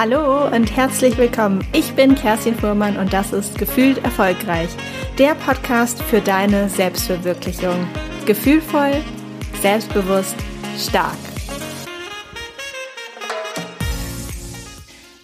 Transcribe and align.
Hallo 0.00 0.46
und 0.46 0.76
herzlich 0.76 1.18
willkommen. 1.18 1.66
Ich 1.72 1.92
bin 1.94 2.14
Kerstin 2.14 2.54
Fuhrmann 2.54 2.98
und 2.98 3.12
das 3.12 3.32
ist 3.32 3.58
Gefühlt 3.58 3.98
Erfolgreich, 4.04 4.68
der 5.18 5.34
Podcast 5.34 6.00
für 6.04 6.20
deine 6.20 6.68
Selbstverwirklichung. 6.68 7.84
Gefühlvoll, 8.24 9.02
selbstbewusst, 9.60 10.36
stark. 10.78 11.16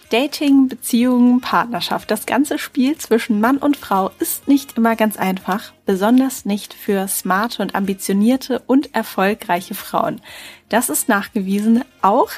Dating, 0.09 0.67
Beziehungen, 0.67 1.39
Partnerschaft, 1.39 2.11
das 2.11 2.25
ganze 2.25 2.59
Spiel 2.59 2.97
zwischen 2.97 3.39
Mann 3.39 3.57
und 3.57 3.77
Frau 3.77 4.11
ist 4.19 4.49
nicht 4.49 4.77
immer 4.77 4.97
ganz 4.97 5.15
einfach, 5.15 5.71
besonders 5.85 6.43
nicht 6.43 6.73
für 6.73 7.07
smarte 7.07 7.61
und 7.61 7.75
ambitionierte 7.75 8.61
und 8.67 8.93
erfolgreiche 8.93 9.73
Frauen. 9.73 10.21
Das 10.67 10.89
ist 10.89 11.07
nachgewiesen 11.07 11.85
auch 12.01 12.29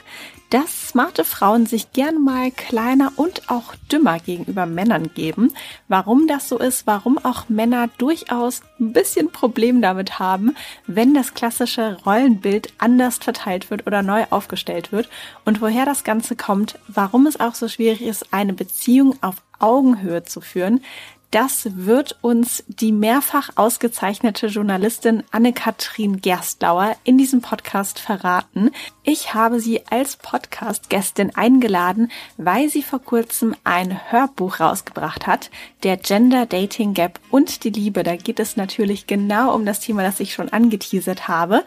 dass 0.50 0.90
smarte 0.90 1.24
Frauen 1.24 1.66
sich 1.66 1.92
gern 1.92 2.24
mal 2.24 2.52
kleiner 2.52 3.12
und 3.16 3.50
auch 3.50 3.76
dümmer 3.92 4.20
gegenüber 4.20 4.66
Männern 4.66 5.12
geben. 5.14 5.54
Warum 5.88 6.28
das 6.28 6.48
so 6.48 6.58
ist, 6.58 6.88
warum 6.88 7.18
auch 7.18 7.50
Männer 7.50 7.90
durchaus 7.98 8.62
ein 8.80 8.94
bisschen 8.94 9.32
Problem 9.32 9.82
damit 9.82 10.20
haben, 10.20 10.56
wenn 10.86 11.14
das 11.14 11.34
klassische 11.34 11.98
Rollenbild 12.06 12.74
anders 12.78 13.18
verteilt 13.18 13.70
wird 13.70 13.88
oder 13.88 14.04
neu 14.04 14.26
aufgestellt 14.30 14.92
wird 14.92 15.10
und 15.44 15.62
woher 15.62 15.86
das 15.86 16.04
Ganze 16.04 16.36
kommt, 16.36 16.80
warum 16.88 17.28
es 17.28 17.40
auch 17.40 17.56
so 17.56 17.68
schwierig 17.68 18.02
ist, 18.02 18.34
eine 18.34 18.54
Beziehung 18.54 19.16
auf 19.22 19.36
Augenhöhe 19.60 20.24
zu 20.24 20.40
führen, 20.40 20.82
das 21.32 21.68
wird 21.76 22.18
uns 22.22 22.64
die 22.68 22.94
mehrfach 22.94 23.50
ausgezeichnete 23.56 24.48
Journalistin 24.48 25.24
Anne-Kathrin 25.32 26.22
Gerstlauer 26.22 26.96
in 27.04 27.18
diesem 27.18 27.42
Podcast 27.42 28.00
verraten. 28.00 28.72
Ich 29.04 29.34
habe 29.34 29.60
sie 29.60 29.86
als 29.88 30.16
Podcast-Gästin 30.16 31.36
eingeladen, 31.36 32.12
weil 32.38 32.70
sie 32.70 32.82
vor 32.82 33.00
kurzem 33.00 33.56
ein 33.66 34.12
Hörbuch 34.12 34.62
rausgebracht 34.62 35.28
hat, 35.28 35.52
der 35.84 35.98
Gender 35.98 36.46
Dating 36.46 36.94
Gap 36.94 37.20
und 37.30 37.66
die 37.66 37.72
Liebe. 37.72 38.04
Da 38.04 38.16
geht 38.16 38.40
es 38.40 38.56
natürlich 38.56 39.06
genau 39.06 39.54
um 39.54 39.66
das 39.66 39.82
Thema, 39.82 40.04
das 40.04 40.22
ich 40.22 40.34
schon 40.34 40.50
angeteasert 40.50 41.28
habe. 41.28 41.66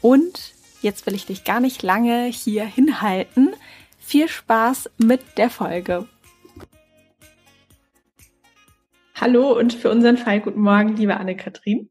Und 0.00 0.54
jetzt 0.80 1.06
will 1.06 1.14
ich 1.14 1.26
dich 1.26 1.44
gar 1.44 1.60
nicht 1.60 1.84
lange 1.84 2.24
hier 2.24 2.64
hinhalten. 2.64 3.54
Viel 4.00 4.28
Spaß 4.28 4.90
mit 4.98 5.22
der 5.38 5.50
Folge. 5.50 6.08
Hallo 9.22 9.56
und 9.56 9.72
für 9.72 9.88
unseren 9.88 10.16
Fall 10.16 10.40
guten 10.40 10.62
Morgen, 10.62 10.96
liebe 10.96 11.16
Anne-Kathrin. 11.16 11.90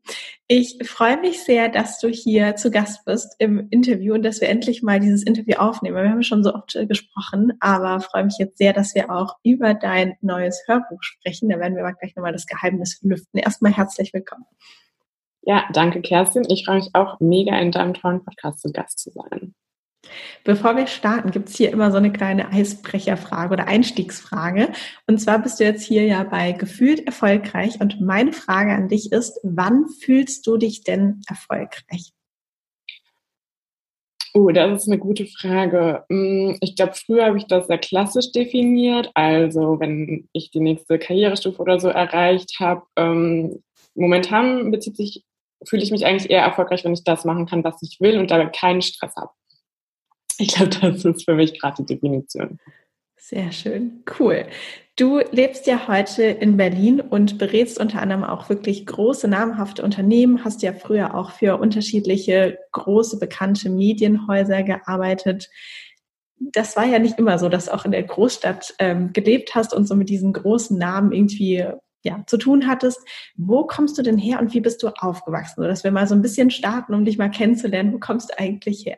Ich 0.50 0.78
freue 0.84 1.18
mich 1.18 1.42
sehr, 1.42 1.70
dass 1.70 1.98
du 1.98 2.10
hier 2.10 2.58
zu 2.58 2.72
Gast 2.72 3.06
bist 3.06 3.38
im 3.40 3.70
Interview 3.70 4.16
und 4.16 4.24
dass 4.24 4.42
wir 4.42 4.50
endlich 4.50 4.84
mal 4.84 5.00
dieses 5.00 5.24
Interview 5.24 5.56
aufnehmen. 5.56 5.96
Wir 5.96 6.10
haben 6.10 6.24
schon 6.24 6.44
so 6.44 6.54
oft 6.54 6.76
äh, 6.76 6.86
gesprochen, 6.86 7.54
aber 7.62 8.02
freue 8.02 8.26
mich 8.26 8.36
jetzt 8.38 8.58
sehr, 8.58 8.74
dass 8.74 8.96
wir 8.96 9.10
auch 9.10 9.38
über 9.46 9.74
dein 9.74 10.18
neues 10.20 10.62
Hörbuch 10.68 11.02
sprechen. 11.04 11.48
Da 11.48 11.58
werden 11.58 11.78
wir 11.78 11.86
aber 11.86 11.94
gleich 11.94 12.18
nochmal 12.18 12.34
das 12.34 12.48
Geheimnis 12.48 13.00
lüften. 13.02 13.40
Erstmal 13.40 13.72
herzlich 13.72 14.14
willkommen. 14.14 14.44
Ja, 15.42 15.70
danke 15.72 16.02
Kerstin. 16.02 16.44
Ich 16.50 16.66
freue 16.66 16.80
mich 16.80 16.90
auch 16.96 17.22
mega 17.22 17.58
in 17.62 17.72
deinem 17.72 17.94
tollen 17.94 18.26
Podcast 18.26 18.60
zu 18.60 18.74
Gast 18.74 19.00
zu 19.00 19.10
sein. 19.10 19.56
Bevor 20.44 20.76
wir 20.76 20.88
starten, 20.88 21.32
gibt 21.32 21.50
es 21.50 21.56
hier 21.56 21.72
immer 21.72 21.92
so 21.92 21.98
eine 21.98 22.12
kleine 22.12 22.52
Eisbrecherfrage 22.52 23.54
oder 23.54 23.68
Einstiegsfrage. 23.68 24.72
Und 25.08 25.20
zwar 25.20 25.40
bist 25.40 25.60
du 25.60 25.64
jetzt 25.64 25.86
hier 25.86 26.06
ja 26.06 26.24
bei 26.24 26.54
Gefühlt 26.54 27.06
erfolgreich. 27.06 27.80
Und 27.80 28.02
meine 28.02 28.34
Frage 28.34 28.74
an 28.74 28.88
dich 28.88 29.12
ist, 29.12 29.40
wann 29.44 29.88
fühlst 29.88 30.48
du 30.48 30.58
dich 30.58 30.84
denn 30.84 31.22
erfolgreich? 31.28 32.12
Oh, 34.34 34.50
das 34.50 34.84
ist 34.84 34.88
eine 34.88 34.98
gute 34.98 35.26
Frage. 35.26 36.06
Mm, 36.10 36.56
ich 36.62 36.76
glaube, 36.76 36.94
früher 36.94 37.26
habe 37.26 37.38
ich 37.38 37.48
das 37.48 37.68
sehr 37.68 37.78
klassisch 37.78 38.32
definiert. 38.32 39.12
Also 39.14 39.80
wenn 39.80 40.30
ich 40.32 40.52
die 40.52 40.62
nächste 40.62 40.98
Karrierestufe 40.98 41.62
oder 41.62 41.80
so 41.80 41.90
erreicht 41.90 42.60
habe. 42.60 42.84
Ähm, 42.96 43.62
momentan 43.94 44.72
bezieht 44.72 44.96
sich, 44.96 45.26
fühle 45.66 45.84
ich 45.84 45.92
mich 45.92 46.06
eigentlich 46.06 46.32
eher 46.32 46.44
erfolgreich, 46.44 46.84
wenn 46.86 46.94
ich 46.94 47.04
das 47.04 47.26
machen 47.26 47.46
kann, 47.46 47.64
was 47.64 47.82
ich 47.84 48.00
will 48.00 48.18
und 48.18 48.32
dabei 48.32 48.46
keinen 48.46 48.82
Stress 48.82 49.16
habe. 49.18 49.32
Ich 50.38 50.56
glaube, 50.56 50.70
das 50.70 51.06
ist 51.06 51.26
für 51.26 51.36
mich 51.36 51.60
gerade 51.60 51.84
die 51.84 51.94
Definition. 51.94 52.60
Sehr 53.18 53.52
schön, 53.52 54.04
cool. 54.20 54.46
Du 54.98 55.20
lebst 55.32 55.68
ja 55.68 55.88
heute 55.88 56.24
in 56.24 56.58
Berlin 56.58 57.00
und 57.00 57.38
berätst 57.38 57.80
unter 57.80 58.02
anderem 58.02 58.24
auch 58.24 58.50
wirklich 58.50 58.86
große, 58.86 59.28
namhafte 59.28 59.84
Unternehmen, 59.84 60.44
hast 60.44 60.64
ja 60.64 60.74
früher 60.74 61.16
auch 61.16 61.32
für 61.32 61.58
unterschiedliche 61.58 62.60
große, 62.72 63.20
bekannte 63.20 63.70
Medienhäuser 63.70 64.64
gearbeitet. 64.64 65.50
Das 66.40 66.76
war 66.76 66.86
ja 66.86 67.00
nicht 67.00 67.20
immer 67.20 67.40
so, 67.40 67.48
dass 67.48 67.66
du 67.66 67.74
auch 67.74 67.86
in 67.86 67.92
der 67.92 68.04
Großstadt 68.04 68.74
ähm, 68.80 69.14
gelebt 69.14 69.56
hast 69.56 69.74
und 69.74 69.88
so 69.88 69.96
mit 69.96 70.10
diesen 70.10 70.34
großen 70.34 70.78
Namen 70.78 71.12
irgendwie 71.12 71.66
ja, 72.04 72.24
zu 72.26 72.38
tun 72.38 72.68
hattest. 72.68 73.00
Wo 73.38 73.66
kommst 73.66 73.98
du 73.98 74.02
denn 74.02 74.18
her 74.18 74.40
und 74.40 74.54
wie 74.54 74.62
bist 74.62 74.84
du 74.84 74.90
aufgewachsen? 74.90 75.62
So, 75.62 75.68
dass 75.68 75.84
wir 75.84 75.92
mal 75.92 76.08
so 76.08 76.16
ein 76.16 76.22
bisschen 76.22 76.50
starten, 76.50 76.94
um 76.94 77.06
dich 77.06 77.18
mal 77.18 77.30
kennenzulernen. 77.30 77.94
Wo 77.94 78.00
kommst 78.00 78.32
du 78.32 78.40
eigentlich 78.40 78.86
her? 78.86 78.98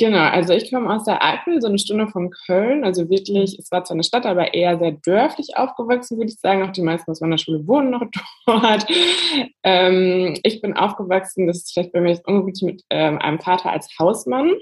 Genau, 0.00 0.22
also 0.28 0.52
ich 0.52 0.70
komme 0.70 0.94
aus 0.94 1.04
der 1.04 1.24
Eifel, 1.24 1.60
so 1.60 1.66
eine 1.66 1.78
Stunde 1.78 2.06
von 2.06 2.30
Köln. 2.30 2.84
Also 2.84 3.10
wirklich, 3.10 3.58
es 3.58 3.72
war 3.72 3.82
zwar 3.82 3.96
eine 3.96 4.04
Stadt, 4.04 4.26
aber 4.26 4.54
eher 4.54 4.78
sehr 4.78 4.92
dörflich 4.92 5.56
aufgewachsen, 5.56 6.18
würde 6.18 6.30
ich 6.30 6.38
sagen. 6.38 6.62
Auch 6.62 6.70
die 6.70 6.82
meisten 6.82 7.10
aus 7.10 7.20
meiner 7.20 7.36
Schule 7.36 7.66
wohnen 7.66 7.90
noch 7.90 8.04
dort. 8.46 8.86
Ähm, 9.64 10.38
ich 10.44 10.60
bin 10.60 10.76
aufgewachsen, 10.76 11.48
das 11.48 11.58
ist 11.58 11.72
vielleicht 11.72 11.92
bei 11.92 12.00
mir 12.00 12.10
jetzt 12.10 12.26
ungewöhnlich, 12.28 12.62
mit 12.62 12.82
ähm, 12.90 13.18
einem 13.18 13.40
Vater 13.40 13.72
als 13.72 13.88
Hausmann. 13.98 14.54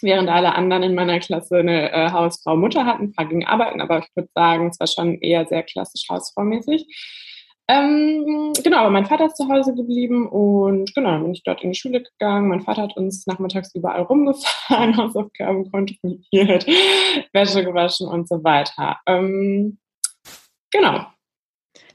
Während 0.00 0.30
alle 0.30 0.54
anderen 0.54 0.82
in 0.82 0.94
meiner 0.94 1.20
Klasse 1.20 1.58
eine 1.58 1.92
äh, 1.92 2.10
Hausfrau 2.10 2.56
Mutter 2.56 2.86
hatten, 2.86 3.04
ein 3.04 3.12
paar 3.12 3.26
gingen 3.26 3.46
arbeiten, 3.46 3.82
aber 3.82 3.98
ich 3.98 4.08
würde 4.14 4.30
sagen, 4.34 4.68
es 4.68 4.80
war 4.80 4.86
schon 4.86 5.20
eher 5.20 5.46
sehr 5.46 5.62
klassisch 5.62 6.08
hausfraumäßig. 6.10 6.86
Ähm, 7.66 8.52
genau, 8.62 8.78
aber 8.78 8.90
mein 8.90 9.06
Vater 9.06 9.26
ist 9.26 9.36
zu 9.36 9.48
Hause 9.48 9.74
geblieben 9.74 10.28
und 10.28 10.94
genau, 10.94 11.12
dann 11.12 11.22
bin 11.22 11.32
ich 11.32 11.42
dort 11.44 11.62
in 11.62 11.72
die 11.72 11.78
Schule 11.78 12.02
gegangen. 12.02 12.48
Mein 12.48 12.60
Vater 12.60 12.82
hat 12.82 12.96
uns 12.96 13.26
nachmittags 13.26 13.74
überall 13.74 14.02
rumgefahren, 14.02 14.96
Hausaufgaben 14.98 15.70
kontrolliert, 15.70 16.66
Wäsche 17.32 17.64
gewaschen 17.64 18.08
und 18.08 18.28
so 18.28 18.44
weiter. 18.44 18.98
Ähm, 19.06 19.78
genau 20.70 21.06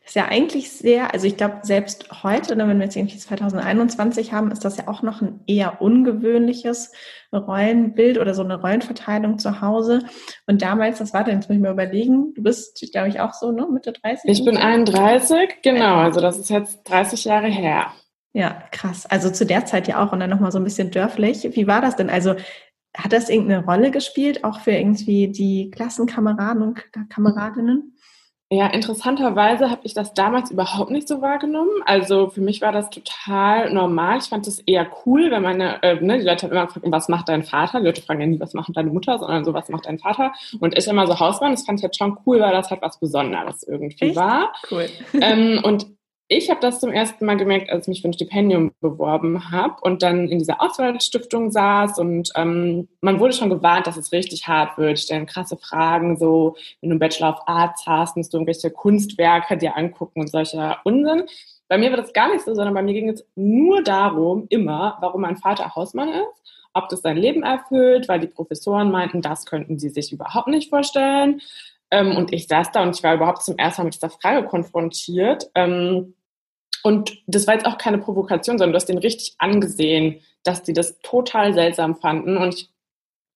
ist 0.10 0.16
ja 0.16 0.26
eigentlich 0.26 0.72
sehr, 0.72 1.14
also 1.14 1.28
ich 1.28 1.38
glaube, 1.38 1.60
selbst 1.62 2.24
heute, 2.24 2.56
ne, 2.56 2.68
wenn 2.68 2.80
wir 2.80 2.86
jetzt 2.86 2.96
irgendwie 2.96 3.20
2021 3.20 4.34
haben, 4.34 4.50
ist 4.50 4.66
das 4.66 4.78
ja 4.78 4.88
auch 4.88 5.04
noch 5.04 5.22
ein 5.22 5.42
eher 5.46 5.84
ungewöhnliches 5.84 6.92
Rollenbild 7.32 8.18
oder 8.18 8.34
so 8.34 8.44
eine 8.44 8.60
Rollenverteilung 8.60 9.38
zu 9.38 9.62
Hause. 9.62 10.02
Und 10.48 10.64
damals, 10.64 10.98
das 10.98 11.14
war 11.14 11.24
dann, 11.24 11.36
jetzt 11.36 11.48
muss 11.48 11.58
ich 11.58 11.62
mir 11.62 11.70
überlegen, 11.70 12.34
du 12.34 12.42
bist, 12.42 12.84
glaube 12.92 13.10
ich, 13.10 13.20
auch 13.20 13.34
so, 13.34 13.52
ne, 13.52 13.68
Mitte 13.72 13.94
30? 13.94 14.32
Ich 14.32 14.44
bin 14.44 14.58
31, 14.58 15.62
genau, 15.62 15.98
also 15.98 16.22
das 16.22 16.40
ist 16.40 16.50
jetzt 16.50 16.90
30 16.90 17.26
Jahre 17.26 17.48
her. 17.48 17.94
Ja, 18.34 18.64
krass. 18.72 19.06
Also 19.06 19.30
zu 19.30 19.46
der 19.46 19.66
Zeit 19.66 19.88
ja 19.88 20.04
auch 20.04 20.12
und 20.12 20.22
dann 20.22 20.32
nochmal 20.32 20.52
so 20.52 20.58
ein 20.58 20.64
bisschen 20.64 20.90
dörflich. 20.90 21.48
Wie 21.56 21.68
war 21.68 21.82
das 21.82 21.96
denn? 21.96 22.10
Also 22.10 22.34
hat 22.98 23.14
das 23.14 23.30
irgendeine 23.30 23.64
Rolle 23.64 23.92
gespielt, 23.92 24.44
auch 24.44 24.62
für 24.62 24.72
irgendwie 24.72 25.28
die 25.28 25.70
Klassenkameraden 25.70 26.64
und 26.64 26.84
Kameradinnen? 27.10 27.96
Ja, 28.52 28.66
interessanterweise 28.66 29.70
habe 29.70 29.82
ich 29.84 29.94
das 29.94 30.16
damals 30.16 30.50
überhaupt 30.50 30.90
nicht 30.90 31.08
so 31.08 31.22
wahrgenommen. 31.22 31.70
Also 31.86 32.30
für 32.30 32.42
mich 32.42 32.62
war 32.62 32.72
das 32.72 32.90
total 32.90 33.72
normal. 33.72 34.18
Ich 34.18 34.26
fand 34.26 34.48
es 34.48 34.58
eher 34.60 34.88
cool, 35.06 35.30
wenn 35.30 35.44
meine, 35.44 35.84
äh, 35.84 36.02
ne, 36.02 36.18
die 36.18 36.26
Leute 36.26 36.48
haben 36.48 36.54
immer 36.54 36.66
gefragt, 36.66 36.88
was 36.90 37.10
macht 37.10 37.30
dein 37.30 37.44
Vater? 37.44 37.80
Die 37.80 37.86
Leute 37.86 38.02
fragen 38.02 38.22
ja 38.22 38.26
nie, 38.26 38.40
was 38.40 38.56
macht 38.56 38.76
deine 38.76 38.90
Mutter, 38.90 39.20
sondern 39.20 39.46
so, 39.46 39.54
was 39.54 39.70
macht 39.70 39.86
dein 39.86 40.00
Vater? 40.00 40.34
Und 40.60 40.76
ich 40.76 40.88
immer 40.88 41.06
so 41.06 41.20
Hausmann, 41.20 41.52
das 41.52 41.64
fand 41.64 41.80
ich 41.80 41.84
jetzt 41.84 42.00
schon 42.00 42.18
cool, 42.26 42.40
weil 42.40 42.52
das 42.52 42.72
halt 42.72 42.82
was 42.82 43.00
Besonderes 43.00 43.62
irgendwie 43.62 44.08
Echt? 44.08 44.16
war. 44.16 44.52
Cool. 44.72 44.88
Ähm, 45.22 45.62
und 45.64 45.86
ich 46.32 46.52
habe 46.52 46.60
das 46.62 46.80
zum 46.80 46.92
ersten 46.92 47.26
Mal 47.26 47.38
gemerkt, 47.38 47.72
als 47.72 47.86
ich 47.86 47.90
mich 47.90 48.02
für 48.04 48.08
ein 48.08 48.14
Stipendium 48.14 48.72
beworben 48.82 49.52
habe 49.52 49.82
und 49.82 50.04
dann 50.04 50.28
in 50.28 50.38
dieser 50.38 50.62
Auswahlstiftung 50.62 51.50
saß 51.50 51.98
und 51.98 52.30
ähm, 52.36 52.88
man 53.02 53.20
wurde 53.20 53.34
schon 53.34 53.50
gewarnt, 53.50 53.88
dass 53.88 53.98
es 53.98 54.12
richtig 54.12 54.48
hart 54.48 54.78
wird. 54.78 55.00
Stellen 55.00 55.26
krasse 55.26 55.58
Fragen, 55.58 56.18
so 56.18 56.56
wenn 56.82 56.92
du 56.92 56.94
einen 56.94 57.00
Bachelor 57.00 57.32
of 57.32 57.40
Arts 57.48 57.84
hast, 57.88 58.16
musst 58.16 58.32
du 58.32 58.38
irgendwelche 58.38 58.70
Kunstwerke 58.70 59.58
dir 59.58 59.76
angucken 59.76 60.22
und 60.22 60.30
solcher 60.30 60.78
Unsinn. 60.84 61.24
Bei 61.68 61.80
mir 61.80 61.90
war 61.90 61.98
das 61.98 62.14
gar 62.14 62.32
nicht 62.32 62.46
so, 62.46 62.54
sondern 62.54 62.76
bei 62.76 62.84
mir 62.84 62.94
ging 62.94 63.10
es 63.10 63.26
nur 63.36 63.82
darum, 63.82 64.46
immer, 64.50 65.00
warum 65.02 65.22
mein 65.22 65.38
Vater 65.38 65.76
Hausmann 65.76 66.10
ist, 66.10 66.54
ob 66.76 66.90
das 66.90 67.02
sein 67.02 67.18
Leben 67.18 67.42
erfüllt, 67.42 68.08
weil 68.08 68.20
die 68.20 68.28
Professoren 68.28 68.92
meinten, 68.92 69.24
das 69.24 69.48
könnten 69.48 69.80
sie 69.80 69.90
sich 69.90 70.14
überhaupt 70.14 70.48
nicht 70.48 70.70
vorstellen. 70.70 71.42
Ähm, 71.90 72.16
und 72.16 72.34
ich 72.34 72.48
saß 72.48 72.72
da 72.72 72.84
und 72.84 72.96
ich 72.96 73.02
war 73.02 73.16
überhaupt 73.16 73.42
zum 73.42 73.58
ersten 73.58 73.82
Mal 73.82 73.86
mit 73.86 73.96
dieser 73.96 74.12
Frage 74.12 74.46
konfrontiert. 74.48 75.50
Ähm, 75.56 76.14
und 76.84 77.18
das 77.28 77.48
war 77.48 77.56
jetzt 77.56 77.66
auch 77.66 77.78
keine 77.78 77.98
Provokation, 77.98 78.58
sondern 78.58 78.74
du 78.74 78.78
hast 78.78 78.90
den 78.90 78.98
richtig 78.98 79.36
angesehen, 79.38 80.22
dass 80.44 80.64
die 80.64 80.74
das 80.74 81.00
total 81.02 81.54
seltsam 81.54 81.96
fanden. 81.96 82.38
Und 82.38 82.56
ich 82.56 82.70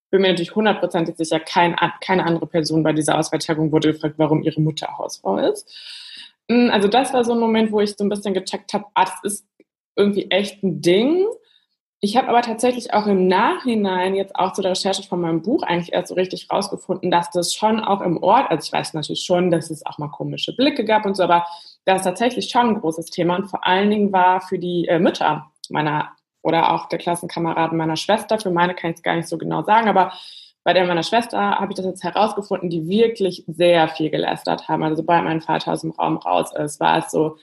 bin 0.10 0.22
mir 0.22 0.30
natürlich 0.30 0.56
hundertprozentig 0.56 1.18
sicher, 1.18 1.40
kein, 1.40 1.76
keine 2.02 2.26
andere 2.26 2.48
Person 2.48 2.84
bei 2.84 2.94
dieser 2.94 3.18
Auswahltagung 3.18 3.72
wurde 3.72 3.94
gefragt, 3.94 4.16
warum 4.18 4.44
ihre 4.44 4.62
Mutter 4.62 4.98
Hausfrau 4.98 5.38
ist. 5.38 5.68
Hm, 6.50 6.70
also 6.72 6.88
das 6.88 7.14
war 7.14 7.24
so 7.24 7.34
ein 7.34 7.40
Moment, 7.40 7.72
wo 7.72 7.80
ich 7.80 7.96
so 7.96 8.04
ein 8.04 8.10
bisschen 8.10 8.34
gecheckt 8.34 8.74
habe, 8.74 8.86
ah, 8.94 9.06
das 9.06 9.20
ist 9.24 9.46
irgendwie 9.96 10.30
echt 10.30 10.64
ein 10.64 10.82
Ding. 10.82 11.26
Ich 12.00 12.18
habe 12.18 12.28
aber 12.28 12.42
tatsächlich 12.42 12.94
auch 12.94 13.08
im 13.08 13.28
Nachhinein 13.28 14.14
jetzt 14.14 14.36
auch 14.36 14.52
zu 14.52 14.62
der 14.62 14.72
Recherche 14.72 15.04
von 15.04 15.22
meinem 15.22 15.42
Buch 15.42 15.64
eigentlich 15.64 15.94
erst 15.94 16.10
so 16.10 16.16
richtig 16.16 16.50
rausgefunden, 16.52 17.10
dass 17.10 17.32
das 17.32 17.54
schon 17.54 17.80
auch 17.80 18.02
im 18.02 18.22
Ort, 18.22 18.52
also 18.52 18.66
ich 18.66 18.74
weiß 18.74 18.94
natürlich 18.94 19.24
schon, 19.24 19.52
dass 19.52 19.70
es 19.70 19.86
auch 19.86 19.98
mal 20.00 20.10
komische 20.10 20.54
Blicke 20.54 20.84
gab 20.84 21.06
und 21.06 21.16
so, 21.16 21.24
aber 21.24 21.46
das 21.86 21.98
ist 21.98 22.06
tatsächlich 22.06 22.50
schon 22.50 22.70
ein 22.70 22.80
großes 22.80 23.08
Thema 23.08 23.36
und 23.36 23.48
vor 23.48 23.66
allen 23.66 23.90
Dingen 23.90 24.12
war 24.12 24.42
für 24.42 24.60
die 24.60 24.88
äh, 24.88 25.00
Mütter 25.00 25.52
meiner 25.70 26.12
oder 26.42 26.74
auch 26.74 26.90
der 26.90 27.00
Klassenkameraden 27.00 27.78
meiner 27.78 27.96
Schwester, 27.96 28.38
für 28.38 28.52
meine 28.52 28.76
kann 28.76 28.92
ich 28.92 28.98
es 28.98 29.04
gar 29.04 29.16
nicht 29.16 29.30
so 29.30 29.38
genau 29.38 29.64
sagen, 29.64 29.88
aber 29.88 30.12
bei 30.64 30.74
der 30.74 30.86
meiner 30.86 31.04
Schwester 31.04 31.60
habe 31.60 31.72
ich 31.72 31.76
das 31.76 31.86
jetzt 31.86 32.04
herausgefunden, 32.04 32.70
die 32.70 32.88
wirklich 32.88 33.44
sehr 33.48 33.90
viel 33.90 34.10
gelästert 34.10 34.70
haben. 34.70 34.84
Also 34.84 34.98
sobald 34.98 35.26
mein 35.26 35.42
Vater 35.42 35.74
aus 35.74 35.82
dem 35.82 35.92
Raum 35.92 36.18
raus 36.18 36.54
ist, 36.56 36.80
war 36.80 37.00
es 37.00 37.12
so, 37.12 37.38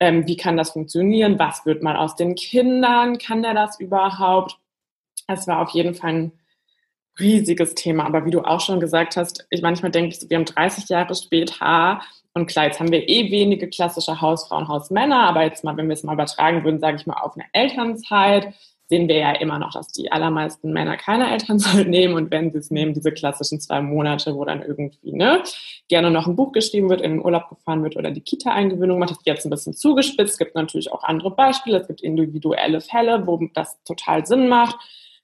ähm, 0.00 0.26
wie 0.26 0.36
kann 0.36 0.56
das 0.56 0.70
funktionieren? 0.70 1.38
Was 1.38 1.64
wird 1.64 1.82
mal 1.82 1.96
aus 1.96 2.16
den 2.16 2.34
Kindern? 2.34 3.18
Kann 3.18 3.42
der 3.42 3.54
das 3.54 3.78
überhaupt? 3.78 4.58
Es 5.28 5.46
war 5.46 5.60
auf 5.60 5.70
jeden 5.70 5.94
Fall 5.94 6.10
ein 6.10 6.32
riesiges 7.20 7.74
Thema. 7.74 8.04
Aber 8.04 8.24
wie 8.24 8.30
du 8.30 8.42
auch 8.42 8.60
schon 8.60 8.80
gesagt 8.80 9.16
hast, 9.16 9.46
ich 9.50 9.62
manchmal 9.62 9.92
denke 9.92 10.16
ich, 10.16 10.28
wir 10.28 10.36
haben 10.36 10.44
30 10.44 10.88
Jahre 10.88 11.14
später 11.14 12.00
und 12.36 12.46
klar, 12.46 12.66
jetzt 12.66 12.80
haben 12.80 12.92
wir 12.92 13.08
eh 13.08 13.30
wenige 13.30 13.66
klassische 13.66 14.20
Hausfrauen, 14.20 14.68
Hausmänner, 14.68 15.20
aber 15.20 15.44
jetzt 15.44 15.64
mal, 15.64 15.74
wenn 15.78 15.88
wir 15.88 15.94
es 15.94 16.02
mal 16.02 16.12
übertragen 16.12 16.64
würden, 16.64 16.80
sage 16.80 16.98
ich 16.98 17.06
mal, 17.06 17.14
auf 17.14 17.34
eine 17.34 17.46
Elternzeit, 17.54 18.52
sehen 18.90 19.08
wir 19.08 19.16
ja 19.16 19.32
immer 19.32 19.58
noch, 19.58 19.72
dass 19.72 19.88
die 19.88 20.12
allermeisten 20.12 20.70
Männer 20.70 20.98
keine 20.98 21.30
Elternzeit 21.32 21.88
nehmen 21.88 22.12
und 22.12 22.30
wenn 22.30 22.52
sie 22.52 22.58
es 22.58 22.70
nehmen, 22.70 22.92
diese 22.92 23.10
klassischen 23.10 23.58
zwei 23.58 23.80
Monate, 23.80 24.34
wo 24.34 24.44
dann 24.44 24.60
irgendwie 24.60 25.12
ne, 25.12 25.42
gerne 25.88 26.10
noch 26.10 26.26
ein 26.26 26.36
Buch 26.36 26.52
geschrieben 26.52 26.90
wird, 26.90 27.00
in 27.00 27.12
den 27.12 27.24
Urlaub 27.24 27.48
gefahren 27.48 27.82
wird 27.82 27.96
oder 27.96 28.10
die 28.10 28.20
Kita-Eingewöhnung 28.20 28.98
macht. 28.98 29.12
Das 29.12 29.18
jetzt 29.24 29.46
ein 29.46 29.50
bisschen 29.50 29.72
zugespitzt. 29.72 30.32
Es 30.32 30.38
gibt 30.38 30.54
natürlich 30.54 30.92
auch 30.92 31.04
andere 31.04 31.30
Beispiele. 31.30 31.78
Es 31.78 31.88
gibt 31.88 32.02
individuelle 32.02 32.82
Fälle, 32.82 33.26
wo 33.26 33.40
das 33.54 33.82
total 33.84 34.26
Sinn 34.26 34.48
macht. 34.48 34.76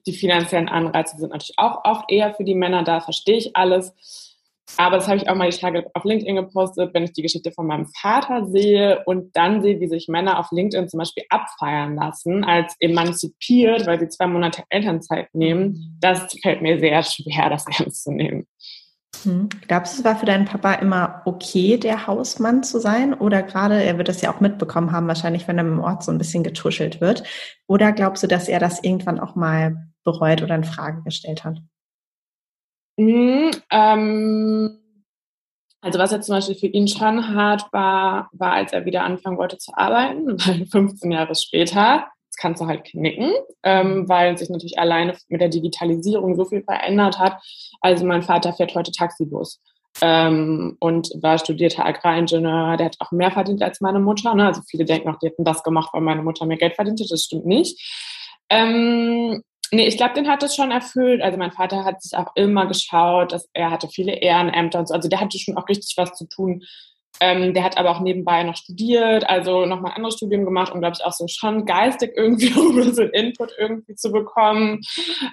Die 0.07 0.15
finanziellen 0.15 0.71
Anreize 0.71 1.19
sind 1.19 1.31
natürlich 1.31 1.59
auch 1.59 1.85
oft 1.85 2.11
eher 2.11 2.33
für 2.33 2.45
die 2.45 2.55
Männer 2.55 2.83
da, 2.85 3.01
verstehe 3.01 3.37
ich 3.37 3.55
alles. 3.55 4.32
Aber 4.77 4.97
das 4.97 5.07
habe 5.07 5.19
ich 5.19 5.29
auch 5.29 5.35
mal 5.35 5.51
die 5.51 5.57
Tage 5.57 5.91
auf 5.93 6.05
LinkedIn 6.05 6.37
gepostet, 6.37 6.95
wenn 6.95 7.05
ich 7.05 7.13
die 7.13 7.23
Geschichte 7.23 7.53
von 7.53 7.67
meinem 7.67 7.87
Vater 8.01 8.47
sehe 8.47 9.03
und 9.07 9.37
dann 9.37 9.63
sehe, 9.63 9.81
wie 9.81 9.89
sich 9.89 10.09
Männer 10.09 10.39
auf 10.39 10.51
LinkedIn 10.51 10.89
zum 10.89 10.99
Beispiel 10.99 11.25
abfeiern 11.29 11.97
lassen 11.97 12.45
als 12.45 12.75
emanzipiert, 12.81 13.87
weil 13.87 14.01
sie 14.01 14.09
zwei 14.09 14.27
Monate 14.27 14.63
Elternzeit 14.71 15.29
nehmen. 15.35 15.65
Mhm. 15.65 15.97
Das 16.01 16.35
fällt 16.43 16.63
mir 16.63 16.79
sehr 16.79 17.03
schwer, 17.03 17.51
das 17.51 17.67
ernst 17.79 18.05
zu 18.05 18.13
nehmen. 18.13 18.47
Hm. 19.25 19.49
Glaubst 19.69 19.95
du, 19.95 19.99
es 19.99 20.05
war 20.05 20.17
für 20.17 20.27
deinen 20.27 20.47
Papa 20.47 20.75
immer 20.75 21.23
okay, 21.27 21.77
der 21.77 22.07
Hausmann 22.07 22.63
zu 22.63 22.81
sein? 22.81 23.15
Oder 23.15 23.43
gerade, 23.43 23.83
er 23.83 23.99
wird 23.99 24.09
das 24.09 24.23
ja 24.23 24.35
auch 24.35 24.41
mitbekommen 24.41 24.91
haben, 24.91 25.07
wahrscheinlich, 25.07 25.47
wenn 25.47 25.59
er 25.59 25.65
im 25.65 25.81
Ort 25.81 26.03
so 26.03 26.11
ein 26.11 26.19
bisschen 26.19 26.43
getuschelt 26.43 27.01
wird. 27.01 27.23
Oder 27.67 27.93
glaubst 27.93 28.23
du, 28.23 28.27
dass 28.27 28.49
er 28.49 28.59
das 28.59 28.83
irgendwann 28.83 29.21
auch 29.21 29.37
mal 29.37 29.77
bereut 30.03 30.43
oder 30.43 30.55
in 30.55 30.65
Frage 30.65 31.03
gestellt 31.03 31.45
hat? 31.45 31.59
Mhm, 32.97 33.51
ähm, 33.71 34.79
also 35.81 35.99
was 35.99 36.13
jetzt 36.13 36.27
zum 36.27 36.37
Beispiel 36.37 36.55
für 36.55 36.69
ihn 36.69 36.87
schon 36.87 37.35
hart 37.35 37.73
war, 37.73 38.31
war, 38.33 38.53
als 38.53 38.73
er 38.73 38.85
wieder 38.85 39.03
anfangen 39.03 39.37
wollte 39.37 39.59
zu 39.59 39.73
arbeiten, 39.77 40.27
weil 40.47 40.67
15 40.67 41.11
Jahre 41.11 41.35
später, 41.35 42.07
das 42.31 42.37
kannst 42.39 42.61
du 42.63 42.67
halt 42.67 42.85
knicken, 42.85 43.33
ähm, 43.65 44.09
weil 44.09 44.39
sich 44.39 44.49
natürlich 44.49 44.79
alleine 44.79 45.17
mit 45.29 45.41
der 45.41 45.49
Digitalisierung 45.49 46.37
so 46.37 46.45
viel 46.45 46.63
verändert 46.63 47.19
hat. 47.19 47.43
Also 47.81 48.07
mein 48.07 48.23
Vater 48.23 48.53
fährt 48.53 48.75
heute 48.75 48.93
Taxibus. 48.93 49.61
Ähm, 50.01 50.79
und 50.81 51.11
war 51.21 51.37
studierter 51.37 51.85
Agraringenieur, 51.85 52.79
der 52.79 52.87
hat 52.87 52.97
auch 53.01 53.11
mehr 53.11 53.31
verdient 53.31 53.63
als 53.63 53.83
meine 53.83 54.01
Mutter. 54.01 54.35
Ne? 54.35 54.47
Also 54.47 54.63
viele 54.63 54.87
denken 54.87 55.11
auch, 55.11 55.19
die 55.19 55.27
hätten 55.27 55.45
das 55.45 55.63
gemacht, 55.63 55.91
weil 55.93 56.01
meine 56.01 56.23
Mutter 56.23 56.47
mehr 56.47 56.57
Geld 56.57 56.77
verdiente. 56.77 57.05
Das 57.07 57.25
stimmt 57.25 57.45
nicht. 57.45 57.79
Ähm, 58.49 59.43
Nee, 59.75 59.87
ich 59.87 59.97
glaube, 59.97 60.13
den 60.13 60.29
hat 60.29 60.43
es 60.43 60.55
schon 60.55 60.71
erfüllt. 60.71 61.23
Also 61.23 61.39
mein 61.39 61.51
Vater 61.51 61.85
hat 61.85 62.03
sich 62.03 62.15
auch 62.17 62.33
immer 62.35 62.67
geschaut, 62.67 63.33
dass 63.33 63.49
er 63.55 63.71
hatte 63.71 63.89
viele 63.89 64.13
Ehrenämter 64.13 64.81
und 64.81 64.89
so. 64.89 64.95
Also 64.95 65.09
der 65.09 65.21
hatte 65.21 65.39
schon 65.39 65.57
auch 65.57 65.67
richtig 65.67 65.95
was 65.97 66.13
zu 66.13 66.29
tun. 66.29 66.63
Ähm, 67.21 67.55
der 67.55 67.65
hat 67.65 67.79
aber 67.79 67.91
auch 67.91 68.01
nebenbei 68.01 68.43
noch 68.43 68.57
studiert, 68.57 69.29
also 69.29 69.65
nochmal 69.65 69.93
andere 69.95 70.13
Studien 70.13 70.45
gemacht 70.45 70.73
und 70.73 70.81
glaube 70.81 70.97
ich 70.99 71.05
auch 71.05 71.13
so 71.13 71.27
schon 71.29 71.65
geistig 71.67 72.13
irgendwie, 72.17 72.53
um 72.53 72.83
so 72.93 73.03
einen 73.03 73.13
Input 73.13 73.53
irgendwie 73.59 73.95
zu 73.95 74.13
bekommen. 74.13 74.81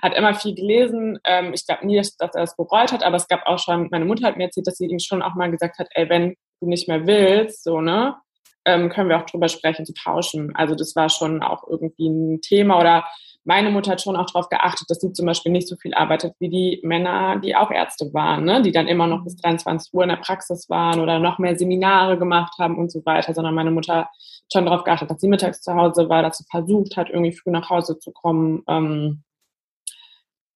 Hat 0.02 0.16
immer 0.16 0.34
viel 0.36 0.56
gelesen. 0.56 1.20
Ähm, 1.26 1.54
ich 1.54 1.66
glaube 1.66 1.86
nie, 1.86 1.98
dass, 1.98 2.16
dass, 2.16 2.34
er 2.34 2.42
das 2.42 2.56
bereut 2.56 2.94
hat, 2.94 3.04
aber 3.04 3.18
es 3.18 3.28
gab 3.28 3.46
auch 3.46 3.60
schon, 3.60 3.90
meine 3.92 4.06
Mutter 4.06 4.28
hat 4.28 4.38
mir 4.38 4.46
erzählt, 4.46 4.68
dass 4.68 4.78
sie 4.78 4.86
ihm 4.86 5.00
schon 5.00 5.22
auch 5.22 5.36
mal 5.36 5.52
gesagt 5.52 5.80
hat, 5.80 5.88
ey, 5.96 6.08
wenn 6.10 6.36
du 6.62 6.70
nicht 6.70 6.88
mehr 6.88 7.06
willst, 7.08 7.64
so, 7.64 7.82
ne, 7.82 8.16
ähm, 8.66 8.90
können 8.90 9.10
wir 9.10 9.18
auch 9.18 9.26
drüber 9.26 9.50
sprechen, 9.50 9.86
zu 9.86 9.94
tauschen. 9.94 10.56
Also 10.56 10.76
das 10.76 10.96
war 10.96 11.10
schon 11.10 11.42
auch 11.42 11.64
irgendwie 11.68 12.08
ein 12.08 12.42
Thema 12.42 12.80
oder 12.80 13.06
meine 13.46 13.72
Mutter 13.72 13.92
hat 13.92 14.02
schon 14.02 14.16
auch 14.16 14.26
darauf 14.26 14.50
geachtet, 14.50 14.90
dass 14.90 15.00
sie 15.00 15.14
zum 15.14 15.26
Beispiel 15.26 15.52
nicht 15.52 15.68
so 15.68 15.76
viel 15.78 15.94
arbeitet 15.94 16.34
wie 16.40 16.50
die 16.50 16.80
Männer, 16.84 17.40
die 17.40 17.56
auch 17.56 17.72
Ärzte 17.72 18.14
waren, 18.14 18.44
ne? 18.44 18.62
die 18.62 18.72
dann 18.72 18.88
immer 18.88 19.08
noch 19.08 19.24
bis 19.24 19.38
23 19.38 19.94
Uhr 19.94 20.04
in 20.04 20.10
der 20.10 20.18
Praxis 20.18 20.70
waren 20.70 21.00
oder 21.00 21.20
noch 21.20 21.40
mehr 21.40 21.58
Seminare 21.58 22.18
gemacht 22.18 22.54
haben 22.60 22.78
und 22.78 22.92
so 22.92 23.06
weiter, 23.06 23.34
sondern 23.34 23.56
meine 23.56 23.72
Mutter 23.72 23.96
hat 23.96 24.10
schon 24.52 24.66
darauf 24.66 24.84
geachtet, 24.84 25.10
dass 25.10 25.22
sie 25.22 25.28
mittags 25.28 25.62
zu 25.62 25.74
Hause 25.74 26.10
war, 26.10 26.22
dass 26.22 26.38
sie 26.38 26.46
versucht 26.50 26.98
hat, 26.98 27.10
irgendwie 27.10 27.32
früh 27.32 27.52
nach 27.52 27.70
Hause 27.70 27.98
zu 27.98 28.12
kommen. 28.12 28.64
Ähm, 28.68 29.24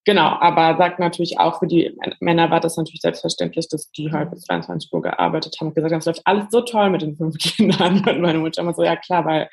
genau, 0.03 0.27
aber 0.39 0.77
sagt 0.77 1.00
natürlich 1.00 1.39
auch, 1.39 1.59
für 1.59 1.68
die 1.68 1.97
Männer 2.19 2.51
war 2.51 2.59
das 2.59 2.75
natürlich 2.75 3.01
selbstverständlich, 3.01 3.69
dass 3.69 3.91
die 3.91 4.12
halt 4.12 4.31
bis 4.31 4.41
22 4.41 4.91
Uhr 4.91 5.01
gearbeitet 5.01 5.56
haben 5.59 5.68
und 5.68 5.75
gesagt 5.75 5.94
haben, 5.94 6.00
es 6.00 6.06
läuft 6.06 6.25
alles 6.25 6.45
so 6.50 6.62
toll 6.62 6.89
mit 6.89 7.01
den 7.01 7.15
fünf 7.15 7.38
Kindern. 7.39 8.03
Und 8.07 8.21
meine 8.21 8.39
Mutter 8.39 8.62
immer 8.62 8.74
so, 8.74 8.83
ja 8.83 8.95
klar, 8.97 9.25
weil 9.25 9.50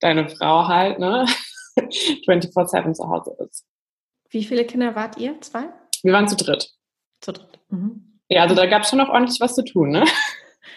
deine 0.00 0.28
Frau 0.28 0.68
halt, 0.68 0.98
ne? 0.98 1.26
24-7 1.76 2.94
zu 2.94 3.08
Hause 3.08 3.36
ist. 3.38 3.64
Wie 4.30 4.44
viele 4.44 4.64
Kinder 4.64 4.94
wart 4.94 5.18
ihr? 5.18 5.40
Zwei? 5.40 5.64
Wir 6.02 6.12
waren 6.12 6.28
zu 6.28 6.36
dritt. 6.36 6.70
Zu 7.20 7.32
dritt. 7.32 7.58
Mhm. 7.68 8.20
Ja, 8.28 8.42
also 8.42 8.54
da 8.54 8.66
gab 8.66 8.82
es 8.82 8.90
schon 8.90 8.98
noch 8.98 9.08
ordentlich 9.08 9.40
was 9.40 9.54
zu 9.54 9.64
tun, 9.64 9.90
ne? 9.90 10.04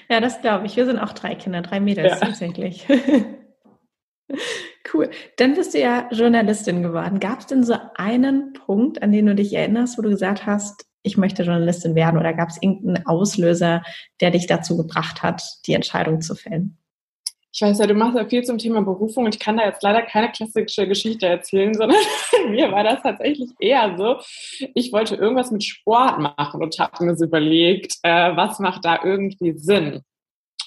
Ja, 0.10 0.20
das 0.20 0.42
glaube 0.42 0.66
ich. 0.66 0.76
Wir 0.76 0.86
sind 0.86 1.00
auch 1.00 1.14
drei 1.14 1.36
Kinder, 1.36 1.62
drei 1.62 1.80
Mädels 1.80 2.20
ja. 2.20 2.28
tatsächlich. 2.28 2.86
cool. 4.94 5.10
Dann 5.38 5.54
bist 5.54 5.74
du 5.74 5.80
ja 5.80 6.10
Journalistin 6.12 6.84
geworden. 6.84 7.20
Gab 7.20 7.40
es 7.40 7.48
denn 7.48 7.64
so 7.64 7.76
einen 7.96 8.54
Punkt, 8.54 9.02
an 9.02 9.12
den 9.12 9.28
du 9.28 9.36
dich 9.36 9.54
erinnerst, 9.54 9.98
wo 9.98 10.02
du 10.02 10.10
gesagt 10.10 10.46
hast, 10.46 10.86
ich 11.04 11.18
möchte 11.18 11.44
Journalistin 11.44 11.96
werden? 11.96 12.20
Oder 12.20 12.34
gab 12.34 12.50
es 12.50 12.62
irgendeinen 12.62 13.06
Auslöser, 13.06 13.84
der 14.20 14.32
dich 14.32 14.48
dazu 14.48 14.78
gebracht 14.78 15.24
hat, 15.24 15.44
die 15.68 15.74
Entscheidung 15.74 16.22
zu 16.22 16.36
fällen? 16.36 16.78
Ich 17.54 17.62
weiß 17.62 17.78
ja, 17.78 17.86
du 17.86 17.94
machst 17.94 18.18
ja 18.18 18.26
viel 18.26 18.44
zum 18.44 18.58
Thema 18.58 18.82
Berufung 18.82 19.26
und 19.26 19.36
ich 19.36 19.40
kann 19.40 19.58
da 19.58 19.64
jetzt 19.64 19.84
leider 19.84 20.02
keine 20.02 20.32
klassische 20.32 20.88
Geschichte 20.88 21.28
erzählen, 21.28 21.74
sondern 21.76 22.00
mir 22.50 22.72
war 22.72 22.84
das 22.84 23.04
tatsächlich 23.04 23.52
eher 23.60 23.96
so, 23.96 24.18
ich 24.74 24.92
wollte 24.92 25.16
irgendwas 25.16 25.52
mit 25.52 25.64
Sport 25.64 26.20
machen 26.20 26.64
und 26.64 26.78
habe 26.80 27.06
mir 27.06 27.16
so 27.16 27.26
überlegt, 27.26 27.98
äh, 28.02 28.36
was 28.36 28.60
macht 28.60 28.84
da 28.86 29.00
irgendwie 29.04 29.54
Sinn? 29.56 30.02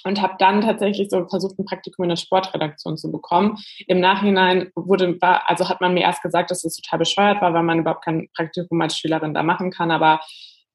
Und 0.05 0.23
habe 0.23 0.35
dann 0.39 0.61
tatsächlich 0.61 1.11
so 1.11 1.27
versucht, 1.27 1.59
ein 1.59 1.65
Praktikum 1.65 2.05
in 2.05 2.11
der 2.11 2.17
Sportredaktion 2.17 2.97
zu 2.97 3.11
bekommen. 3.11 3.59
Im 3.89 3.99
Nachhinein 3.99 4.71
wurde, 4.77 5.19
also 5.21 5.69
hat 5.69 5.81
man 5.81 5.95
mir 5.95 6.03
erst 6.03 6.23
gesagt, 6.23 6.53
dass 6.53 6.63
das 6.63 6.77
total 6.77 7.01
bescheuert 7.01 7.43
war, 7.43 7.53
weil 7.53 7.65
man 7.65 7.81
überhaupt 7.81 8.05
kein 8.05 8.29
Praktikum 8.37 8.81
als 8.81 8.97
Schülerin 8.97 9.35
da 9.35 9.43
machen 9.43 9.73
kann, 9.73 9.91
aber 9.91 10.21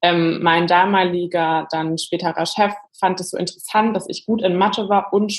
ähm, 0.02 0.40
mein 0.42 0.66
damaliger, 0.66 1.66
dann 1.70 1.96
späterer 1.96 2.44
Chef 2.44 2.74
fand 2.98 3.20
es 3.20 3.30
so 3.30 3.38
interessant, 3.38 3.96
dass 3.96 4.08
ich 4.08 4.26
gut 4.26 4.42
in 4.42 4.56
Mathe 4.56 4.90
war 4.90 5.12
und 5.14 5.32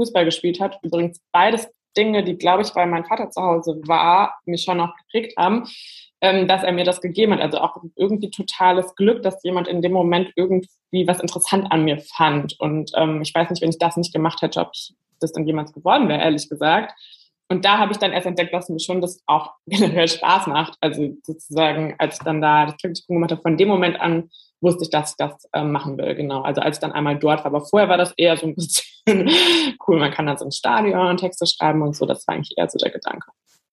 Fußball 0.00 0.24
gespielt 0.24 0.60
hat. 0.60 0.78
Übrigens 0.82 1.20
beides 1.32 1.68
Dinge, 1.96 2.24
die, 2.24 2.38
glaube 2.38 2.62
ich, 2.62 2.74
weil 2.74 2.86
mein 2.86 3.04
Vater 3.04 3.30
zu 3.30 3.42
Hause 3.42 3.80
war, 3.86 4.38
mich 4.46 4.62
schon 4.62 4.78
noch 4.78 4.94
geprägt 4.96 5.36
haben, 5.36 5.68
ähm, 6.20 6.48
dass 6.48 6.62
er 6.62 6.72
mir 6.72 6.84
das 6.84 7.00
gegeben 7.00 7.32
hat. 7.32 7.40
Also 7.40 7.58
auch 7.58 7.76
irgendwie 7.96 8.30
totales 8.30 8.94
Glück, 8.94 9.22
dass 9.22 9.42
jemand 9.42 9.68
in 9.68 9.82
dem 9.82 9.92
Moment 9.92 10.32
irgendwie 10.36 11.06
was 11.06 11.20
interessant 11.20 11.70
an 11.70 11.84
mir 11.84 11.98
fand. 11.98 12.58
Und 12.60 12.92
ähm, 12.96 13.22
ich 13.22 13.34
weiß 13.34 13.50
nicht, 13.50 13.62
wenn 13.62 13.70
ich 13.70 13.78
das 13.78 13.96
nicht 13.96 14.12
gemacht 14.12 14.40
hätte, 14.42 14.60
ob 14.60 14.70
ich 14.72 14.94
das 15.20 15.32
dann 15.32 15.46
jemals 15.46 15.72
geworden 15.72 16.08
wäre, 16.08 16.20
ehrlich 16.20 16.48
gesagt. 16.48 16.94
Und 17.48 17.64
da 17.64 17.78
habe 17.78 17.90
ich 17.90 17.98
dann 17.98 18.12
erst 18.12 18.26
entdeckt, 18.26 18.54
dass 18.54 18.68
mir 18.68 18.78
schon 18.78 19.00
das 19.00 19.20
auch 19.26 19.52
generell 19.66 20.08
Spaß 20.08 20.46
macht. 20.46 20.78
Also 20.80 21.10
sozusagen, 21.22 21.96
als 21.98 22.18
ich 22.18 22.24
dann 22.24 22.40
da 22.40 22.66
das 22.66 22.76
Praktikum 22.76 23.16
gemacht 23.16 23.32
habe, 23.32 23.42
von 23.42 23.56
dem 23.56 23.68
Moment 23.68 24.00
an 24.00 24.30
wusste 24.60 24.84
ich, 24.84 24.90
dass 24.90 25.12
ich 25.12 25.16
das 25.16 25.48
äh, 25.52 25.64
machen 25.64 25.96
will, 25.98 26.14
genau. 26.14 26.42
Also 26.42 26.60
als 26.60 26.76
ich 26.76 26.80
dann 26.80 26.92
einmal 26.92 27.18
dort 27.18 27.40
war. 27.40 27.46
Aber 27.46 27.62
vorher 27.62 27.88
war 27.88 27.96
das 27.96 28.12
eher 28.16 28.36
so 28.36 28.46
ein 28.46 28.54
bisschen 28.54 28.84
cool, 29.86 29.98
man 29.98 30.10
kann 30.10 30.26
dann 30.26 30.38
so 30.38 30.44
ein 30.44 30.52
Stadion 30.52 31.16
Texte 31.16 31.46
schreiben 31.46 31.82
und 31.82 31.96
so. 31.96 32.06
Das 32.06 32.26
war 32.26 32.34
eigentlich 32.34 32.54
eher 32.56 32.68
so 32.68 32.78
der 32.78 32.90
Gedanke. 32.90 33.30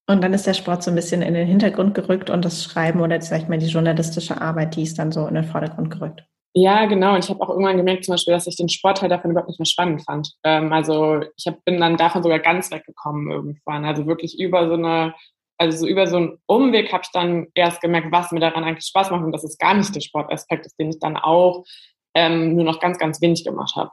Und 0.10 0.24
dann 0.24 0.34
ist 0.34 0.48
der 0.48 0.54
Sport 0.54 0.84
so 0.84 0.92
ein 0.92 0.96
bisschen 0.96 1.22
in 1.22 1.34
den 1.34 1.48
Hintergrund 1.48 1.94
gerückt 1.94 2.30
und 2.30 2.46
das 2.46 2.64
Schreiben 2.64 3.02
oder 3.02 3.20
sag 3.22 3.42
ich 3.42 3.48
mal 3.50 3.58
die 3.58 3.68
journalistische 3.68 4.40
Arbeit, 4.40 4.76
die 4.76 4.84
ist 4.84 4.98
dann 4.98 5.12
so 5.12 5.28
in 5.28 5.36
den 5.36 5.44
Vordergrund 5.44 5.92
gerückt. 5.92 6.24
Ja, 6.54 6.86
genau. 6.86 7.14
Und 7.14 7.24
ich 7.24 7.30
habe 7.30 7.42
auch 7.42 7.50
irgendwann 7.50 7.78
gemerkt, 7.78 8.06
zum 8.06 8.14
Beispiel, 8.14 8.34
dass 8.34 8.48
ich 8.48 8.56
den 8.56 8.70
Sportteil 8.70 9.10
davon 9.10 9.32
überhaupt 9.32 9.50
nicht 9.50 9.60
mehr 9.60 9.66
spannend 9.66 10.04
fand. 10.06 10.34
Ähm, 10.44 10.72
also 10.72 11.22
ich 11.36 11.46
hab, 11.46 11.64
bin 11.66 11.80
dann 11.80 11.98
davon 11.98 12.24
sogar 12.24 12.40
ganz 12.40 12.72
weggekommen 12.72 13.30
irgendwann. 13.30 13.86
Also 13.86 14.08
wirklich 14.08 14.40
über 14.40 14.68
so 14.68 14.74
eine 14.74 15.14
also 15.58 15.80
so 15.80 15.88
über 15.88 16.08
so 16.08 16.18
einen 16.18 16.38
Umweg 16.46 16.92
habe 16.94 17.04
ich 17.04 17.12
dann 17.12 17.48
erst 17.56 17.82
gemerkt, 17.82 18.12
was 18.12 18.32
mir 18.32 18.40
daran 18.40 18.64
eigentlich 18.64 18.86
Spaß 18.86 19.12
macht 19.12 19.24
und 19.24 19.32
dass 19.32 19.44
es 19.44 19.58
gar 19.58 19.74
nicht 19.74 19.94
der 19.94 20.02
Sportaspekt 20.02 20.66
ist, 20.66 20.80
den 20.80 20.90
ich 20.90 21.00
dann 21.00 21.18
auch 21.18 21.66
ähm, 22.14 22.56
nur 22.56 22.64
noch 22.64 22.80
ganz, 22.80 22.98
ganz 23.00 23.22
wenig 23.22 23.44
gemacht 23.44 23.76
habe. 23.76 23.92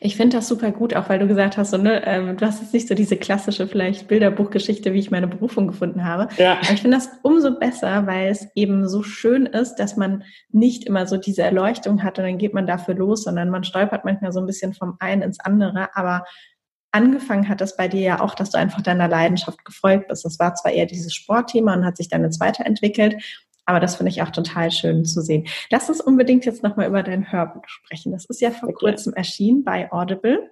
Ich 0.00 0.16
finde 0.16 0.36
das 0.36 0.48
super 0.48 0.70
gut, 0.70 0.94
auch 0.94 1.08
weil 1.08 1.18
du 1.18 1.26
gesagt 1.26 1.56
hast, 1.56 1.70
so, 1.70 1.78
ne, 1.78 2.06
ähm, 2.06 2.36
du 2.36 2.46
hast 2.46 2.60
jetzt 2.60 2.74
nicht 2.74 2.86
so 2.86 2.94
diese 2.94 3.16
klassische 3.16 3.66
vielleicht 3.66 4.06
Bilderbuchgeschichte, 4.08 4.92
wie 4.92 4.98
ich 4.98 5.10
meine 5.10 5.26
Berufung 5.26 5.66
gefunden 5.66 6.04
habe. 6.04 6.28
Ja. 6.36 6.58
Aber 6.58 6.72
ich 6.72 6.82
finde 6.82 6.98
das 6.98 7.08
umso 7.22 7.58
besser, 7.58 8.06
weil 8.06 8.28
es 8.28 8.46
eben 8.54 8.88
so 8.88 9.02
schön 9.02 9.46
ist, 9.46 9.76
dass 9.76 9.96
man 9.96 10.24
nicht 10.50 10.84
immer 10.84 11.06
so 11.06 11.16
diese 11.16 11.42
Erleuchtung 11.42 12.02
hat 12.02 12.18
und 12.18 12.24
dann 12.24 12.38
geht 12.38 12.54
man 12.54 12.66
dafür 12.66 12.94
los, 12.94 13.24
sondern 13.24 13.50
man 13.50 13.64
stolpert 13.64 14.04
manchmal 14.04 14.32
so 14.32 14.40
ein 14.40 14.46
bisschen 14.46 14.74
vom 14.74 14.96
einen 15.00 15.22
ins 15.22 15.40
andere. 15.40 15.88
Aber 15.94 16.24
angefangen 16.92 17.48
hat 17.48 17.60
das 17.60 17.76
bei 17.76 17.88
dir 17.88 18.00
ja 18.00 18.20
auch, 18.20 18.34
dass 18.34 18.50
du 18.50 18.58
einfach 18.58 18.82
deiner 18.82 19.08
Leidenschaft 19.08 19.64
gefolgt 19.64 20.08
bist. 20.08 20.24
Das 20.24 20.38
war 20.38 20.54
zwar 20.54 20.72
eher 20.72 20.86
dieses 20.86 21.14
Sportthema 21.14 21.74
und 21.74 21.84
hat 21.84 21.96
sich 21.96 22.08
dann 22.08 22.22
jetzt 22.22 22.38
weiterentwickelt, 22.38 23.16
aber 23.66 23.80
das 23.80 23.96
finde 23.96 24.10
ich 24.10 24.22
auch 24.22 24.30
total 24.30 24.70
schön 24.70 25.04
zu 25.04 25.20
sehen. 25.20 25.46
Lass 25.70 25.88
uns 25.88 26.00
unbedingt 26.00 26.44
jetzt 26.44 26.62
nochmal 26.62 26.88
über 26.88 27.02
dein 27.02 27.30
Hörbuch 27.30 27.66
sprechen. 27.66 28.12
Das 28.12 28.24
ist 28.26 28.40
ja 28.40 28.50
vor 28.50 28.68
okay. 28.68 28.78
kurzem 28.78 29.14
erschienen 29.14 29.64
bei 29.64 29.90
Audible 29.90 30.50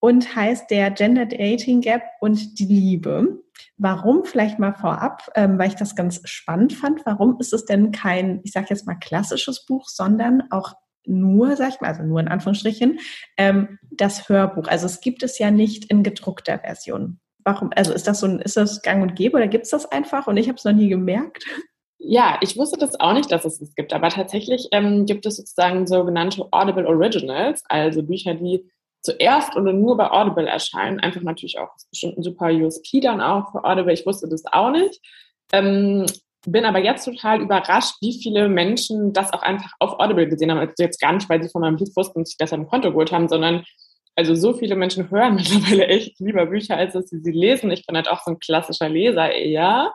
und 0.00 0.34
heißt 0.34 0.70
der 0.70 0.90
Gender 0.90 1.26
Dating 1.26 1.80
Gap 1.80 2.02
und 2.20 2.58
die 2.58 2.66
Liebe. 2.66 3.42
Warum 3.76 4.24
vielleicht 4.24 4.58
mal 4.58 4.74
vorab, 4.74 5.30
ähm, 5.36 5.58
weil 5.58 5.68
ich 5.68 5.74
das 5.74 5.94
ganz 5.94 6.20
spannend 6.24 6.72
fand. 6.72 7.04
Warum 7.06 7.38
ist 7.38 7.52
es 7.52 7.64
denn 7.64 7.92
kein, 7.92 8.40
ich 8.44 8.52
sage 8.52 8.66
jetzt 8.70 8.86
mal 8.86 8.94
klassisches 8.96 9.64
Buch, 9.64 9.88
sondern 9.88 10.44
auch 10.50 10.74
nur, 11.06 11.56
sag 11.56 11.70
ich 11.70 11.80
mal, 11.80 11.88
also 11.88 12.02
nur 12.02 12.20
in 12.20 12.28
Anführungsstrichen, 12.28 12.98
ähm, 13.36 13.78
das 13.90 14.28
Hörbuch. 14.28 14.68
Also 14.68 14.86
es 14.86 15.00
gibt 15.00 15.22
es 15.22 15.38
ja 15.38 15.50
nicht 15.50 15.86
in 15.86 16.02
gedruckter 16.02 16.58
Version. 16.58 17.20
Warum? 17.44 17.70
Also 17.74 17.92
ist 17.92 18.06
das 18.06 18.20
so 18.20 18.26
ein, 18.26 18.38
ist 18.38 18.56
das 18.56 18.82
Gang 18.82 19.02
und 19.02 19.16
Gäbe 19.16 19.36
oder 19.36 19.48
gibt 19.48 19.64
es 19.64 19.70
das 19.70 19.90
einfach 19.90 20.26
und 20.26 20.36
ich 20.36 20.48
habe 20.48 20.56
es 20.56 20.64
noch 20.64 20.72
nie 20.72 20.88
gemerkt? 20.88 21.44
Ja, 22.02 22.38
ich 22.40 22.56
wusste 22.56 22.78
das 22.78 22.98
auch 22.98 23.12
nicht, 23.12 23.30
dass 23.30 23.44
es 23.44 23.60
es 23.60 23.74
gibt, 23.74 23.92
aber 23.92 24.08
tatsächlich 24.08 24.68
ähm, 24.72 25.04
gibt 25.04 25.26
es 25.26 25.36
sozusagen 25.36 25.86
sogenannte 25.86 26.48
Audible 26.50 26.86
Originals, 26.86 27.62
also 27.68 28.02
Bücher, 28.02 28.34
die 28.34 28.64
zuerst 29.02 29.54
oder 29.54 29.74
nur 29.74 29.98
bei 29.98 30.10
Audible 30.10 30.46
erscheinen. 30.46 30.98
Einfach 31.00 31.20
natürlich 31.20 31.58
auch 31.58 31.68
bestimmt 31.90 32.16
ein 32.16 32.22
super 32.22 32.46
USP 32.46 33.00
dann 33.00 33.20
auch 33.20 33.52
für 33.52 33.64
Audible. 33.64 33.92
Ich 33.92 34.06
wusste 34.06 34.28
das 34.28 34.44
auch 34.46 34.70
nicht. 34.70 34.98
Ähm, 35.52 36.06
bin 36.46 36.64
aber 36.64 36.78
jetzt 36.78 37.04
total 37.04 37.42
überrascht, 37.42 37.96
wie 38.00 38.18
viele 38.22 38.48
Menschen 38.48 39.12
das 39.12 39.32
auch 39.34 39.42
einfach 39.42 39.72
auf 39.78 39.98
Audible 39.98 40.26
gesehen 40.26 40.50
haben. 40.50 40.58
Also 40.58 40.72
jetzt 40.78 41.00
gar 41.00 41.12
nicht, 41.12 41.28
weil 41.28 41.42
sie 41.42 41.50
von 41.50 41.60
meinem 41.60 41.76
Buch 41.76 41.90
wussten 41.94 42.20
und 42.20 42.28
sich 42.28 42.38
das 42.38 42.52
ein 42.54 42.66
Konto 42.66 42.90
geholt 42.90 43.12
haben, 43.12 43.28
sondern 43.28 43.64
also 44.16 44.34
so 44.34 44.52
viele 44.52 44.76
Menschen 44.76 45.10
hören 45.10 45.34
mittlerweile 45.36 45.86
echt 45.86 46.20
lieber 46.20 46.46
Bücher, 46.46 46.76
als 46.76 46.92
dass 46.94 47.08
sie 47.08 47.20
sie 47.20 47.32
lesen. 47.32 47.70
Ich 47.70 47.86
bin 47.86 47.96
halt 47.96 48.08
auch 48.08 48.22
so 48.22 48.32
ein 48.32 48.38
klassischer 48.38 48.88
Leser 48.88 49.32
eher 49.32 49.92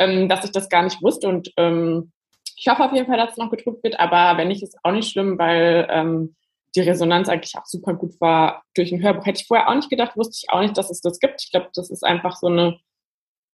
ähm, 0.00 0.28
dass 0.28 0.44
ich 0.44 0.50
das 0.50 0.68
gar 0.68 0.82
nicht 0.82 1.00
wusste. 1.02 1.28
Und 1.28 1.52
ähm, 1.56 2.10
ich 2.56 2.66
hoffe 2.66 2.84
auf 2.84 2.92
jeden 2.92 3.06
Fall, 3.06 3.18
dass 3.18 3.32
es 3.32 3.36
noch 3.36 3.50
gedruckt 3.50 3.84
wird, 3.84 4.00
aber 4.00 4.36
wenn 4.36 4.48
nicht, 4.48 4.62
ist 4.62 4.76
auch 4.82 4.92
nicht 4.92 5.12
schlimm, 5.12 5.38
weil 5.38 5.86
ähm, 5.90 6.34
die 6.74 6.80
Resonanz 6.80 7.28
eigentlich 7.28 7.56
auch 7.56 7.66
super 7.66 7.94
gut 7.94 8.20
war 8.20 8.64
durch 8.74 8.92
ein 8.92 9.02
Hörbuch. 9.02 9.26
Hätte 9.26 9.40
ich 9.40 9.46
vorher 9.46 9.68
auch 9.68 9.74
nicht 9.74 9.90
gedacht, 9.90 10.16
wusste 10.16 10.38
ich 10.42 10.52
auch 10.52 10.60
nicht, 10.60 10.76
dass 10.76 10.90
es 10.90 11.00
das 11.00 11.20
gibt. 11.20 11.42
Ich 11.44 11.50
glaube, 11.50 11.68
das 11.74 11.90
ist 11.90 12.04
einfach 12.04 12.36
so 12.36 12.48
eine 12.48 12.78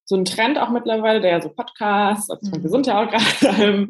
so 0.08 0.14
ein 0.14 0.24
Trend 0.24 0.56
auch 0.56 0.70
mittlerweile, 0.70 1.20
der 1.20 1.32
ja 1.32 1.42
so 1.42 1.48
Podcasts, 1.48 2.30
also 2.30 2.56
mhm. 2.56 2.62
gesund 2.62 2.86
ja 2.86 3.02
auch 3.02 3.10
gerade, 3.10 3.60
ähm, 3.60 3.88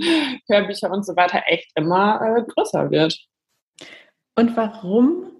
Hörbücher 0.48 0.90
und 0.90 1.04
so 1.04 1.14
weiter 1.14 1.42
echt 1.44 1.70
immer 1.74 2.18
äh, 2.22 2.42
größer 2.42 2.90
wird. 2.90 3.18
Und 4.34 4.56
warum 4.56 5.30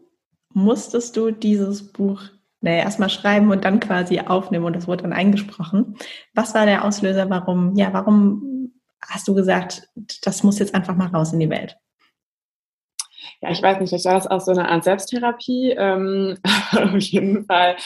musstest 0.56 1.16
du 1.18 1.30
dieses 1.30 1.92
Buch 1.92 2.22
naja, 2.62 2.78
erstmal 2.78 3.10
schreiben 3.10 3.50
und 3.50 3.64
dann 3.64 3.78
quasi 3.78 4.18
aufnehmen 4.20 4.64
und 4.64 4.74
das 4.74 4.88
wurde 4.88 5.02
dann 5.02 5.12
eingesprochen. 5.12 5.96
Was 6.34 6.54
war 6.54 6.64
der 6.64 6.84
Auslöser? 6.84 7.28
Warum, 7.28 7.76
ja, 7.76 7.92
warum 7.92 8.72
hast 9.00 9.28
du 9.28 9.34
gesagt, 9.34 9.88
das 10.22 10.42
muss 10.42 10.58
jetzt 10.58 10.74
einfach 10.74 10.96
mal 10.96 11.08
raus 11.08 11.32
in 11.32 11.40
die 11.40 11.50
Welt? 11.50 11.76
Ja, 13.42 13.50
ich 13.50 13.62
weiß 13.62 13.78
nicht, 13.80 13.92
ich 13.92 14.04
war 14.06 14.14
das 14.14 14.26
auch 14.26 14.40
so 14.40 14.50
eine 14.50 14.68
Art 14.68 14.82
Selbsttherapie. 14.82 15.74
Ähm, 15.76 16.38
auf 16.72 16.98
jeden 17.00 17.44
Fall 17.44 17.76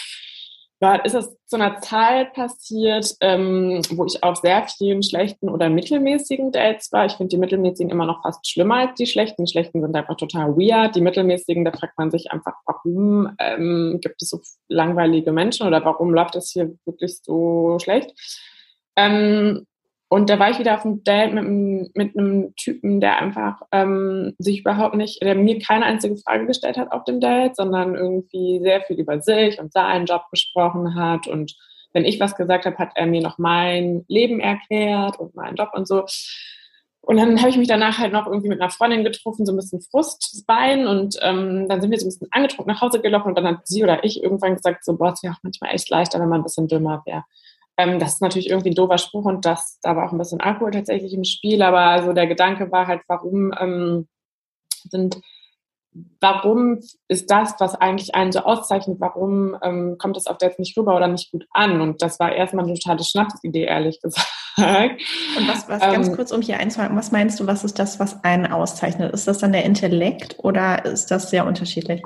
ja, 0.83 0.95
ist 0.95 1.15
es 1.15 1.37
zu 1.45 1.57
einer 1.57 1.81
Zeit 1.81 2.33
passiert, 2.33 3.15
ähm, 3.21 3.83
wo 3.91 4.07
ich 4.07 4.23
auf 4.23 4.39
sehr 4.39 4.67
vielen 4.67 5.03
schlechten 5.03 5.51
oder 5.51 5.69
mittelmäßigen 5.69 6.53
Dates 6.53 6.91
war. 6.91 7.05
Ich 7.05 7.13
finde 7.13 7.29
die 7.29 7.37
mittelmäßigen 7.37 7.91
immer 7.91 8.07
noch 8.07 8.23
fast 8.23 8.49
schlimmer 8.49 8.77
als 8.77 8.95
die 8.95 9.07
schlechten. 9.07 9.45
Die 9.45 9.53
schlechten 9.53 9.83
sind 9.83 9.95
einfach 9.95 10.17
total 10.17 10.57
weird. 10.57 10.97
Die 10.97 11.03
mittelmäßigen, 11.03 11.67
da 11.67 11.73
fragt 11.73 11.99
man 11.99 12.11
sich 12.11 12.31
einfach, 12.31 12.55
warum 12.65 13.37
ähm, 13.39 13.99
gibt 14.01 14.23
es 14.23 14.31
so 14.31 14.41
langweilige 14.69 15.33
Menschen 15.33 15.67
oder 15.67 15.85
warum 15.85 16.15
läuft 16.15 16.35
das 16.35 16.51
hier 16.51 16.73
wirklich 16.87 17.19
so 17.23 17.79
schlecht? 17.79 18.13
Ähm, 18.97 19.67
und 20.13 20.29
da 20.29 20.41
war 20.41 20.51
ich 20.51 20.59
wieder 20.59 20.75
auf 20.75 20.85
einem 20.85 21.05
Date 21.05 21.33
mit, 21.33 21.97
mit 21.97 22.19
einem 22.19 22.53
Typen, 22.57 23.01
der 23.01 23.23
einfach 23.23 23.63
ähm, 23.71 24.35
sich 24.39 24.59
überhaupt 24.59 24.97
nicht, 24.97 25.23
der 25.23 25.37
mir 25.37 25.61
keine 25.61 25.85
einzige 25.85 26.17
Frage 26.17 26.47
gestellt 26.47 26.79
hat 26.79 26.91
auf 26.91 27.05
dem 27.05 27.21
Date, 27.21 27.55
sondern 27.55 27.95
irgendwie 27.95 28.59
sehr 28.61 28.81
viel 28.81 28.99
über 28.99 29.21
sich 29.21 29.61
und 29.61 29.73
seinen 29.73 30.07
Job 30.07 30.25
gesprochen 30.33 30.97
hat. 30.97 31.29
Und 31.29 31.55
wenn 31.93 32.05
ich 32.05 32.19
was 32.19 32.35
gesagt 32.35 32.67
habe, 32.67 32.77
hat 32.79 32.91
er 32.97 33.07
mir 33.07 33.23
noch 33.23 33.39
mein 33.39 34.05
Leben 34.09 34.41
erklärt 34.41 35.21
und 35.21 35.37
meinen 35.37 35.55
Job 35.55 35.71
und 35.75 35.87
so. 35.87 36.05
Und 37.03 37.17
dann 37.17 37.39
habe 37.39 37.51
ich 37.51 37.57
mich 37.57 37.69
danach 37.69 37.99
halt 37.99 38.13
noch 38.13 38.27
irgendwie 38.27 38.49
mit 38.49 38.61
einer 38.61 38.71
Freundin 38.71 39.05
getroffen, 39.05 39.47
so 39.47 39.53
ein 39.53 39.57
bisschen 39.57 39.81
Frustwein 39.81 40.89
und 40.89 41.19
ähm, 41.23 41.69
dann 41.69 41.81
sind 41.81 41.93
wir 41.93 42.01
so 42.01 42.07
ein 42.07 42.11
bisschen 42.11 42.29
angetrunken 42.33 42.75
nach 42.75 42.81
Hause 42.81 43.01
gelaufen 43.01 43.29
und 43.29 43.39
dann 43.39 43.47
hat 43.47 43.69
sie 43.69 43.85
oder 43.85 44.03
ich 44.03 44.25
irgendwann 44.25 44.57
gesagt, 44.57 44.85
so, 44.85 44.97
boah, 44.97 45.13
es 45.13 45.23
wäre 45.23 45.35
auch 45.35 45.43
manchmal 45.45 45.73
echt 45.73 45.89
leichter, 45.89 46.19
wenn 46.19 46.29
man 46.29 46.41
ein 46.41 46.45
bisschen 46.45 46.67
dümmer 46.67 47.01
wäre. 47.07 47.23
Ähm, 47.81 47.99
das 47.99 48.15
ist 48.15 48.23
natürlich 48.23 48.51
irgendwie 48.51 48.71
ein 48.71 48.75
doofer 48.75 48.99
Spruch 48.99 49.25
und 49.25 49.45
das, 49.47 49.79
da 49.83 49.97
war 49.97 50.07
auch 50.07 50.13
ein 50.13 50.19
bisschen 50.19 50.41
Alkohol 50.41 50.71
tatsächlich 50.71 51.15
im 51.15 51.25
Spiel, 51.25 51.63
aber 51.63 52.05
so 52.05 52.13
der 52.13 52.27
Gedanke 52.27 52.71
war 52.71 52.87
halt, 52.87 53.03
warum 53.09 53.53
ähm, 53.59 54.09
sind, 54.89 55.21
warum 56.21 56.81
ist 57.09 57.31
das, 57.31 57.55
was 57.59 57.75
eigentlich 57.75 58.15
einen 58.15 58.33
so 58.33 58.41
auszeichnet, 58.41 58.99
warum 59.01 59.57
ähm, 59.63 59.97
kommt 59.99 60.17
das 60.17 60.27
auf 60.27 60.39
der 60.39 60.51
jetzt 60.51 60.59
nicht 60.59 60.77
rüber 60.77 60.95
oder 60.95 61.09
nicht 61.09 61.31
gut 61.33 61.47
an? 61.53 61.81
Und 61.81 62.03
das 62.03 62.21
war 62.21 62.33
erstmal 62.33 62.65
eine 62.65 62.75
totale 62.75 63.03
Schnapsidee, 63.03 63.65
ehrlich 63.65 64.01
gesagt. 64.03 64.29
Und 64.59 65.49
was, 65.49 65.69
was 65.69 65.81
ganz 65.81 66.09
ähm, 66.09 66.17
kurz, 66.17 66.33
um 66.33 66.43
hier 66.43 66.59
einzuhalten, 66.59 66.97
was 66.97 67.13
meinst 67.13 67.41
du, 67.41 67.47
was 67.47 67.65
ist 67.65 67.79
das, 67.79 67.99
was 67.99 68.23
einen 68.25 68.47
auszeichnet? 68.47 69.13
Ist 69.15 69.27
das 69.27 69.39
dann 69.39 69.53
der 69.53 69.65
Intellekt 69.65 70.37
oder 70.39 70.85
ist 70.85 71.11
das 71.11 71.31
sehr 71.31 71.47
unterschiedlich? 71.47 72.03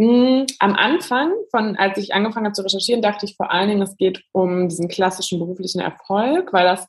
Hm, 0.00 0.46
am 0.60 0.74
Anfang, 0.74 1.32
von 1.50 1.76
als 1.76 1.98
ich 1.98 2.14
angefangen 2.14 2.46
habe 2.46 2.54
zu 2.54 2.62
recherchieren, 2.62 3.02
dachte 3.02 3.26
ich 3.26 3.36
vor 3.36 3.50
allen 3.50 3.68
Dingen, 3.68 3.82
es 3.82 3.96
geht 3.96 4.22
um 4.32 4.68
diesen 4.68 4.88
klassischen 4.88 5.40
beruflichen 5.40 5.80
Erfolg, 5.80 6.52
weil 6.52 6.64
das 6.64 6.88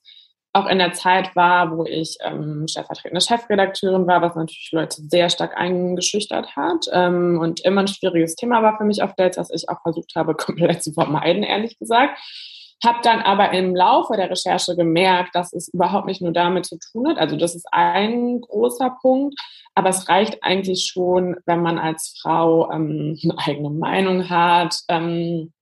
auch 0.53 0.67
in 0.67 0.79
der 0.79 0.93
Zeit 0.93 1.35
war, 1.35 1.75
wo 1.75 1.85
ich 1.85 2.17
ähm, 2.21 2.67
stellvertretende 2.67 3.21
Chefredakteurin 3.21 4.07
war, 4.07 4.21
was 4.21 4.35
natürlich 4.35 4.69
Leute 4.71 5.01
sehr 5.07 5.29
stark 5.29 5.57
eingeschüchtert 5.57 6.55
hat 6.55 6.85
ähm, 6.91 7.39
und 7.39 7.61
immer 7.65 7.81
ein 7.81 7.87
schwieriges 7.87 8.35
Thema 8.35 8.61
war 8.63 8.77
für 8.77 8.83
mich 8.83 9.01
auf 9.01 9.13
Dates, 9.15 9.37
was 9.37 9.51
ich 9.51 9.69
auch 9.69 9.81
versucht 9.81 10.13
habe, 10.15 10.33
komplett 10.35 10.83
zu 10.83 10.93
vermeiden, 10.93 11.43
ehrlich 11.43 11.77
gesagt. 11.79 12.19
Habe 12.83 12.99
dann 13.03 13.19
aber 13.21 13.51
im 13.51 13.75
Laufe 13.75 14.15
der 14.15 14.29
Recherche 14.29 14.75
gemerkt, 14.75 15.35
dass 15.35 15.51
es 15.51 15.67
überhaupt 15.67 16.05
nicht 16.05 16.21
nur 16.21 16.31
damit 16.31 16.65
zu 16.65 16.77
tun 16.77 17.09
hat. 17.09 17.17
Also 17.17 17.35
das 17.35 17.53
ist 17.53 17.67
ein 17.71 18.39
großer 18.39 18.97
Punkt, 19.01 19.35
aber 19.79 19.89
es 19.89 20.09
reicht 20.09 20.43
eigentlich 20.43 20.91
schon, 20.91 21.37
wenn 21.45 21.61
man 21.61 21.79
als 21.79 22.19
Frau 22.21 22.69
ähm, 22.69 23.17
eine 23.23 23.37
eigene 23.37 23.69
Meinung 23.69 24.29
hat, 24.29 24.75
ähm, 24.89 25.53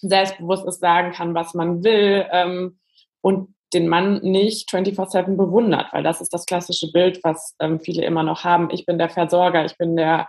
selbstbewusst 0.00 0.80
sagen 0.80 1.12
kann, 1.12 1.34
was 1.34 1.52
man 1.52 1.84
will 1.84 2.26
ähm, 2.30 2.78
und 3.20 3.54
den 3.74 3.86
Mann 3.86 4.20
nicht 4.22 4.70
24-7 4.70 5.36
bewundert, 5.36 5.92
weil 5.92 6.02
das 6.02 6.22
ist 6.22 6.32
das 6.32 6.46
klassische 6.46 6.90
Bild, 6.90 7.20
was 7.22 7.54
ähm, 7.60 7.80
viele 7.80 8.04
immer 8.06 8.22
noch 8.22 8.44
haben. 8.44 8.70
Ich 8.70 8.86
bin 8.86 8.96
der 8.96 9.10
Versorger, 9.10 9.66
ich 9.66 9.76
bin 9.76 9.94
der 9.94 10.26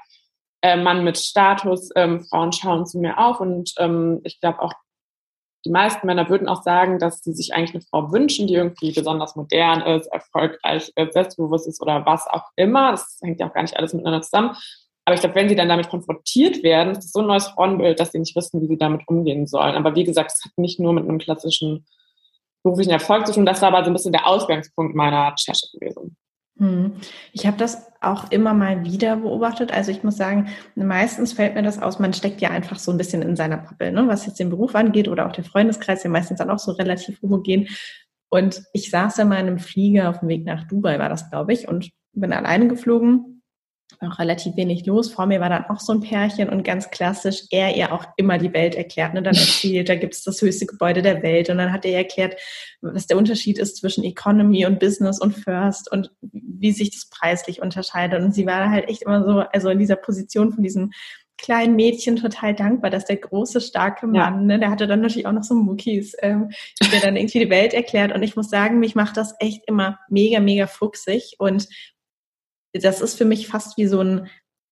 äh, 0.61 0.75
Mann 0.75 1.05
mit 1.05 1.17
Status, 1.17 1.91
ähm, 1.95 2.25
Frauen 2.25 2.51
schauen 2.51 2.85
zu 2.85 2.99
mir 2.99 3.17
auf 3.17 3.39
und 3.39 3.71
ähm, 3.77 4.19
ich 4.25 4.41
glaube 4.41 4.61
auch 4.61 4.73
die 5.65 5.71
meisten 5.71 6.05
Männer 6.05 6.29
würden 6.29 6.47
auch 6.47 6.61
sagen, 6.61 6.99
dass 6.99 7.23
sie 7.23 7.33
sich 7.33 7.53
eigentlich 7.53 7.73
eine 7.73 7.81
Frau 7.81 8.11
wünschen, 8.11 8.47
die 8.47 8.53
irgendwie 8.53 8.91
besonders 8.91 9.35
modern 9.35 9.81
ist, 9.81 10.05
erfolgreich 10.07 10.91
ist, 10.95 11.13
selbstbewusst 11.13 11.67
ist 11.67 11.81
oder 11.81 12.05
was 12.05 12.27
auch 12.27 12.43
immer. 12.55 12.91
Das 12.91 13.19
hängt 13.23 13.39
ja 13.39 13.49
auch 13.49 13.53
gar 13.53 13.63
nicht 13.63 13.75
alles 13.75 13.93
miteinander 13.93 14.21
zusammen. 14.21 14.55
Aber 15.05 15.15
ich 15.15 15.21
glaube, 15.21 15.35
wenn 15.35 15.49
sie 15.49 15.55
dann 15.55 15.69
damit 15.69 15.89
konfrontiert 15.89 16.63
werden, 16.63 16.91
ist 16.91 16.99
das 16.99 17.11
so 17.11 17.19
ein 17.19 17.27
neues 17.27 17.47
Frauenbild, 17.47 17.99
dass 17.99 18.11
sie 18.11 18.19
nicht 18.19 18.35
wissen, 18.35 18.61
wie 18.61 18.67
sie 18.67 18.77
damit 18.77 19.07
umgehen 19.07 19.47
sollen. 19.47 19.75
Aber 19.75 19.95
wie 19.95 20.03
gesagt, 20.03 20.31
es 20.31 20.45
hat 20.45 20.51
nicht 20.57 20.79
nur 20.79 20.93
mit 20.93 21.03
einem 21.03 21.17
klassischen 21.17 21.85
beruflichen 22.63 22.91
Erfolg 22.91 23.25
zu 23.25 23.33
tun. 23.33 23.45
Das 23.45 23.61
war 23.61 23.69
aber 23.69 23.83
so 23.83 23.89
ein 23.89 23.93
bisschen 23.93 24.13
der 24.13 24.27
Ausgangspunkt 24.27 24.95
meiner 24.95 25.31
Recherche 25.33 25.67
gewesen. 25.73 26.15
Hm. 26.57 26.93
Ich 27.33 27.45
habe 27.45 27.57
das 27.57 27.91
auch 28.01 28.31
immer 28.31 28.53
mal 28.53 28.85
wieder 28.85 29.17
beobachtet. 29.17 29.73
Also 29.73 29.91
ich 29.91 30.03
muss 30.03 30.15
sagen, 30.15 30.47
meistens 30.75 31.33
fällt 31.33 31.55
mir 31.55 31.63
das 31.63 31.81
aus, 31.81 31.99
man 31.99 32.13
steckt 32.13 32.39
ja 32.41 32.49
einfach 32.49 32.79
so 32.79 32.91
ein 32.91 32.97
bisschen 32.97 33.21
in 33.21 33.35
seiner 33.35 33.57
Pappel, 33.57 33.91
ne? 33.91 34.07
was 34.07 34.25
jetzt 34.25 34.39
den 34.39 34.49
Beruf 34.49 34.75
angeht 34.75 35.07
oder 35.07 35.27
auch 35.27 35.33
der 35.33 35.43
Freundeskreis, 35.43 36.03
ja 36.03 36.09
meistens 36.09 36.37
dann 36.37 36.49
auch 36.49 36.59
so 36.59 36.71
relativ 36.71 37.21
homogen. 37.21 37.67
Und 38.29 38.63
ich 38.73 38.89
saß 38.89 39.19
in 39.19 39.29
meinem 39.29 39.59
Flieger 39.59 40.09
auf 40.09 40.19
dem 40.19 40.29
Weg 40.29 40.45
nach 40.45 40.67
Dubai, 40.67 40.99
war 40.99 41.09
das, 41.09 41.29
glaube 41.29 41.53
ich, 41.53 41.67
und 41.67 41.91
bin 42.13 42.31
alleine 42.31 42.67
geflogen 42.67 43.34
auch 44.01 44.19
relativ 44.19 44.55
wenig 44.55 44.85
los. 44.85 45.11
Vor 45.11 45.25
mir 45.25 45.39
war 45.39 45.49
dann 45.49 45.65
auch 45.65 45.79
so 45.79 45.93
ein 45.93 46.01
Pärchen 46.01 46.49
und 46.49 46.63
ganz 46.63 46.89
klassisch, 46.91 47.43
er 47.51 47.75
ihr 47.75 47.93
auch 47.93 48.05
immer 48.17 48.37
die 48.37 48.53
Welt 48.53 48.75
erklärt. 48.75 49.13
Ne? 49.13 49.21
Dann 49.23 49.35
erzählt, 49.35 49.89
da 49.89 49.95
gibt 49.95 50.13
es 50.13 50.23
das 50.23 50.41
höchste 50.41 50.65
Gebäude 50.65 51.01
der 51.01 51.21
Welt 51.23 51.49
und 51.49 51.57
dann 51.57 51.71
hat 51.71 51.85
er 51.85 51.91
ihr 51.91 51.97
erklärt, 51.97 52.35
was 52.81 53.07
der 53.07 53.17
Unterschied 53.17 53.57
ist 53.57 53.77
zwischen 53.77 54.03
Economy 54.03 54.65
und 54.65 54.79
Business 54.79 55.19
und 55.19 55.33
First 55.33 55.91
und 55.91 56.11
wie 56.21 56.71
sich 56.71 56.91
das 56.91 57.09
preislich 57.09 57.61
unterscheidet. 57.61 58.21
Und 58.21 58.33
sie 58.33 58.45
war 58.45 58.69
halt 58.69 58.89
echt 58.89 59.03
immer 59.03 59.23
so, 59.23 59.39
also 59.39 59.69
in 59.69 59.79
dieser 59.79 59.95
Position 59.95 60.53
von 60.53 60.63
diesem 60.63 60.91
kleinen 61.37 61.75
Mädchen 61.75 62.15
total 62.15 62.55
dankbar, 62.55 62.89
dass 62.89 63.05
der 63.05 63.17
große, 63.17 63.61
starke 63.61 64.07
Mann, 64.07 64.15
ja. 64.15 64.31
ne, 64.31 64.59
der 64.59 64.71
hatte 64.71 64.87
dann 64.87 65.01
natürlich 65.01 65.27
auch 65.27 65.33
noch 65.33 65.43
so 65.43 65.55
Muckis, 65.55 66.15
ähm, 66.21 66.49
der 66.91 67.01
dann 67.01 67.15
irgendwie 67.15 67.39
die 67.39 67.49
Welt 67.49 67.73
erklärt. 67.73 68.13
Und 68.13 68.23
ich 68.23 68.35
muss 68.35 68.49
sagen, 68.49 68.79
mich 68.79 68.95
macht 68.95 69.17
das 69.17 69.35
echt 69.39 69.63
immer 69.67 69.99
mega, 70.09 70.39
mega 70.39 70.67
fuchsig. 70.67 71.35
Und 71.37 71.67
das 72.81 73.01
ist 73.01 73.17
für 73.17 73.25
mich 73.25 73.47
fast 73.47 73.77
wie 73.77 73.87
so 73.87 74.01
ein, 74.01 74.27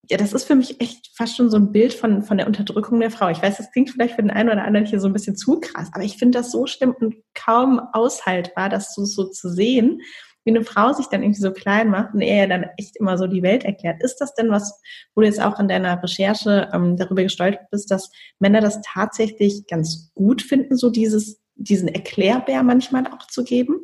ja, 0.10 0.18
das 0.18 0.34
ist 0.34 0.44
für 0.44 0.56
mich 0.56 0.82
echt 0.82 1.12
fast 1.16 1.38
schon 1.38 1.50
so 1.50 1.58
ein 1.58 1.72
Bild 1.72 1.94
von, 1.94 2.24
von 2.24 2.38
der 2.38 2.48
Unterdrückung 2.48 3.00
der 3.00 3.12
Frau. 3.12 3.30
Ich 3.30 3.42
weiß, 3.42 3.58
das 3.58 3.72
klingt 3.72 3.90
vielleicht 3.90 4.16
für 4.16 4.22
den 4.22 4.32
einen 4.32 4.50
oder 4.50 4.66
anderen 4.66 4.86
hier 4.86 5.00
so 5.00 5.08
ein 5.08 5.14
bisschen 5.14 5.38
zu 5.38 5.60
krass, 5.60 5.90
aber 5.94 6.04
ich 6.04 6.18
finde 6.18 6.40
das 6.40 6.52
so 6.52 6.68
schlimm 6.68 6.94
und 7.00 7.16
kaum 7.34 7.80
aushaltbar, 7.94 8.70
das 8.70 8.94
so, 8.94 9.06
so 9.06 9.26
zu 9.26 9.50
sehen, 9.50 10.02
wie 10.46 10.52
eine 10.52 10.66
Frau 10.66 10.92
sich 10.92 11.08
dann 11.08 11.24
irgendwie 11.24 11.40
so 11.40 11.54
klein 11.54 11.90
macht 11.90 12.14
und 12.14 12.22
er 12.22 12.36
ja 12.36 12.48
dann 12.48 12.66
echt 12.78 12.98
immer 12.98 13.18
so 13.18 13.28
die 13.28 13.44
Welt 13.44 13.64
erklärt. 13.64 14.04
Ist 14.04 14.18
das 14.18 14.36
denn 14.36 14.50
was, 14.50 14.82
wo 15.16 15.22
du 15.22 15.28
jetzt 15.28 15.42
auch 15.42 15.58
in 15.58 15.70
deiner 15.70 16.02
Recherche 16.04 16.70
ähm, 16.74 16.98
darüber 16.98 17.24
gestolpert 17.24 17.70
bist, 17.72 17.90
dass 17.90 18.12
Männer 18.40 18.60
das 18.60 18.82
tatsächlich 18.82 19.68
ganz 19.68 20.12
gut 20.16 20.42
finden, 20.42 20.76
so 20.76 20.90
dieses, 20.90 21.42
diesen 21.56 21.88
Erklärbär 21.88 22.62
manchmal 22.64 23.08
auch 23.08 23.28
zu 23.28 23.46
geben? 23.46 23.80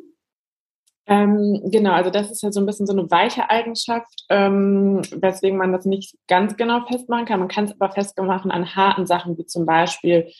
Ähm, 1.06 1.60
genau, 1.64 1.92
also 1.92 2.10
das 2.10 2.30
ist 2.30 2.42
ja 2.42 2.52
so 2.52 2.60
ein 2.60 2.66
bisschen 2.66 2.86
so 2.86 2.92
eine 2.92 3.10
weiche 3.10 3.50
Eigenschaft, 3.50 4.24
ähm, 4.28 5.02
weswegen 5.12 5.58
man 5.58 5.72
das 5.72 5.84
nicht 5.84 6.14
ganz 6.28 6.56
genau 6.56 6.84
festmachen 6.86 7.24
kann. 7.24 7.40
Man 7.40 7.48
kann 7.48 7.64
es 7.64 7.72
aber 7.72 7.92
festmachen 7.92 8.50
an 8.50 8.76
harten 8.76 9.06
Sachen, 9.06 9.36
wie 9.36 9.46
zum 9.46 9.66
Beispiel 9.66 10.30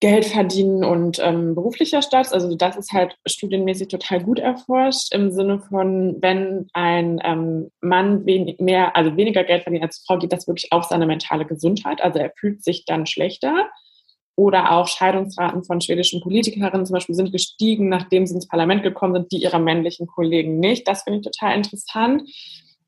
Geld 0.00 0.26
verdienen 0.26 0.84
und 0.84 1.18
ähm, 1.22 1.54
beruflicher 1.54 2.02
Status. 2.02 2.32
Also 2.32 2.54
das 2.54 2.76
ist 2.76 2.92
halt 2.92 3.16
studienmäßig 3.26 3.88
total 3.88 4.22
gut 4.22 4.38
erforscht 4.38 5.12
im 5.14 5.30
Sinne 5.30 5.58
von, 5.58 6.18
wenn 6.20 6.68
ein 6.74 7.18
ähm, 7.24 7.70
Mann 7.80 8.26
wen 8.26 8.54
mehr, 8.58 8.94
also 8.94 9.16
weniger 9.16 9.42
Geld 9.42 9.62
verdient 9.62 9.84
als 9.84 10.04
Frau, 10.06 10.18
geht 10.18 10.32
das 10.32 10.46
wirklich 10.46 10.70
auf 10.70 10.84
seine 10.84 11.06
mentale 11.06 11.46
Gesundheit. 11.46 12.02
Also 12.02 12.18
er 12.18 12.32
fühlt 12.36 12.62
sich 12.62 12.84
dann 12.84 13.06
schlechter. 13.06 13.70
Oder 14.36 14.72
auch 14.72 14.86
Scheidungsraten 14.86 15.64
von 15.64 15.80
schwedischen 15.80 16.20
Politikerinnen 16.20 16.84
zum 16.84 16.94
Beispiel 16.94 17.14
sind 17.14 17.32
gestiegen, 17.32 17.88
nachdem 17.88 18.26
sie 18.26 18.34
ins 18.34 18.46
Parlament 18.48 18.82
gekommen 18.82 19.14
sind, 19.14 19.32
die 19.32 19.38
ihrer 19.38 19.58
männlichen 19.58 20.06
Kollegen 20.06 20.60
nicht. 20.60 20.86
Das 20.86 21.02
finde 21.02 21.20
ich 21.20 21.24
total 21.24 21.56
interessant. 21.56 22.22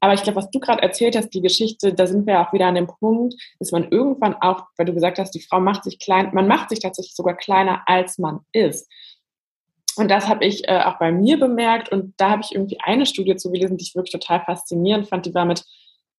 Aber 0.00 0.14
ich 0.14 0.22
glaube, 0.22 0.36
was 0.36 0.50
du 0.50 0.60
gerade 0.60 0.82
erzählt 0.82 1.16
hast, 1.16 1.30
die 1.30 1.40
Geschichte, 1.40 1.92
da 1.92 2.06
sind 2.06 2.26
wir 2.26 2.40
auch 2.40 2.52
wieder 2.52 2.66
an 2.66 2.74
dem 2.74 2.86
Punkt, 2.86 3.34
dass 3.58 3.72
man 3.72 3.88
irgendwann 3.90 4.34
auch, 4.34 4.64
weil 4.76 4.86
du 4.86 4.94
gesagt 4.94 5.18
hast, 5.18 5.32
die 5.32 5.40
Frau 5.40 5.58
macht 5.58 5.84
sich 5.84 5.98
klein, 5.98 6.30
man 6.32 6.46
macht 6.46 6.68
sich 6.68 6.80
tatsächlich 6.80 7.16
sogar 7.16 7.34
kleiner, 7.34 7.82
als 7.86 8.18
man 8.18 8.40
ist. 8.52 8.88
Und 9.96 10.08
das 10.08 10.28
habe 10.28 10.44
ich 10.44 10.68
äh, 10.68 10.82
auch 10.84 10.98
bei 11.00 11.10
mir 11.10 11.40
bemerkt 11.40 11.88
und 11.88 12.14
da 12.18 12.30
habe 12.30 12.42
ich 12.44 12.54
irgendwie 12.54 12.78
eine 12.80 13.04
Studie 13.04 13.34
zu 13.34 13.50
gelesen, 13.50 13.76
die 13.76 13.82
ich 13.82 13.96
wirklich 13.96 14.12
total 14.12 14.40
faszinierend 14.44 15.08
fand. 15.08 15.26
Die 15.26 15.34
war 15.34 15.44
mit 15.44 15.64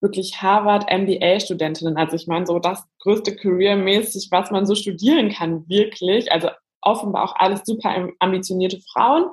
wirklich 0.01 0.41
Harvard 0.41 0.85
MBA-Studentinnen. 0.89 1.97
Also 1.97 2.15
ich 2.15 2.27
meine, 2.27 2.45
so 2.45 2.59
das 2.59 2.83
größte 3.01 3.35
Career-mäßig, 3.35 4.29
was 4.31 4.51
man 4.51 4.65
so 4.65 4.75
studieren 4.75 5.29
kann, 5.29 5.67
wirklich. 5.67 6.31
Also 6.31 6.49
offenbar 6.81 7.23
auch 7.25 7.35
alles 7.35 7.61
super 7.65 8.09
ambitionierte 8.19 8.79
Frauen. 8.93 9.25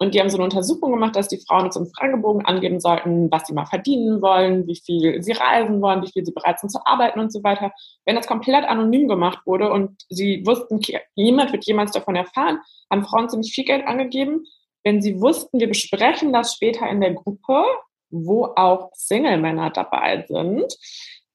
Und 0.00 0.14
die 0.14 0.20
haben 0.20 0.30
so 0.30 0.36
eine 0.36 0.44
Untersuchung 0.44 0.92
gemacht, 0.92 1.16
dass 1.16 1.28
die 1.28 1.42
Frauen 1.46 1.70
im 1.74 1.86
Fragebogen 1.86 2.46
angeben 2.46 2.78
sollten, 2.78 3.30
was 3.32 3.46
sie 3.46 3.52
mal 3.52 3.66
verdienen 3.66 4.22
wollen, 4.22 4.66
wie 4.68 4.76
viel 4.76 5.22
sie 5.22 5.32
reisen 5.32 5.82
wollen, 5.82 6.02
wie 6.02 6.10
viel 6.12 6.24
sie 6.24 6.32
bereit 6.32 6.60
sind 6.60 6.70
zu 6.70 6.78
arbeiten 6.84 7.18
und 7.18 7.32
so 7.32 7.42
weiter. 7.42 7.72
Wenn 8.04 8.14
das 8.14 8.28
komplett 8.28 8.64
anonym 8.64 9.08
gemacht 9.08 9.40
wurde 9.44 9.70
und 9.70 10.04
sie 10.08 10.46
wussten, 10.46 10.80
niemand 11.16 11.52
wird 11.52 11.66
jemals 11.66 11.90
davon 11.90 12.14
erfahren, 12.14 12.60
haben 12.90 13.04
Frauen 13.04 13.28
ziemlich 13.28 13.52
viel 13.52 13.64
Geld 13.64 13.86
angegeben. 13.86 14.44
Wenn 14.84 15.02
sie 15.02 15.20
wussten, 15.20 15.58
wir 15.58 15.68
besprechen 15.68 16.32
das 16.32 16.54
später 16.54 16.88
in 16.88 17.00
der 17.00 17.14
Gruppe, 17.14 17.64
wo 18.10 18.46
auch 18.56 18.90
Single-Männer 18.94 19.70
dabei 19.70 20.24
sind, 20.28 20.74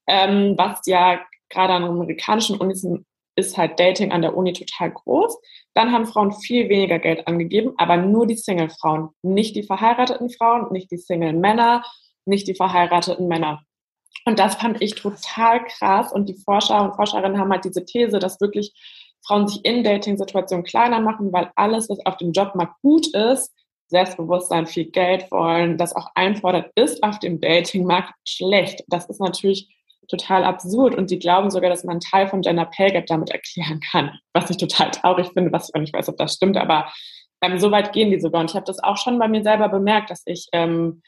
ähm, 0.08 0.56
was 0.58 0.82
ja 0.86 1.22
gerade 1.50 1.74
an 1.74 1.84
amerikanischen 1.84 2.58
Unis 2.58 2.86
ist 3.36 3.58
halt 3.58 3.80
Dating 3.80 4.12
an 4.12 4.22
der 4.22 4.36
Uni 4.36 4.54
total 4.54 4.92
groß. 4.92 5.38
Dann 5.74 5.92
haben 5.92 6.06
Frauen 6.06 6.32
viel 6.32 6.70
weniger 6.70 7.00
Geld 7.00 7.28
angegeben, 7.28 7.74
aber 7.78 7.98
nur 7.98 8.28
die 8.28 8.36
Single-Frauen, 8.36 9.10
nicht 9.24 9.56
die 9.56 9.64
verheirateten 9.64 10.30
Frauen, 10.30 10.72
nicht 10.72 10.92
die 10.92 10.98
Single-Männer, 10.98 11.84
nicht 12.26 12.48
die 12.48 12.56
verheirateten 12.56 13.28
Männer. 13.28 13.64
Und 14.26 14.40
das 14.40 14.56
fand 14.56 14.82
ich 14.82 14.96
total 14.96 15.64
krass. 15.66 16.12
Und 16.12 16.30
die 16.30 16.36
Forscher 16.36 16.82
und 16.82 16.96
Forscherinnen 16.96 17.40
haben 17.40 17.52
halt 17.52 17.66
diese 17.66 17.86
These, 17.86 18.20
dass 18.20 18.40
wirklich 18.40 18.74
Frauen 19.26 19.48
sich 19.48 19.64
in 19.66 19.84
Dating-Situationen 19.84 20.66
kleiner 20.66 21.00
machen, 21.00 21.34
weil 21.34 21.52
alles, 21.56 21.90
was 21.90 22.06
auf 22.06 22.18
dem 22.18 22.32
Jobmarkt 22.32 22.82
gut 22.82 23.08
ist, 23.14 23.54
Selbstbewusstsein, 23.94 24.68
viel 24.68 24.92
Geld 24.92 25.32
wollen, 25.32 25.78
das 25.78 25.96
auch 25.96 26.08
einfordert, 26.16 26.72
ist 26.76 27.02
auf 27.04 27.20
dem 27.20 27.40
Datingmarkt 27.40 28.14
schlecht. 28.28 28.84
Das 28.88 29.10
ist 29.10 29.22
natürlich 29.22 29.74
total 30.10 30.44
absurd 30.44 30.96
und 30.96 31.08
sie 31.08 31.20
glauben 31.20 31.50
sogar, 31.50 31.70
dass 31.70 31.84
man 31.84 31.94
einen 31.94 32.00
Teil 32.02 32.28
von 32.28 32.42
Gender 32.42 32.66
Pay 32.66 32.92
Gap 32.92 33.06
damit 33.06 33.30
erklären 33.30 33.80
kann, 33.80 34.12
was 34.34 34.50
ich 34.50 34.58
total 34.58 34.92
traurig 34.92 35.30
finde, 35.34 35.52
was 35.54 35.70
ich 35.70 35.76
auch 35.76 35.80
nicht 35.80 35.94
weiß, 35.94 36.10
ob 36.10 36.18
das 36.18 36.34
stimmt, 36.34 36.58
aber 36.58 36.92
ähm, 37.42 37.58
so 37.60 37.72
weit 37.72 37.94
gehen 37.94 38.12
die 38.12 38.20
sogar 38.20 38.42
und 38.42 38.50
ich 38.50 38.56
habe 38.56 38.66
das 38.66 38.84
auch 38.84 38.98
schon 38.98 39.18
bei 39.20 39.28
mir 39.28 39.44
selber 39.44 39.70
bemerkt, 39.70 40.10
dass 40.10 40.24
ich 40.26 40.48
ähm, 40.52 41.02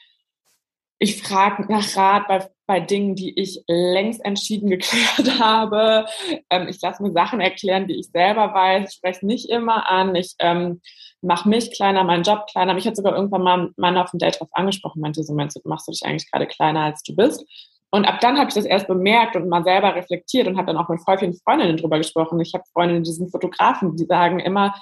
ich 0.98 1.22
frage 1.22 1.70
nach 1.70 1.96
Rat 1.96 2.26
bei, 2.28 2.48
bei 2.66 2.80
Dingen, 2.80 3.14
die 3.14 3.38
ich 3.38 3.62
längst 3.66 4.24
entschieden 4.24 4.70
geklärt 4.70 5.38
habe. 5.38 6.06
Ähm, 6.50 6.68
ich 6.68 6.80
lasse 6.80 7.02
mir 7.02 7.12
Sachen 7.12 7.40
erklären, 7.40 7.86
die 7.86 7.98
ich 7.98 8.08
selber 8.10 8.54
weiß. 8.54 8.90
Ich 8.90 8.96
spreche 8.96 9.26
nicht 9.26 9.48
immer 9.50 9.88
an. 9.88 10.14
Ich 10.14 10.34
ähm, 10.38 10.80
mache 11.20 11.48
mich 11.48 11.70
kleiner, 11.72 12.04
meinen 12.04 12.22
Job 12.22 12.46
kleiner. 12.50 12.74
Mich 12.74 12.86
hat 12.86 12.96
sogar 12.96 13.14
irgendwann 13.14 13.42
mal 13.42 13.58
ein 13.58 13.74
Mann 13.76 13.98
auf 13.98 14.10
dem 14.10 14.18
Date 14.18 14.40
drauf 14.40 14.48
angesprochen, 14.52 15.00
meinte 15.00 15.22
so, 15.22 15.34
meinst 15.34 15.56
du, 15.56 15.60
machst 15.68 15.88
du 15.88 15.92
dich 15.92 16.04
eigentlich 16.04 16.30
gerade 16.30 16.46
kleiner, 16.46 16.80
als 16.80 17.02
du 17.02 17.14
bist? 17.14 17.44
Und 17.90 18.04
ab 18.04 18.20
dann 18.20 18.36
habe 18.36 18.48
ich 18.48 18.54
das 18.54 18.64
erst 18.64 18.88
bemerkt 18.88 19.36
und 19.36 19.48
mal 19.48 19.64
selber 19.64 19.94
reflektiert 19.94 20.48
und 20.48 20.56
habe 20.56 20.66
dann 20.66 20.76
auch 20.76 20.88
mit 20.88 21.00
voll 21.02 21.18
vielen 21.18 21.34
Freundinnen 21.34 21.76
drüber 21.76 21.98
gesprochen. 21.98 22.40
Ich 22.40 22.52
habe 22.52 22.64
Freundinnen, 22.72 23.04
die 23.04 23.12
sind 23.12 23.30
Fotografen, 23.30 23.96
die 23.96 24.04
sagen 24.04 24.40
immer, 24.40 24.74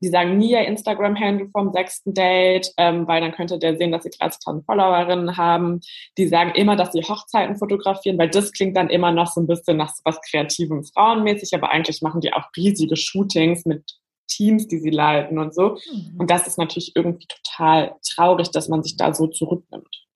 die 0.00 0.08
sagen 0.08 0.38
nie 0.38 0.52
ihr 0.52 0.66
Instagram-Handle 0.66 1.48
vom 1.50 1.72
sechsten 1.72 2.14
Date, 2.14 2.72
ähm, 2.76 3.06
weil 3.06 3.20
dann 3.20 3.32
könnte 3.32 3.58
der 3.58 3.76
sehen, 3.76 3.92
dass 3.92 4.04
sie 4.04 4.10
30.000 4.10 4.64
Followerinnen 4.64 5.36
haben. 5.36 5.80
Die 6.16 6.28
sagen 6.28 6.52
immer, 6.54 6.76
dass 6.76 6.92
sie 6.92 7.02
Hochzeiten 7.02 7.56
fotografieren, 7.56 8.18
weil 8.18 8.30
das 8.30 8.52
klingt 8.52 8.76
dann 8.76 8.90
immer 8.90 9.12
noch 9.12 9.26
so 9.26 9.40
ein 9.40 9.46
bisschen 9.46 9.76
nach 9.76 9.90
so 9.90 10.00
was 10.04 10.20
Kreativem, 10.22 10.84
Frauenmäßig, 10.84 11.54
aber 11.54 11.70
eigentlich 11.70 12.02
machen 12.02 12.20
die 12.20 12.32
auch 12.32 12.46
riesige 12.56 12.96
Shootings 12.96 13.66
mit 13.66 14.00
Teams, 14.28 14.68
die 14.68 14.78
sie 14.78 14.90
leiten 14.90 15.38
und 15.38 15.54
so. 15.54 15.76
Mhm. 15.92 16.18
Und 16.18 16.30
das 16.30 16.46
ist 16.46 16.58
natürlich 16.58 16.92
irgendwie 16.94 17.26
total 17.26 17.96
traurig, 18.02 18.50
dass 18.50 18.68
man 18.68 18.82
sich 18.82 18.96
da 18.96 19.12
so 19.12 19.26
zurücknimmt. 19.26 20.06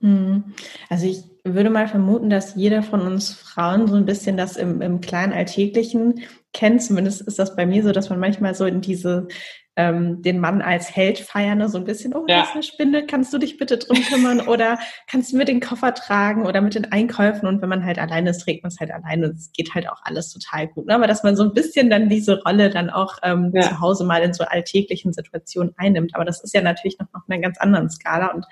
Mhm. 0.00 0.54
Also 0.90 1.06
ich 1.06 1.22
würde 1.44 1.70
mal 1.70 1.88
vermuten, 1.88 2.28
dass 2.28 2.56
jeder 2.56 2.82
von 2.82 3.00
uns 3.00 3.32
Frauen 3.32 3.86
so 3.86 3.94
ein 3.94 4.04
bisschen 4.04 4.36
das 4.36 4.56
im, 4.56 4.82
im 4.82 5.00
kleinen 5.00 5.32
Alltäglichen 5.32 6.20
kennt. 6.54 6.82
Zumindest 6.82 7.20
ist 7.20 7.38
das 7.38 7.54
bei 7.54 7.66
mir 7.66 7.82
so, 7.82 7.92
dass 7.92 8.08
man 8.08 8.18
manchmal 8.18 8.54
so 8.54 8.64
in 8.64 8.80
diese 8.80 9.28
ähm, 9.76 10.22
den 10.22 10.38
Mann 10.38 10.62
als 10.62 10.94
Held 10.94 11.18
feiern, 11.18 11.58
ne? 11.58 11.68
so 11.68 11.78
ein 11.78 11.84
bisschen, 11.84 12.14
oh, 12.14 12.24
ja. 12.28 12.40
das 12.40 12.48
ist 12.50 12.54
eine 12.54 12.62
Spinne, 12.62 13.06
kannst 13.06 13.32
du 13.32 13.38
dich 13.38 13.56
bitte 13.56 13.76
drum 13.78 14.00
kümmern 14.02 14.40
oder 14.46 14.78
kannst 15.10 15.32
du 15.32 15.36
mir 15.36 15.44
den 15.44 15.60
Koffer 15.60 15.94
tragen 15.94 16.46
oder 16.46 16.60
mit 16.60 16.76
den 16.76 16.92
Einkäufen 16.92 17.48
und 17.48 17.60
wenn 17.60 17.68
man 17.68 17.84
halt 17.84 17.98
alleine 17.98 18.30
ist, 18.30 18.38
trägt 18.38 18.62
man 18.62 18.70
es 18.70 18.78
halt 18.78 18.92
alleine 18.92 19.30
und 19.30 19.36
es 19.36 19.50
geht 19.52 19.74
halt 19.74 19.88
auch 19.88 20.00
alles 20.04 20.32
total 20.32 20.68
gut. 20.68 20.86
Ne? 20.86 20.94
Aber 20.94 21.08
dass 21.08 21.24
man 21.24 21.34
so 21.34 21.42
ein 21.42 21.54
bisschen 21.54 21.90
dann 21.90 22.08
diese 22.08 22.40
Rolle 22.42 22.70
dann 22.70 22.88
auch 22.88 23.18
ähm, 23.24 23.50
ja. 23.52 23.62
zu 23.62 23.80
Hause 23.80 24.04
mal 24.04 24.22
in 24.22 24.32
so 24.32 24.44
alltäglichen 24.44 25.12
Situationen 25.12 25.74
einnimmt. 25.76 26.14
Aber 26.14 26.24
das 26.24 26.44
ist 26.44 26.54
ja 26.54 26.62
natürlich 26.62 26.98
noch 27.00 27.08
auf 27.12 27.22
einer 27.28 27.40
ganz 27.40 27.58
anderen 27.58 27.90
Skala 27.90 28.28
und 28.28 28.46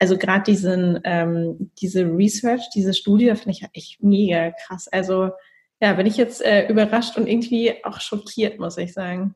also 0.00 0.16
gerade 0.16 0.44
diesen, 0.44 1.00
ähm, 1.02 1.72
diese 1.80 2.04
Research, 2.04 2.70
diese 2.72 2.94
Studie, 2.94 3.34
finde 3.34 3.50
ich 3.50 3.64
echt 3.72 4.00
mega 4.00 4.52
krass. 4.52 4.86
Also 4.86 5.30
ja, 5.80 5.92
bin 5.92 6.06
ich 6.06 6.16
jetzt 6.16 6.44
äh, 6.44 6.68
überrascht 6.68 7.16
und 7.16 7.26
irgendwie 7.26 7.84
auch 7.84 8.00
schockiert, 8.00 8.58
muss 8.58 8.78
ich 8.78 8.92
sagen. 8.92 9.34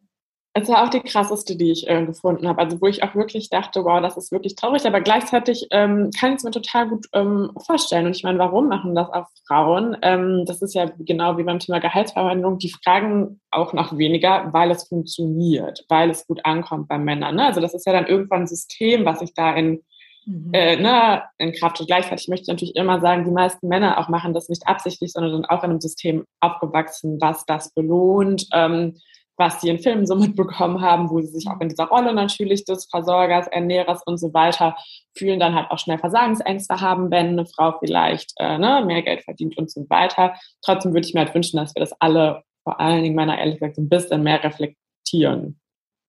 Es 0.55 0.68
war 0.68 0.85
auch 0.85 0.90
die 0.90 1.00
krasseste, 1.00 1.57
die 1.57 1.70
ich 1.70 1.88
äh, 1.88 2.05
gefunden 2.05 2.46
habe. 2.46 2.61
Also 2.61 2.78
wo 2.83 2.87
ich 2.87 3.02
auch 3.02 3.14
wirklich 3.14 3.48
dachte, 3.48 3.85
wow, 3.85 4.02
das 4.02 4.18
ist 4.18 4.33
wirklich 4.33 4.55
traurig. 4.55 4.85
Aber 4.85 5.00
gleichzeitig 5.00 5.66
ähm, 5.70 6.11
kann 6.18 6.33
ich 6.33 6.38
es 6.38 6.44
mir 6.44 6.50
total 6.50 6.90
gut 6.90 7.07
ähm, 7.14 7.52
vorstellen. 7.64 8.05
Und 8.05 8.16
ich 8.16 8.22
meine, 8.22 8.38
warum 8.38 8.68
machen 8.68 8.94
das 8.94 9.09
auch 9.09 9.28
Frauen? 9.48 9.96
Ähm, 10.02 10.44
das 10.44 10.61
ist 10.61 10.74
ja 10.74 10.90
genau 10.98 11.38
wie 11.38 11.44
beim 11.44 11.59
Thema 11.59 11.81
Gehaltsverhandlung. 11.81 12.59
Die 12.59 12.70
fragen 12.85 13.40
auch 13.50 13.72
nach 13.72 13.96
weniger, 13.96 14.52
weil 14.52 14.70
es 14.70 14.88
funktioniert, 14.88 15.87
weil 15.88 16.11
es 16.11 16.26
gut 16.26 16.44
ankommt 16.44 16.87
bei 16.87 16.98
Männern. 16.98 17.37
Ne? 17.37 17.46
Also 17.46 17.62
das 17.62 17.72
ist 17.72 17.87
ja 17.87 17.94
dann 17.94 18.07
irgendwann 18.07 18.42
ein 18.42 18.46
System, 18.46 19.07
was 19.07 19.20
sich 19.20 19.33
da 19.33 19.55
in 19.55 19.83
mhm. 20.26 20.50
äh, 20.52 20.76
ne, 20.76 21.22
in 21.38 21.52
Kraft 21.52 21.80
und 21.80 21.87
gleichzeitig 21.87 22.28
möchte 22.28 22.44
ich 22.44 22.48
natürlich 22.48 22.76
immer 22.76 23.00
sagen, 23.00 23.24
die 23.24 23.30
meisten 23.30 23.68
Männer 23.68 23.98
auch 23.98 24.08
machen 24.08 24.35
das 24.35 24.48
nicht 24.48 24.66
absichtlich, 24.66 25.12
sondern 25.12 25.32
sind 25.32 25.50
auch 25.50 25.64
in 25.64 25.70
einem 25.70 25.80
System 25.80 26.24
aufgewachsen, 26.40 27.18
was 27.20 27.44
das 27.46 27.72
belohnt. 27.74 28.46
Ähm, 28.52 28.94
was 29.37 29.61
sie 29.61 29.68
in 29.68 29.78
Filmen 29.78 30.06
so 30.06 30.14
mitbekommen 30.16 30.80
haben, 30.80 31.11
wo 31.11 31.20
sie 31.20 31.28
sich 31.28 31.48
auch 31.48 31.61
in 31.61 31.68
dieser 31.68 31.87
Rolle 31.87 32.14
natürlich 32.14 32.64
des 32.64 32.87
Versorgers, 32.87 33.46
Ernährers 33.48 34.02
und 34.04 34.18
so 34.18 34.32
weiter 34.32 34.76
fühlen, 35.16 35.40
dann 35.40 35.54
halt 35.54 35.70
auch 35.70 35.78
schnell 35.78 35.98
Versagensängste 35.98 36.80
haben, 36.80 37.11
wenn 37.11 37.28
eine 37.28 37.46
Frau 37.46 37.78
vielleicht 37.78 38.32
äh, 38.38 38.58
ne, 38.58 38.85
mehr 38.87 39.02
Geld 39.02 39.22
verdient 39.22 39.56
und 39.58 39.70
so 39.70 39.87
weiter. 39.88 40.35
Trotzdem 40.62 40.92
würde 40.92 41.06
ich 41.06 41.14
mir 41.14 41.20
halt 41.20 41.35
wünschen, 41.35 41.56
dass 41.56 41.74
wir 41.74 41.80
das 41.80 41.92
alle, 42.00 42.42
vor 42.62 42.80
allen 42.80 43.02
Dingen 43.02 43.16
Männer 43.16 43.38
ehrlich 43.38 43.58
gesagt, 43.58 43.78
ein 43.78 43.88
bisschen 43.88 44.22
mehr 44.22 44.42
reflektieren. 44.42 45.58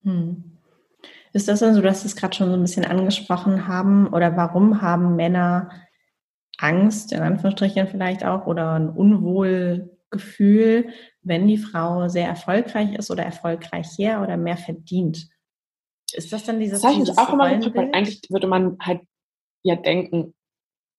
Hm. 0.02 0.53
Ist 1.34 1.48
das 1.48 1.60
dann 1.60 1.74
so, 1.74 1.82
dass 1.82 2.02
Sie 2.02 2.06
es 2.06 2.14
gerade 2.14 2.34
schon 2.34 2.48
so 2.48 2.54
ein 2.54 2.62
bisschen 2.62 2.84
angesprochen 2.84 3.66
haben? 3.66 4.06
Oder 4.06 4.36
warum 4.36 4.80
haben 4.80 5.16
Männer 5.16 5.68
Angst, 6.58 7.12
in 7.12 7.20
Anführungsstrichen 7.20 7.88
vielleicht 7.88 8.24
auch, 8.24 8.46
oder 8.46 8.74
ein 8.74 8.88
Unwohlgefühl, 8.88 10.90
wenn 11.22 11.48
die 11.48 11.58
Frau 11.58 12.06
sehr 12.06 12.28
erfolgreich 12.28 12.94
ist 12.94 13.10
oder 13.10 13.24
erfolgreicher 13.24 14.22
oder 14.22 14.36
mehr 14.36 14.56
verdient? 14.56 15.26
Ist 16.12 16.32
das 16.32 16.44
dann 16.44 16.60
dieses, 16.60 16.82
das 16.82 16.94
dieses 16.94 17.18
auch 17.18 17.32
immer 17.32 17.52
gefragt, 17.56 17.92
eigentlich 17.92 18.22
würde 18.30 18.46
man 18.46 18.76
halt 18.80 19.00
ja 19.64 19.74
denken, 19.74 20.34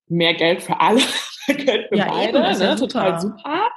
mehr 0.08 0.34
Geld 0.34 0.62
für 0.62 0.82
alle, 0.82 1.00
Geld 1.48 1.88
für 1.88 1.96
ja, 1.96 2.10
beide, 2.10 2.40
eben, 2.40 2.60
ne? 2.60 2.76
total 2.76 3.22
super. 3.22 3.70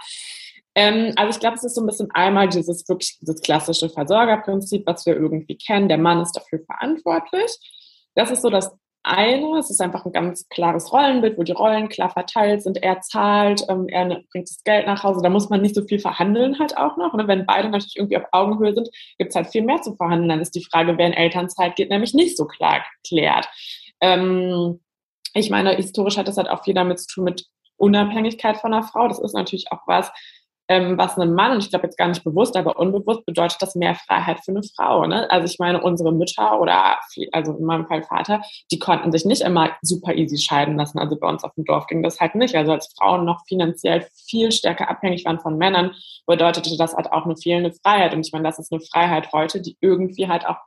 Ähm, 0.74 1.12
also 1.16 1.31
ich 1.31 1.40
glaube, 1.40 1.57
es 1.57 1.64
ist 1.64 1.74
so 1.74 1.81
ein 1.81 1.87
bisschen 1.87 2.11
einmal 2.12 2.48
dieses 2.48 2.88
wirklich 2.88 3.18
dieses 3.20 3.40
klassische 3.40 3.88
Versorgerprinzip, 3.88 4.87
was 4.87 5.07
wir 5.07 5.16
irgendwie 5.16 5.57
kennen. 5.57 5.88
Der 5.88 5.98
Mann 5.98 6.20
ist 6.20 6.33
dafür 6.33 6.61
verantwortlich. 6.66 7.50
Das 8.14 8.31
ist 8.31 8.42
so 8.42 8.50
das 8.50 8.76
eine. 9.02 9.59
Es 9.59 9.70
ist 9.70 9.81
einfach 9.81 10.04
ein 10.04 10.12
ganz 10.12 10.48
klares 10.48 10.92
Rollenbild, 10.92 11.38
wo 11.38 11.42
die 11.42 11.52
Rollen 11.52 11.88
klar 11.88 12.11
verteilt 12.11 12.62
sind. 12.62 12.83
Er 12.83 13.00
zahlt, 13.00 13.64
ähm, 13.68 13.88
er 13.88 14.04
ne, 14.04 14.24
bringt 14.31 14.48
das 14.48 14.62
Geld 14.64 14.87
nach 14.87 15.02
Hause. 15.02 15.20
Da 15.22 15.31
muss 15.31 15.48
man 15.48 15.62
nicht 15.62 15.74
so 15.74 15.83
viel 15.83 15.98
verhandeln 15.98 16.59
halt 16.59 16.76
auch 16.76 16.96
noch. 16.96 17.14
Ne? 17.14 17.26
Wenn 17.26 17.46
beide 17.46 17.70
natürlich 17.70 17.96
irgendwie 17.96 18.16
auf 18.16 18.24
Augenhöhe 18.33 18.74
sind, 18.74 18.88
gibt 19.18 19.31
es 19.31 19.37
halt 19.37 19.48
viel 19.48 19.62
mehr 19.62 19.81
zu 19.83 19.94
verhandeln. 19.94 20.28
Dann 20.28 20.40
ist 20.40 20.54
die 20.54 20.64
Frage, 20.64 20.98
wer 20.98 21.07
in 21.07 21.12
Elternzeit 21.12 21.76
geht, 21.76 21.90
nämlich 21.90 22.14
nicht 22.14 22.37
so 22.37 22.46
klar 22.46 22.85
geklärt. 23.02 23.48
Ähm, 24.00 24.81
ich 25.35 25.50
meine, 25.50 25.74
historisch 25.74 26.16
hat 26.16 26.28
das 26.28 26.37
halt 26.37 26.48
auch 26.48 26.64
viel 26.64 26.74
damit 26.74 27.00
zu 27.00 27.07
tun 27.07 27.24
mit 27.24 27.46
Unabhängigkeit 27.76 28.59
von 28.59 28.74
einer 28.74 28.83
Frau. 28.83 29.09
Das 29.09 29.20
ist 29.20 29.35
natürlich 29.35 29.70
auch 29.70 29.83
was, 29.87 30.11
ähm, 30.68 30.98
was 30.98 31.18
einem 31.18 31.35
Mann, 31.35 31.52
und 31.52 31.59
ich 31.59 31.70
glaube 31.70 31.87
jetzt 31.87 31.96
gar 31.96 32.09
nicht 32.09 32.22
bewusst, 32.24 32.57
aber 32.57 32.78
unbewusst 32.78 33.24
bedeutet 33.24 33.61
das 33.61 33.74
mehr 33.74 33.94
Freiheit 33.94 34.40
für 34.44 34.52
eine 34.52 34.62
Frau. 34.62 35.07
Ne? 35.07 35.31
Also 35.31 35.46
ich 35.46 35.59
meine, 35.59 35.83
unsere 35.83 36.12
Mütter 36.12 36.61
oder 36.61 36.98
also 37.33 37.52
in 37.54 37.64
meinem 37.64 37.87
Fall 37.87 38.02
Vater, 38.02 38.42
die 38.70 38.78
konnten 38.78 39.11
sich 39.11 39.24
nicht 39.24 39.40
immer 39.40 39.70
super 39.81 40.14
easy 40.14 40.37
scheiden 40.37 40.76
lassen. 40.76 40.98
Also 40.98 41.18
bei 41.18 41.28
uns 41.28 41.42
auf 41.42 41.54
dem 41.54 41.64
Dorf 41.64 41.87
ging 41.87 42.02
das 42.02 42.20
halt 42.20 42.35
nicht. 42.35 42.54
Also 42.54 42.72
als 42.72 42.94
Frauen 42.98 43.24
noch 43.24 43.46
finanziell 43.46 44.07
viel 44.26 44.52
stärker 44.52 44.90
abhängig 44.90 45.24
waren 45.24 45.40
von 45.40 45.57
Männern, 45.57 45.92
bedeutete 46.26 46.76
das 46.76 46.94
halt 46.94 47.11
auch 47.12 47.24
eine 47.24 47.37
fehlende 47.37 47.72
Freiheit. 47.72 48.12
Und 48.14 48.26
ich 48.26 48.33
meine, 48.33 48.44
das 48.44 48.59
ist 48.59 48.70
eine 48.70 48.83
Freiheit 48.83 49.33
heute, 49.33 49.62
die 49.62 49.76
irgendwie 49.81 50.28
halt 50.28 50.46
auch 50.46 50.59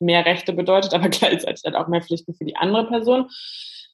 mehr 0.00 0.24
Rechte 0.24 0.52
bedeutet, 0.52 0.94
aber 0.94 1.08
gleichzeitig 1.08 1.62
halt 1.64 1.76
auch 1.76 1.88
mehr 1.88 2.02
Pflichten 2.02 2.34
für 2.34 2.44
die 2.44 2.56
andere 2.56 2.86
Person 2.86 3.28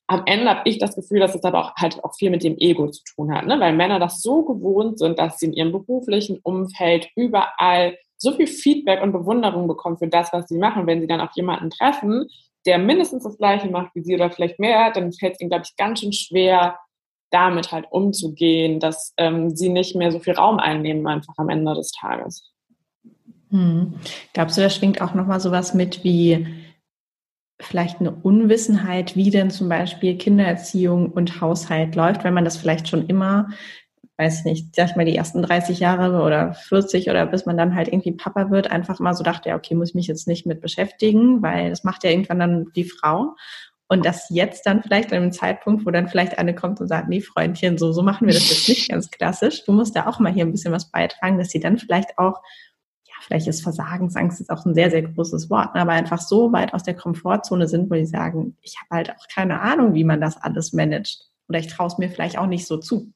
am 0.06 0.22
Ende 0.26 0.50
habe 0.50 0.68
ich 0.68 0.78
das 0.78 0.94
Gefühl, 0.94 1.20
dass 1.20 1.34
es 1.34 1.44
aber 1.44 1.60
auch 1.60 1.76
halt 1.76 2.02
auch 2.04 2.14
viel 2.14 2.30
mit 2.30 2.44
dem 2.44 2.56
Ego 2.58 2.88
zu 2.90 3.02
tun 3.04 3.34
hat, 3.34 3.46
ne? 3.46 3.58
weil 3.58 3.72
Männer 3.72 3.98
das 3.98 4.20
so 4.20 4.44
gewohnt 4.44 4.98
sind, 4.98 5.18
dass 5.18 5.38
sie 5.38 5.46
in 5.46 5.52
ihrem 5.54 5.72
beruflichen 5.72 6.38
Umfeld 6.42 7.08
überall 7.16 7.96
so 8.18 8.32
viel 8.32 8.46
Feedback 8.46 9.02
und 9.02 9.12
Bewunderung 9.12 9.66
bekommen 9.66 9.98
für 9.98 10.08
das, 10.08 10.32
was 10.32 10.48
sie 10.48 10.58
machen. 10.58 10.86
Wenn 10.86 11.00
sie 11.00 11.06
dann 11.06 11.20
auf 11.20 11.30
jemanden 11.34 11.70
treffen, 11.70 12.26
der 12.66 12.78
mindestens 12.78 13.24
das 13.24 13.38
Gleiche 13.38 13.68
macht 13.68 13.94
wie 13.94 14.02
sie 14.02 14.14
oder 14.14 14.30
vielleicht 14.30 14.58
mehr, 14.58 14.92
dann 14.92 15.12
fällt 15.12 15.34
es 15.34 15.40
ihnen, 15.40 15.50
glaube 15.50 15.64
ich, 15.66 15.76
ganz 15.76 16.00
schön 16.00 16.12
schwer, 16.12 16.78
damit 17.30 17.72
halt 17.72 17.86
umzugehen, 17.90 18.80
dass 18.80 19.12
ähm, 19.16 19.50
sie 19.56 19.68
nicht 19.68 19.96
mehr 19.96 20.12
so 20.12 20.20
viel 20.20 20.34
Raum 20.34 20.58
einnehmen 20.58 21.06
einfach 21.06 21.34
am 21.36 21.48
Ende 21.48 21.74
des 21.74 21.90
Tages. 21.92 22.53
Hm. 23.54 23.94
Glaubst 24.32 24.58
du, 24.58 24.62
da 24.62 24.68
schwingt 24.68 25.00
auch 25.00 25.14
nochmal 25.14 25.38
sowas 25.38 25.74
mit 25.74 26.02
wie 26.02 26.44
vielleicht 27.60 28.00
eine 28.00 28.10
Unwissenheit, 28.10 29.14
wie 29.14 29.30
denn 29.30 29.52
zum 29.52 29.68
Beispiel 29.68 30.18
Kindererziehung 30.18 31.12
und 31.12 31.40
Haushalt 31.40 31.94
läuft, 31.94 32.24
wenn 32.24 32.34
man 32.34 32.44
das 32.44 32.56
vielleicht 32.56 32.88
schon 32.88 33.06
immer, 33.06 33.50
weiß 34.16 34.44
nicht, 34.44 34.74
sag 34.74 34.90
ich 34.90 34.96
mal, 34.96 35.04
die 35.04 35.14
ersten 35.14 35.40
30 35.40 35.78
Jahre 35.78 36.22
oder 36.22 36.54
40 36.54 37.08
oder 37.08 37.26
bis 37.26 37.46
man 37.46 37.56
dann 37.56 37.76
halt 37.76 37.86
irgendwie 37.86 38.10
Papa 38.10 38.50
wird, 38.50 38.72
einfach 38.72 38.98
mal 38.98 39.14
so 39.14 39.22
dachte, 39.22 39.50
ja, 39.50 39.56
okay, 39.56 39.76
muss 39.76 39.90
ich 39.90 39.94
mich 39.94 40.08
jetzt 40.08 40.26
nicht 40.26 40.46
mit 40.46 40.60
beschäftigen, 40.60 41.40
weil 41.40 41.70
das 41.70 41.84
macht 41.84 42.02
ja 42.02 42.10
irgendwann 42.10 42.40
dann 42.40 42.66
die 42.74 42.84
Frau. 42.84 43.36
Und 43.86 44.04
das 44.04 44.26
jetzt 44.30 44.66
dann 44.66 44.82
vielleicht 44.82 45.12
an 45.12 45.18
einem 45.18 45.30
Zeitpunkt, 45.30 45.86
wo 45.86 45.92
dann 45.92 46.08
vielleicht 46.08 46.38
eine 46.38 46.56
kommt 46.56 46.80
und 46.80 46.88
sagt, 46.88 47.08
nee, 47.08 47.20
Freundchen, 47.20 47.78
so, 47.78 47.92
so 47.92 48.02
machen 48.02 48.26
wir 48.26 48.34
das 48.34 48.50
jetzt 48.50 48.68
nicht 48.68 48.88
ganz 48.88 49.10
klassisch. 49.12 49.64
Du 49.64 49.70
musst 49.70 49.94
da 49.94 50.08
auch 50.08 50.18
mal 50.18 50.32
hier 50.32 50.44
ein 50.44 50.50
bisschen 50.50 50.72
was 50.72 50.90
beitragen, 50.90 51.38
dass 51.38 51.50
sie 51.50 51.60
dann 51.60 51.78
vielleicht 51.78 52.18
auch 52.18 52.40
vielleicht 53.26 53.46
ist 53.46 53.62
Versagensangst 53.62 54.40
jetzt 54.40 54.50
auch 54.50 54.64
ein 54.64 54.74
sehr, 54.74 54.90
sehr 54.90 55.02
großes 55.02 55.50
Wort, 55.50 55.74
ne, 55.74 55.80
aber 55.80 55.92
einfach 55.92 56.20
so 56.20 56.52
weit 56.52 56.74
aus 56.74 56.82
der 56.82 56.94
Komfortzone 56.94 57.66
sind, 57.66 57.90
wo 57.90 57.94
die 57.94 58.06
sagen, 58.06 58.56
ich 58.62 58.76
habe 58.80 58.96
halt 58.96 59.10
auch 59.10 59.26
keine 59.32 59.60
Ahnung, 59.60 59.94
wie 59.94 60.04
man 60.04 60.20
das 60.20 60.36
alles 60.36 60.72
managt. 60.72 61.30
Oder 61.48 61.58
ich 61.58 61.68
traue 61.68 61.88
es 61.88 61.98
mir 61.98 62.08
vielleicht 62.08 62.38
auch 62.38 62.46
nicht 62.46 62.66
so 62.66 62.78
zu. 62.78 63.12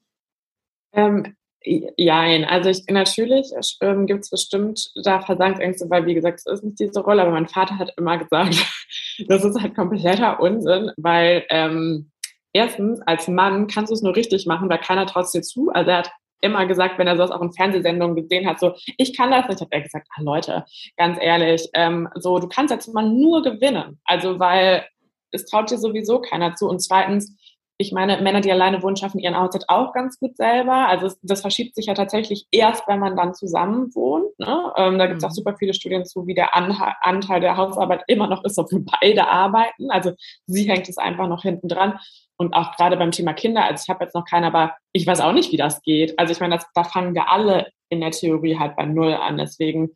Ähm, 0.93 1.35
ja, 1.61 2.21
also 2.47 2.69
ich, 2.69 2.85
natürlich 2.89 3.51
ähm, 3.81 4.05
gibt 4.07 4.23
es 4.23 4.29
bestimmt 4.29 4.91
da 5.03 5.21
Versagensängste, 5.21 5.89
weil 5.89 6.05
wie 6.05 6.13
gesagt, 6.13 6.39
es 6.39 6.45
ist 6.45 6.63
nicht 6.63 6.79
diese 6.79 7.01
Rolle, 7.01 7.21
aber 7.21 7.31
mein 7.31 7.47
Vater 7.47 7.77
hat 7.77 7.93
immer 7.97 8.17
gesagt, 8.17 8.55
das 9.27 9.43
ist 9.43 9.59
halt 9.59 9.75
kompletter 9.75 10.39
Unsinn, 10.39 10.91
weil 10.97 11.45
ähm, 11.49 12.11
erstens, 12.53 13.01
als 13.01 13.27
Mann 13.27 13.67
kannst 13.67 13.91
du 13.91 13.93
es 13.93 14.01
nur 14.01 14.15
richtig 14.15 14.45
machen, 14.45 14.69
weil 14.69 14.79
keiner 14.79 15.05
traut 15.05 15.33
dir 15.33 15.41
zu. 15.41 15.69
Also 15.69 15.91
er 15.91 15.97
hat 15.99 16.11
immer 16.41 16.65
gesagt, 16.65 16.97
wenn 16.97 17.07
er 17.07 17.17
sowas 17.17 17.31
auch 17.31 17.41
in 17.41 17.53
Fernsehsendungen 17.53 18.15
gesehen 18.15 18.47
hat, 18.47 18.59
so, 18.59 18.73
ich 18.97 19.15
kann 19.15 19.31
das 19.31 19.47
nicht, 19.47 19.61
hat 19.61 19.67
er 19.71 19.81
gesagt, 19.81 20.07
ah, 20.15 20.21
Leute, 20.21 20.65
ganz 20.97 21.17
ehrlich, 21.21 21.69
ähm, 21.73 22.09
so, 22.15 22.39
du 22.39 22.47
kannst 22.47 22.71
jetzt 22.71 22.93
mal 22.93 23.07
nur 23.07 23.43
gewinnen. 23.43 23.99
Also, 24.05 24.39
weil 24.39 24.85
es 25.31 25.45
traut 25.45 25.69
dir 25.71 25.77
sowieso 25.77 26.19
keiner 26.21 26.55
zu. 26.55 26.67
Und 26.67 26.79
zweitens, 26.79 27.35
ich 27.81 27.93
meine, 27.93 28.21
Männer, 28.21 28.41
die 28.41 28.51
alleine 28.51 28.83
wohnen, 28.83 28.97
schaffen 28.97 29.19
ihren 29.19 29.37
Haushalt 29.37 29.63
auch 29.69 29.93
ganz 29.93 30.19
gut 30.19 30.35
selber. 30.35 30.89
Also 30.89 31.15
das 31.21 31.39
verschiebt 31.39 31.75
sich 31.75 31.85
ja 31.85 31.93
tatsächlich 31.93 32.45
erst, 32.51 32.85
wenn 32.89 32.99
man 32.99 33.15
dann 33.15 33.33
zusammen 33.33 33.95
wohnt. 33.95 34.37
Ne? 34.37 34.73
Ähm, 34.75 34.97
da 34.97 35.07
gibt 35.07 35.19
es 35.19 35.23
auch 35.23 35.29
mhm. 35.29 35.35
super 35.35 35.55
viele 35.57 35.73
Studien 35.73 36.03
zu, 36.03 36.27
wie 36.27 36.33
der 36.33 36.55
Anteil 36.55 37.39
der 37.39 37.55
Hausarbeit 37.55 38.03
immer 38.07 38.27
noch 38.27 38.43
ist, 38.43 38.59
obwohl 38.59 38.83
beide 39.01 39.29
arbeiten. 39.29 39.91
Also 39.91 40.11
sie 40.45 40.69
hängt 40.69 40.89
es 40.89 40.97
einfach 40.97 41.29
noch 41.29 41.43
hinten 41.43 41.69
dran. 41.69 41.97
Und 42.41 42.53
auch 42.53 42.75
gerade 42.77 42.95
beim 42.95 43.11
Thema 43.11 43.33
Kinder, 43.33 43.65
also 43.65 43.83
ich 43.83 43.89
habe 43.89 44.05
jetzt 44.05 44.15
noch 44.15 44.23
keinen, 44.23 44.45
aber 44.45 44.73
ich 44.93 45.05
weiß 45.05 45.19
auch 45.19 45.33
nicht, 45.33 45.51
wie 45.51 45.57
das 45.57 45.81
geht. 45.81 46.17
Also 46.17 46.31
ich 46.31 46.39
meine, 46.39 46.57
da 46.73 46.83
fangen 46.85 47.13
wir 47.13 47.29
alle 47.29 47.67
in 47.89 47.99
der 47.99 48.11
Theorie 48.11 48.57
halt 48.57 48.77
bei 48.77 48.85
Null 48.85 49.13
an. 49.13 49.37
Deswegen 49.37 49.93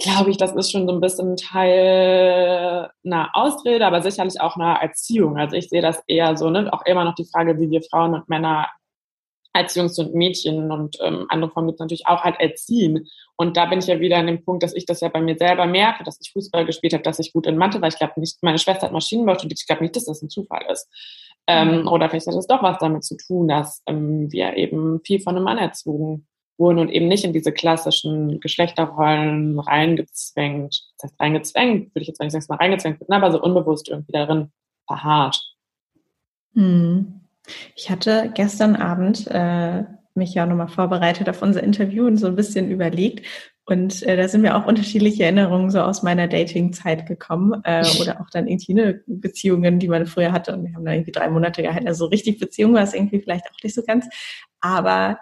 glaube 0.00 0.30
ich, 0.30 0.38
das 0.38 0.52
ist 0.56 0.72
schon 0.72 0.88
so 0.88 0.92
ein 0.92 1.00
bisschen 1.00 1.36
Teil 1.36 2.90
einer 3.04 3.30
Ausrede, 3.34 3.86
aber 3.86 4.02
sicherlich 4.02 4.40
auch 4.40 4.56
einer 4.56 4.80
Erziehung. 4.82 5.38
Also 5.38 5.54
ich 5.54 5.68
sehe 5.68 5.82
das 5.82 6.02
eher 6.08 6.36
so, 6.36 6.50
ne? 6.50 6.68
auch 6.72 6.84
immer 6.84 7.04
noch 7.04 7.14
die 7.14 7.28
Frage, 7.32 7.60
wie 7.60 7.70
wir 7.70 7.82
Frauen 7.82 8.14
und 8.14 8.28
Männer 8.28 8.68
als 9.52 9.74
Jungs 9.74 9.98
und 9.98 10.14
Mädchen 10.14 10.72
und 10.72 10.96
ähm, 11.00 11.26
andere 11.28 11.50
Formen 11.50 11.68
gibt 11.68 11.80
natürlich 11.80 12.06
auch 12.06 12.24
halt 12.24 12.40
erziehen. 12.40 13.06
Und 13.36 13.56
da 13.56 13.66
bin 13.66 13.80
ich 13.80 13.86
ja 13.86 14.00
wieder 14.00 14.16
an 14.16 14.26
dem 14.26 14.44
Punkt, 14.44 14.62
dass 14.62 14.74
ich 14.74 14.86
das 14.86 15.00
ja 15.00 15.08
bei 15.08 15.20
mir 15.20 15.36
selber 15.36 15.66
merke, 15.66 16.04
dass 16.04 16.18
ich 16.20 16.32
Fußball 16.32 16.64
gespielt 16.64 16.94
habe, 16.94 17.02
dass 17.02 17.18
ich 17.18 17.32
gut 17.32 17.46
in 17.46 17.58
Mathe 17.58 17.80
war. 17.80 17.88
Ich 17.88 17.98
glaube 17.98 18.18
nicht, 18.18 18.42
meine 18.42 18.58
Schwester 18.58 18.86
hat 18.86 18.92
Maschinenbau 18.92 19.34
studiert, 19.34 19.60
ich 19.60 19.66
glaube 19.66 19.82
nicht, 19.82 19.94
dass 19.94 20.06
das 20.06 20.22
ein 20.22 20.30
Zufall 20.30 20.64
ist. 20.70 20.88
Ähm, 21.48 21.80
mhm. 21.82 21.88
oder 21.88 22.08
vielleicht 22.08 22.28
hat 22.28 22.34
es 22.34 22.46
doch 22.46 22.62
was 22.62 22.78
damit 22.78 23.02
zu 23.04 23.16
tun, 23.16 23.48
dass 23.48 23.82
ähm, 23.86 24.30
wir 24.30 24.56
eben 24.56 25.00
viel 25.04 25.20
von 25.20 25.34
einem 25.34 25.44
Mann 25.44 25.58
erzogen 25.58 26.26
wurden 26.56 26.78
und 26.78 26.88
eben 26.88 27.08
nicht 27.08 27.24
in 27.24 27.32
diese 27.32 27.52
klassischen 27.52 28.38
Geschlechterrollen 28.40 29.58
reingezwängt. 29.58 30.84
Das 30.98 31.10
heißt, 31.10 31.20
reingezwängt, 31.20 31.94
würde 31.94 32.02
ich 32.02 32.08
jetzt 32.08 32.20
nicht 32.20 32.32
sagen, 32.32 32.44
mal 32.48 32.56
reingezwängt, 32.56 32.98
aber 33.08 33.32
so 33.32 33.42
unbewusst 33.42 33.88
irgendwie 33.88 34.12
darin 34.12 34.52
verharrt. 34.86 35.42
Hm. 36.54 37.20
Ich 37.74 37.90
hatte 37.90 38.30
gestern 38.34 38.76
Abend 38.76 39.26
äh, 39.28 39.84
mich 40.14 40.34
ja 40.34 40.46
nochmal 40.46 40.68
vorbereitet 40.68 41.28
auf 41.28 41.42
unser 41.42 41.62
Interview 41.62 42.06
und 42.06 42.18
so 42.18 42.26
ein 42.26 42.36
bisschen 42.36 42.70
überlegt. 42.70 43.26
Und 43.64 44.02
äh, 44.02 44.16
da 44.16 44.26
sind 44.26 44.42
mir 44.42 44.56
auch 44.56 44.66
unterschiedliche 44.66 45.22
Erinnerungen 45.22 45.70
so 45.70 45.80
aus 45.80 46.02
meiner 46.02 46.26
Dating-Zeit 46.26 47.06
gekommen 47.06 47.60
äh, 47.64 47.84
oder 48.00 48.20
auch 48.20 48.30
dann 48.30 48.48
eine 48.48 49.02
Beziehungen, 49.06 49.78
die 49.78 49.88
man 49.88 50.06
früher 50.06 50.32
hatte. 50.32 50.52
Und 50.52 50.64
wir 50.64 50.74
haben 50.74 50.84
da 50.84 50.92
irgendwie 50.92 51.12
drei 51.12 51.28
Monate 51.30 51.62
gehalten. 51.62 51.86
Also 51.86 52.06
richtig 52.06 52.40
Beziehung 52.40 52.74
war 52.74 52.82
es 52.82 52.94
irgendwie 52.94 53.20
vielleicht 53.20 53.46
auch 53.46 53.62
nicht 53.62 53.74
so 53.74 53.82
ganz. 53.82 54.06
Aber 54.60 55.18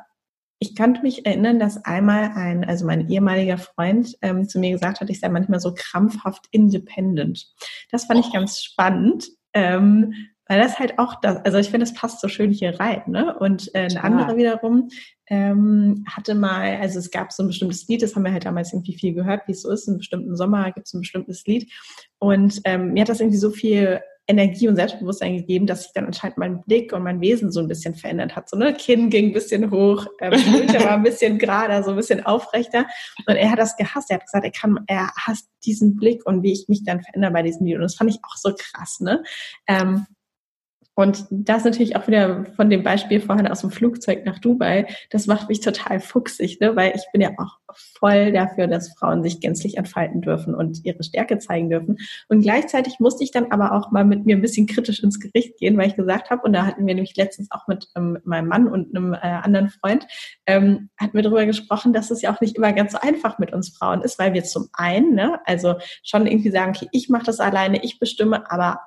ich 0.58 0.76
konnte 0.76 1.02
mich 1.02 1.24
erinnern, 1.24 1.58
dass 1.58 1.84
einmal 1.84 2.32
ein, 2.34 2.64
also 2.64 2.84
mein 2.86 3.08
ehemaliger 3.08 3.56
Freund 3.58 4.16
ähm, 4.20 4.46
zu 4.46 4.58
mir 4.58 4.72
gesagt 4.72 5.00
hat, 5.00 5.08
ich 5.10 5.20
sei 5.20 5.28
manchmal 5.30 5.60
so 5.60 5.74
krampfhaft 5.74 6.46
independent. 6.50 7.46
Das 7.90 8.04
fand 8.04 8.20
ich 8.20 8.32
ganz 8.32 8.60
spannend, 8.60 9.28
ähm, 9.54 10.12
weil 10.50 10.60
das 10.60 10.80
halt 10.80 10.98
auch 10.98 11.14
das, 11.20 11.36
also 11.44 11.58
ich 11.58 11.70
finde, 11.70 11.86
das 11.86 11.94
passt 11.94 12.20
so 12.20 12.26
schön 12.26 12.50
hier 12.50 12.80
rein, 12.80 13.02
ne? 13.06 13.38
Und 13.38 13.72
äh, 13.72 13.82
eine 13.82 13.94
ja. 13.94 14.00
andere 14.00 14.36
wiederum 14.36 14.88
ähm, 15.28 16.04
hatte 16.08 16.34
mal, 16.34 16.76
also 16.80 16.98
es 16.98 17.12
gab 17.12 17.30
so 17.30 17.44
ein 17.44 17.46
bestimmtes 17.46 17.86
Lied, 17.86 18.02
das 18.02 18.16
haben 18.16 18.24
wir 18.24 18.32
halt 18.32 18.46
damals 18.46 18.72
irgendwie 18.72 18.98
viel 18.98 19.14
gehört, 19.14 19.46
wie 19.46 19.52
es 19.52 19.62
so 19.62 19.70
ist, 19.70 19.86
in 19.86 19.92
einem 19.92 19.98
bestimmten 19.98 20.34
Sommer 20.34 20.72
gibt 20.72 20.88
es 20.88 20.92
ein 20.92 21.02
bestimmtes 21.02 21.46
Lied. 21.46 21.70
Und 22.18 22.60
ähm, 22.64 22.94
mir 22.94 23.02
hat 23.02 23.08
das 23.10 23.20
irgendwie 23.20 23.38
so 23.38 23.50
viel 23.50 24.00
Energie 24.26 24.66
und 24.66 24.74
Selbstbewusstsein 24.74 25.36
gegeben, 25.36 25.68
dass 25.68 25.84
sich 25.84 25.92
dann 25.92 26.06
anscheinend 26.06 26.38
mein 26.38 26.62
Blick 26.62 26.92
und 26.92 27.04
mein 27.04 27.20
Wesen 27.20 27.52
so 27.52 27.60
ein 27.60 27.68
bisschen 27.68 27.94
verändert 27.94 28.34
hat. 28.34 28.50
So, 28.50 28.56
ne? 28.56 28.74
Kinn 28.74 29.08
ging 29.08 29.26
ein 29.26 29.32
bisschen 29.32 29.70
hoch, 29.70 30.04
ähm, 30.20 30.32
war 30.32 30.94
ein 30.94 31.04
bisschen 31.04 31.38
gerader, 31.38 31.84
so 31.84 31.90
ein 31.90 31.96
bisschen 31.96 32.26
aufrechter. 32.26 32.86
Und 33.28 33.36
er 33.36 33.52
hat 33.52 33.60
das 33.60 33.76
gehasst. 33.76 34.10
Er 34.10 34.16
hat 34.16 34.24
gesagt, 34.24 34.44
er 34.44 34.50
kann, 34.50 34.80
er 34.88 35.12
hasst 35.14 35.48
diesen 35.64 35.94
Blick 35.94 36.26
und 36.26 36.42
wie 36.42 36.50
ich 36.50 36.66
mich 36.66 36.82
dann 36.82 37.02
verändere 37.02 37.30
bei 37.30 37.42
diesem 37.42 37.64
Video. 37.66 37.76
Und 37.76 37.82
das 37.82 37.94
fand 37.94 38.10
ich 38.10 38.18
auch 38.24 38.36
so 38.36 38.52
krass, 38.52 38.98
ne? 38.98 39.22
Ähm, 39.68 40.06
und 41.00 41.24
das 41.30 41.64
natürlich 41.64 41.96
auch 41.96 42.06
wieder 42.06 42.44
von 42.56 42.68
dem 42.68 42.82
Beispiel 42.82 43.20
vorhin 43.20 43.48
aus 43.48 43.62
dem 43.62 43.70
Flugzeug 43.70 44.26
nach 44.26 44.38
Dubai, 44.38 44.86
das 45.08 45.26
macht 45.26 45.48
mich 45.48 45.60
total 45.60 45.98
fuchsig, 45.98 46.60
ne? 46.60 46.76
weil 46.76 46.92
ich 46.94 47.04
bin 47.10 47.22
ja 47.22 47.30
auch 47.38 47.58
voll 47.98 48.32
dafür, 48.32 48.66
dass 48.66 48.92
Frauen 48.98 49.22
sich 49.22 49.40
gänzlich 49.40 49.78
entfalten 49.78 50.20
dürfen 50.20 50.54
und 50.54 50.84
ihre 50.84 51.02
Stärke 51.02 51.38
zeigen 51.38 51.70
dürfen. 51.70 51.96
Und 52.28 52.42
gleichzeitig 52.42 53.00
musste 53.00 53.24
ich 53.24 53.30
dann 53.30 53.50
aber 53.50 53.72
auch 53.72 53.90
mal 53.92 54.04
mit 54.04 54.26
mir 54.26 54.36
ein 54.36 54.42
bisschen 54.42 54.66
kritisch 54.66 55.02
ins 55.02 55.20
Gericht 55.20 55.56
gehen, 55.58 55.78
weil 55.78 55.88
ich 55.88 55.96
gesagt 55.96 56.28
habe, 56.28 56.42
und 56.42 56.52
da 56.52 56.66
hatten 56.66 56.86
wir 56.86 56.94
nämlich 56.94 57.16
letztens 57.16 57.50
auch 57.50 57.66
mit 57.66 57.88
ähm, 57.96 58.18
meinem 58.24 58.48
Mann 58.48 58.68
und 58.68 58.94
einem 58.94 59.14
äh, 59.14 59.18
anderen 59.18 59.70
Freund, 59.70 60.06
ähm, 60.46 60.90
hatten 60.98 61.14
wir 61.14 61.22
darüber 61.22 61.46
gesprochen, 61.46 61.94
dass 61.94 62.10
es 62.10 62.20
ja 62.20 62.34
auch 62.34 62.42
nicht 62.42 62.56
immer 62.56 62.74
ganz 62.74 62.92
so 62.92 62.98
einfach 63.00 63.38
mit 63.38 63.54
uns 63.54 63.70
Frauen 63.70 64.02
ist, 64.02 64.18
weil 64.18 64.34
wir 64.34 64.44
zum 64.44 64.68
einen, 64.74 65.14
ne, 65.14 65.40
also 65.46 65.76
schon 66.02 66.26
irgendwie 66.26 66.50
sagen, 66.50 66.72
okay, 66.76 66.88
ich 66.92 67.08
mache 67.08 67.24
das 67.24 67.40
alleine, 67.40 67.82
ich 67.82 67.98
bestimme, 67.98 68.50
aber 68.50 68.80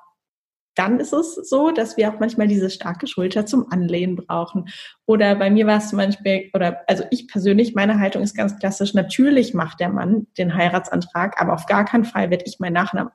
dann 0.74 1.00
ist 1.00 1.12
es 1.12 1.34
so, 1.34 1.70
dass 1.70 1.96
wir 1.96 2.08
auch 2.12 2.20
manchmal 2.20 2.48
diese 2.48 2.70
starke 2.70 3.06
Schulter 3.06 3.46
zum 3.46 3.70
Anlehnen 3.70 4.16
brauchen. 4.16 4.68
Oder 5.06 5.36
bei 5.36 5.50
mir 5.50 5.66
war 5.66 5.78
es 5.78 5.90
zum 5.90 5.98
Beispiel, 5.98 6.50
oder 6.54 6.80
also 6.86 7.04
ich 7.10 7.28
persönlich, 7.28 7.74
meine 7.74 8.00
Haltung 8.00 8.22
ist 8.22 8.36
ganz 8.36 8.58
klassisch, 8.58 8.94
natürlich 8.94 9.54
macht 9.54 9.80
der 9.80 9.90
Mann 9.90 10.26
den 10.38 10.54
Heiratsantrag, 10.54 11.40
aber 11.40 11.54
auf 11.54 11.66
gar 11.66 11.84
keinen 11.84 12.04
Fall 12.04 12.30
werde 12.30 12.44
ich 12.46 12.58
meinen 12.58 12.72
Nachnamen 12.72 13.12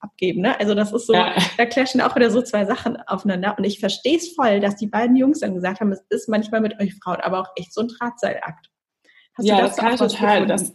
abgeben. 0.00 0.42
Ne? 0.42 0.58
Also 0.58 0.74
das 0.74 0.92
ist 0.92 1.06
so, 1.06 1.14
ja. 1.14 1.34
da 1.58 1.66
clashen 1.66 2.00
auch 2.00 2.16
wieder 2.16 2.30
so 2.30 2.42
zwei 2.42 2.64
Sachen 2.64 2.96
aufeinander. 3.06 3.54
Und 3.58 3.64
ich 3.64 3.80
verstehe 3.80 4.16
es 4.16 4.32
voll, 4.34 4.60
dass 4.60 4.76
die 4.76 4.86
beiden 4.86 5.16
Jungs 5.16 5.40
dann 5.40 5.54
gesagt 5.54 5.80
haben, 5.80 5.92
es 5.92 6.04
ist 6.08 6.28
manchmal 6.28 6.60
mit 6.60 6.80
euch 6.80 6.94
Frauen 7.02 7.20
aber 7.20 7.40
auch 7.40 7.48
echt 7.56 7.72
so 7.72 7.82
ein 7.82 7.88
Drahtseilakt. 7.88 8.70
Hast 9.36 9.46
ja, 9.46 9.60
das, 9.60 9.70
das 9.70 9.76
kann 9.76 9.94
ich 9.94 10.00
total. 10.00 10.46
Das, 10.46 10.72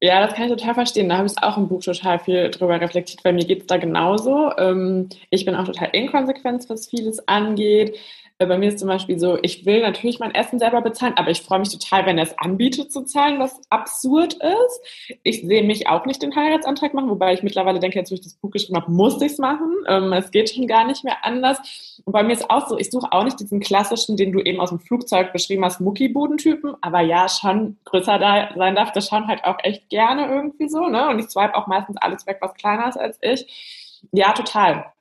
ja, 0.00 0.24
das 0.24 0.34
kann 0.34 0.44
ich 0.44 0.56
total 0.56 0.74
verstehen. 0.74 1.08
Da 1.08 1.16
habe 1.18 1.26
ich 1.26 1.42
auch 1.42 1.56
im 1.56 1.68
Buch 1.68 1.82
total 1.82 2.18
viel 2.18 2.50
drüber 2.50 2.80
reflektiert, 2.80 3.24
weil 3.24 3.32
mir 3.32 3.44
geht 3.44 3.62
es 3.62 3.66
da 3.66 3.76
genauso. 3.78 4.52
Ähm, 4.56 5.08
ich 5.30 5.44
bin 5.44 5.54
auch 5.54 5.64
total 5.64 5.88
inkonsequent, 5.92 6.68
was 6.68 6.88
vieles 6.88 7.26
angeht. 7.26 7.98
Äh, 8.38 8.46
bei 8.46 8.56
mir 8.56 8.68
ist 8.68 8.78
zum 8.78 8.88
Beispiel 8.88 9.18
so, 9.18 9.36
ich 9.42 9.66
will 9.66 9.80
natürlich 9.82 10.20
mein 10.20 10.34
Essen 10.34 10.58
selber 10.58 10.80
bezahlen, 10.80 11.14
aber 11.16 11.30
ich 11.30 11.42
freue 11.42 11.58
mich 11.58 11.70
total, 11.70 12.06
wenn 12.06 12.18
er 12.18 12.24
es 12.24 12.38
anbietet 12.38 12.92
zu 12.92 13.02
zahlen, 13.02 13.40
was 13.40 13.60
absurd 13.70 14.34
ist. 14.34 15.18
Ich 15.24 15.42
sehe 15.42 15.64
mich 15.64 15.88
auch 15.88 16.06
nicht 16.06 16.22
den 16.22 16.34
Heiratsantrag 16.34 16.94
machen, 16.94 17.10
wobei 17.10 17.32
ich 17.32 17.42
mittlerweile 17.42 17.80
denke, 17.80 17.98
jetzt, 17.98 18.10
wo 18.10 18.14
ich 18.14 18.20
das 18.20 18.34
Buch 18.34 18.50
geschrieben 18.50 18.76
habe, 18.76 18.90
muss 18.92 19.20
ich 19.20 19.32
es 19.32 19.38
machen. 19.38 19.72
Ähm, 19.88 20.12
es 20.12 20.30
geht 20.30 20.50
schon 20.50 20.68
gar 20.68 20.86
nicht 20.86 21.02
mehr 21.04 21.24
anders. 21.24 21.58
Und 22.04 22.12
bei 22.12 22.22
mir 22.22 22.32
ist 22.32 22.48
auch 22.48 22.68
so, 22.68 22.78
ich 22.78 22.90
suche 22.90 23.12
auch 23.12 23.24
nicht 23.24 23.40
diesen 23.40 23.60
klassischen, 23.60 24.16
den 24.16 24.32
du 24.32 24.40
eben 24.40 24.60
aus 24.60 24.70
dem 24.70 24.78
Flugzeug 24.78 25.32
beschrieben 25.32 25.64
hast, 25.64 25.80
Muckibudentypen, 25.80 26.76
aber 26.80 27.00
ja, 27.00 27.28
schon 27.28 27.76
größer 27.84 28.18
da 28.18 28.50
sein 28.56 28.76
darf, 28.76 28.92
das 28.92 29.08
schauen 29.08 29.26
halt 29.26 29.44
auch 29.44 29.58
echt 29.64 29.88
gerne 29.90 30.28
irgendwie 30.28 30.68
so, 30.68 30.86
ne? 30.86 31.08
Und 31.08 31.18
ich 31.18 31.28
swipe 31.28 31.56
auch 31.56 31.66
meistens 31.66 31.96
alles 31.96 32.26
weg, 32.26 32.38
was 32.40 32.54
kleiner 32.54 32.88
ist 32.88 32.96
als 32.96 33.18
ich. 33.20 34.00
Ja, 34.12 34.32
total. 34.32 34.92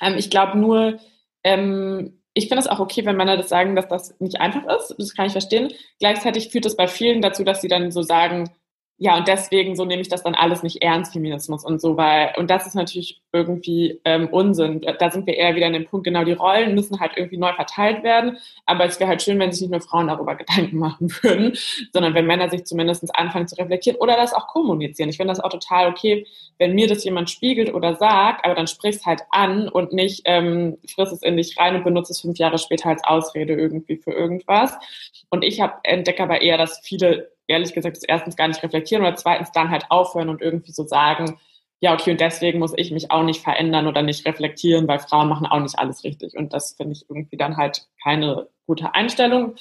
Ähm, 0.00 0.14
ich 0.18 0.28
glaube 0.28 0.58
nur, 0.58 0.98
ähm, 1.44 2.18
ich 2.34 2.48
finde 2.48 2.62
es 2.62 2.66
auch 2.66 2.80
okay, 2.80 3.04
wenn 3.04 3.16
Männer 3.16 3.36
das 3.36 3.48
sagen, 3.48 3.76
dass 3.76 3.88
das 3.88 4.18
nicht 4.20 4.40
einfach 4.40 4.64
ist. 4.76 4.94
Das 4.98 5.14
kann 5.14 5.26
ich 5.26 5.32
verstehen. 5.32 5.72
Gleichzeitig 6.00 6.48
führt 6.50 6.66
es 6.66 6.76
bei 6.76 6.88
vielen 6.88 7.22
dazu, 7.22 7.44
dass 7.44 7.60
sie 7.60 7.68
dann 7.68 7.92
so 7.92 8.02
sagen, 8.02 8.50
ja, 8.98 9.16
und 9.16 9.28
deswegen 9.28 9.76
so 9.76 9.84
nehme 9.84 10.02
ich 10.02 10.08
das 10.08 10.22
dann 10.22 10.34
alles 10.34 10.62
nicht 10.62 10.82
ernst, 10.82 11.12
Feminismus 11.12 11.64
und 11.64 11.80
so, 11.80 11.96
weil, 11.96 12.34
und 12.36 12.50
das 12.50 12.66
ist 12.66 12.74
natürlich 12.74 13.22
irgendwie 13.34 14.00
ähm, 14.04 14.28
Unsinn. 14.28 14.80
Da 14.98 15.10
sind 15.10 15.26
wir 15.26 15.34
eher 15.34 15.56
wieder 15.56 15.66
an 15.66 15.72
dem 15.72 15.86
Punkt, 15.86 16.04
genau, 16.04 16.24
die 16.24 16.32
Rollen 16.32 16.74
müssen 16.74 17.00
halt 17.00 17.12
irgendwie 17.16 17.36
neu 17.36 17.52
verteilt 17.52 18.04
werden, 18.04 18.38
aber 18.64 18.84
es 18.84 19.00
wäre 19.00 19.10
halt 19.10 19.22
schön, 19.22 19.38
wenn 19.40 19.50
sich 19.50 19.62
nicht 19.62 19.72
nur 19.72 19.80
Frauen 19.80 20.06
darüber 20.06 20.34
Gedanken 20.36 20.78
machen 20.78 21.10
würden, 21.22 21.52
sondern 21.92 22.14
wenn 22.14 22.26
Männer 22.26 22.48
sich 22.48 22.64
zumindest 22.64 23.14
anfangen 23.14 23.48
zu 23.48 23.56
reflektieren 23.56 23.98
oder 23.98 24.16
das 24.16 24.32
auch 24.32 24.46
kommunizieren. 24.46 25.10
Ich 25.10 25.16
finde 25.16 25.32
das 25.32 25.40
auch 25.40 25.50
total 25.50 25.90
okay, 25.90 26.26
wenn 26.58 26.74
mir 26.74 26.86
das 26.86 27.04
jemand 27.04 27.28
spiegelt 27.28 27.74
oder 27.74 27.96
sagt, 27.96 28.44
aber 28.44 28.54
dann 28.54 28.68
sprich 28.68 28.96
es 28.96 29.06
halt 29.06 29.22
an 29.30 29.68
und 29.68 29.92
nicht 29.92 30.22
ähm, 30.26 30.78
friss 30.94 31.10
es 31.10 31.22
in 31.22 31.36
dich 31.36 31.58
rein 31.58 31.74
und 31.74 31.84
benutze 31.84 32.12
es 32.12 32.20
fünf 32.20 32.38
Jahre 32.38 32.58
später 32.58 32.88
als 32.88 33.02
Ausrede 33.02 33.54
irgendwie 33.54 33.96
für 33.96 34.12
irgendwas. 34.12 34.74
Und 35.28 35.42
ich 35.42 35.60
habe 35.60 35.74
entdecke 35.82 36.22
aber 36.22 36.40
eher, 36.40 36.56
dass 36.56 36.78
viele 36.84 37.32
ehrlich 37.46 37.74
gesagt 37.74 37.96
das 37.96 38.04
erstens 38.04 38.36
gar 38.36 38.48
nicht 38.48 38.62
reflektieren 38.62 39.04
oder 39.04 39.16
zweitens 39.16 39.52
dann 39.52 39.70
halt 39.70 39.84
aufhören 39.90 40.28
und 40.28 40.40
irgendwie 40.40 40.72
so 40.72 40.86
sagen, 40.86 41.38
ja, 41.84 41.92
okay, 41.92 42.12
und 42.12 42.20
deswegen 42.20 42.60
muss 42.60 42.72
ich 42.74 42.92
mich 42.92 43.10
auch 43.10 43.24
nicht 43.24 43.42
verändern 43.42 43.86
oder 43.86 44.00
nicht 44.00 44.24
reflektieren, 44.24 44.88
weil 44.88 45.00
Frauen 45.00 45.28
machen 45.28 45.46
auch 45.46 45.60
nicht 45.60 45.78
alles 45.78 46.02
richtig. 46.02 46.34
Und 46.34 46.54
das 46.54 46.72
finde 46.72 46.94
ich 46.94 47.04
irgendwie 47.10 47.36
dann 47.36 47.58
halt 47.58 47.86
keine 48.02 48.48
gute 48.66 48.94
Einstellung. 48.94 49.54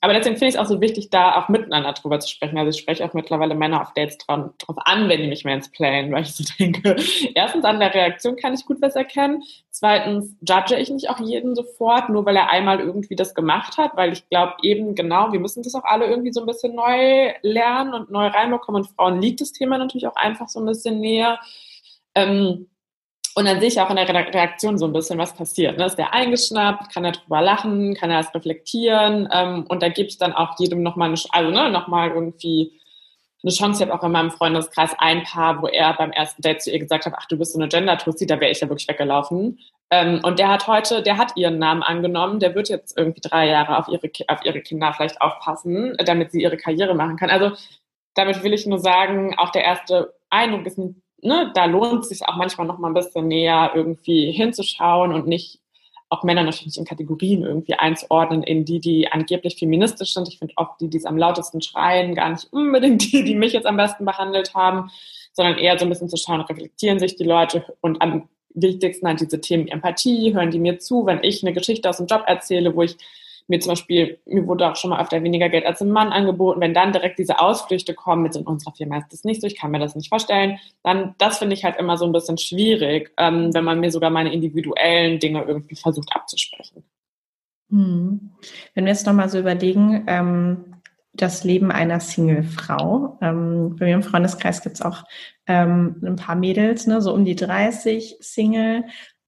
Aber 0.00 0.12
deswegen 0.12 0.34
finde 0.34 0.48
ich 0.48 0.54
es 0.56 0.60
auch 0.60 0.66
so 0.66 0.80
wichtig, 0.80 1.10
da 1.10 1.36
auch 1.36 1.48
miteinander 1.48 1.92
drüber 1.92 2.18
zu 2.18 2.28
sprechen. 2.28 2.58
Also 2.58 2.70
ich 2.70 2.80
spreche 2.80 3.04
auch 3.04 3.14
mittlerweile 3.14 3.54
Männer 3.54 3.80
auf 3.80 3.94
Dates 3.94 4.18
drauf, 4.18 4.50
drauf 4.58 4.76
an, 4.86 5.08
wenn 5.08 5.22
die 5.22 5.28
mich 5.28 5.44
mansplainen, 5.44 6.10
weil 6.10 6.22
ich 6.22 6.34
so 6.34 6.42
denke, 6.58 6.96
erstens 7.36 7.64
an 7.64 7.78
der 7.78 7.94
Reaktion 7.94 8.34
kann 8.34 8.54
ich 8.54 8.66
gut 8.66 8.82
was 8.82 8.96
erkennen. 8.96 9.44
Zweitens 9.70 10.34
judge 10.40 10.74
ich 10.80 10.90
nicht 10.90 11.10
auch 11.10 11.20
jeden 11.20 11.54
sofort, 11.54 12.08
nur 12.08 12.26
weil 12.26 12.34
er 12.34 12.50
einmal 12.50 12.80
irgendwie 12.80 13.14
das 13.14 13.36
gemacht 13.36 13.78
hat, 13.78 13.92
weil 13.94 14.12
ich 14.12 14.28
glaube 14.28 14.54
eben 14.64 14.96
genau, 14.96 15.32
wir 15.32 15.38
müssen 15.38 15.62
das 15.62 15.76
auch 15.76 15.84
alle 15.84 16.06
irgendwie 16.06 16.32
so 16.32 16.40
ein 16.40 16.46
bisschen 16.46 16.74
neu 16.74 17.34
lernen 17.42 17.94
und 17.94 18.10
neu 18.10 18.26
reinbekommen. 18.26 18.82
Und 18.82 18.90
Frauen 18.96 19.22
liegt 19.22 19.40
das 19.40 19.52
Thema 19.52 19.78
natürlich 19.78 20.08
auch 20.08 20.16
einfach 20.16 20.48
so 20.48 20.58
ein 20.58 20.66
bisschen 20.66 20.98
näher. 20.98 21.38
Ähm, 22.18 22.68
und 23.34 23.44
dann 23.46 23.60
sehe 23.60 23.68
ich 23.68 23.80
auch 23.80 23.90
in 23.90 23.96
der 23.96 24.08
Reaktion 24.08 24.78
so 24.78 24.86
ein 24.86 24.92
bisschen, 24.92 25.16
was 25.18 25.32
passiert. 25.32 25.78
Ne? 25.78 25.86
Ist 25.86 25.96
der 25.96 26.12
eingeschnappt? 26.12 26.92
Kann 26.92 27.04
er 27.04 27.12
drüber 27.12 27.40
lachen? 27.40 27.94
Kann 27.94 28.10
er 28.10 28.22
das 28.22 28.34
reflektieren? 28.34 29.28
Ähm, 29.32 29.64
und 29.68 29.80
da 29.80 29.88
gebe 29.88 30.08
ich 30.08 30.18
dann 30.18 30.32
auch 30.32 30.58
jedem 30.58 30.82
nochmal 30.82 31.08
eine, 31.08 31.18
also 31.30 31.50
ne, 31.50 31.70
nochmal 31.70 32.10
irgendwie 32.10 32.72
eine 33.44 33.52
Chance. 33.52 33.84
Ich 33.84 33.88
habe 33.88 33.96
auch 33.96 34.04
in 34.04 34.10
meinem 34.10 34.32
Freundeskreis 34.32 34.90
ein 34.98 35.22
Paar, 35.22 35.62
wo 35.62 35.68
er 35.68 35.94
beim 35.94 36.10
ersten 36.10 36.42
Date 36.42 36.62
zu 36.62 36.72
ihr 36.72 36.80
gesagt 36.80 37.06
hat, 37.06 37.14
ach, 37.16 37.26
du 37.26 37.38
bist 37.38 37.52
so 37.52 37.60
eine 37.60 37.68
Gender-Tussi, 37.68 38.26
da 38.26 38.40
wäre 38.40 38.50
ich 38.50 38.60
ja 38.60 38.68
wirklich 38.68 38.88
weggelaufen. 38.88 39.60
Ähm, 39.90 40.20
und 40.24 40.40
der 40.40 40.48
hat 40.48 40.66
heute, 40.66 41.02
der 41.04 41.16
hat 41.16 41.36
ihren 41.36 41.58
Namen 41.58 41.84
angenommen, 41.84 42.40
der 42.40 42.56
wird 42.56 42.68
jetzt 42.68 42.98
irgendwie 42.98 43.20
drei 43.20 43.48
Jahre 43.48 43.78
auf 43.78 43.86
ihre, 43.86 44.10
auf 44.26 44.44
ihre 44.44 44.60
Kinder 44.62 44.92
vielleicht 44.92 45.20
aufpassen, 45.20 45.96
damit 46.04 46.32
sie 46.32 46.42
ihre 46.42 46.56
Karriere 46.56 46.96
machen 46.96 47.16
kann. 47.16 47.30
Also 47.30 47.52
damit 48.14 48.42
will 48.42 48.52
ich 48.52 48.66
nur 48.66 48.80
sagen, 48.80 49.38
auch 49.38 49.50
der 49.50 49.62
erste 49.62 50.14
Eindruck 50.28 50.66
ist 50.66 50.76
ein 50.76 51.02
ne, 51.22 51.50
da 51.54 51.64
lohnt 51.66 52.02
es 52.02 52.10
sich 52.10 52.22
auch 52.26 52.36
manchmal 52.36 52.66
noch 52.66 52.78
mal 52.78 52.88
ein 52.88 52.94
bisschen 52.94 53.28
näher 53.28 53.72
irgendwie 53.74 54.32
hinzuschauen 54.32 55.12
und 55.12 55.26
nicht 55.26 55.60
auch 56.10 56.22
Männer 56.22 56.42
natürlich 56.42 56.78
in 56.78 56.86
Kategorien 56.86 57.42
irgendwie 57.42 57.74
einzuordnen, 57.74 58.42
in 58.42 58.64
die, 58.64 58.80
die 58.80 59.08
angeblich 59.12 59.56
feministisch 59.56 60.14
sind. 60.14 60.28
Ich 60.28 60.38
finde 60.38 60.54
oft 60.56 60.80
die, 60.80 60.88
die 60.88 60.96
es 60.96 61.04
am 61.04 61.18
lautesten 61.18 61.60
schreien, 61.60 62.14
gar 62.14 62.30
nicht 62.30 62.48
unbedingt 62.50 63.12
die, 63.12 63.24
die 63.24 63.34
mich 63.34 63.52
jetzt 63.52 63.66
am 63.66 63.76
besten 63.76 64.04
behandelt 64.04 64.54
haben, 64.54 64.90
sondern 65.32 65.58
eher 65.58 65.78
so 65.78 65.84
ein 65.84 65.90
bisschen 65.90 66.08
zu 66.08 66.16
schauen, 66.16 66.40
reflektieren 66.40 66.98
sich 66.98 67.16
die 67.16 67.24
Leute 67.24 67.64
und 67.80 68.00
am 68.00 68.28
wichtigsten 68.54 69.06
halt 69.06 69.20
diese 69.20 69.40
Themen 69.40 69.68
Empathie, 69.68 70.34
hören 70.34 70.50
die 70.50 70.58
mir 70.58 70.78
zu, 70.78 71.04
wenn 71.04 71.22
ich 71.22 71.42
eine 71.42 71.52
Geschichte 71.52 71.88
aus 71.88 71.98
dem 71.98 72.06
Job 72.06 72.24
erzähle, 72.26 72.74
wo 72.74 72.82
ich 72.82 72.96
mir 73.48 73.60
zum 73.60 73.72
Beispiel, 73.72 74.18
mir 74.26 74.46
wurde 74.46 74.70
auch 74.70 74.76
schon 74.76 74.90
mal 74.90 75.00
öfter 75.00 75.22
weniger 75.22 75.48
Geld 75.48 75.66
als 75.66 75.80
ein 75.80 75.90
Mann 75.90 76.10
angeboten, 76.10 76.60
wenn 76.60 76.74
dann 76.74 76.92
direkt 76.92 77.18
diese 77.18 77.40
Ausflüchte 77.40 77.94
kommen, 77.94 78.22
mit 78.22 78.36
in 78.36 78.46
unserer 78.46 78.74
Firma 78.74 78.98
ist 78.98 79.12
das 79.12 79.24
nicht 79.24 79.40
so, 79.40 79.46
ich 79.46 79.56
kann 79.56 79.70
mir 79.70 79.78
das 79.78 79.96
nicht 79.96 80.08
vorstellen, 80.08 80.58
dann, 80.82 81.14
das 81.18 81.38
finde 81.38 81.54
ich 81.54 81.64
halt 81.64 81.76
immer 81.78 81.96
so 81.96 82.04
ein 82.04 82.12
bisschen 82.12 82.38
schwierig, 82.38 83.12
ähm, 83.16 83.52
wenn 83.54 83.64
man 83.64 83.80
mir 83.80 83.90
sogar 83.90 84.10
meine 84.10 84.32
individuellen 84.32 85.18
Dinge 85.18 85.42
irgendwie 85.42 85.76
versucht 85.76 86.14
abzusprechen. 86.14 86.84
Hm. 87.70 88.30
Wenn 88.74 88.84
wir 88.84 88.92
jetzt 88.92 89.06
nochmal 89.06 89.28
so 89.28 89.38
überlegen, 89.38 90.04
ähm, 90.06 90.78
das 91.18 91.44
Leben 91.44 91.70
einer 91.70 92.00
Single-Frau. 92.00 93.18
Ähm, 93.20 93.76
bei 93.76 93.86
mir 93.86 93.94
im 93.94 94.02
Freundeskreis 94.02 94.62
gibt 94.62 94.76
es 94.76 94.82
auch 94.82 95.04
ähm, 95.46 95.96
ein 96.04 96.16
paar 96.16 96.36
Mädels, 96.36 96.86
ne, 96.86 97.02
so 97.02 97.12
um 97.12 97.24
die 97.24 97.34
30 97.34 98.16
Single. 98.20 98.84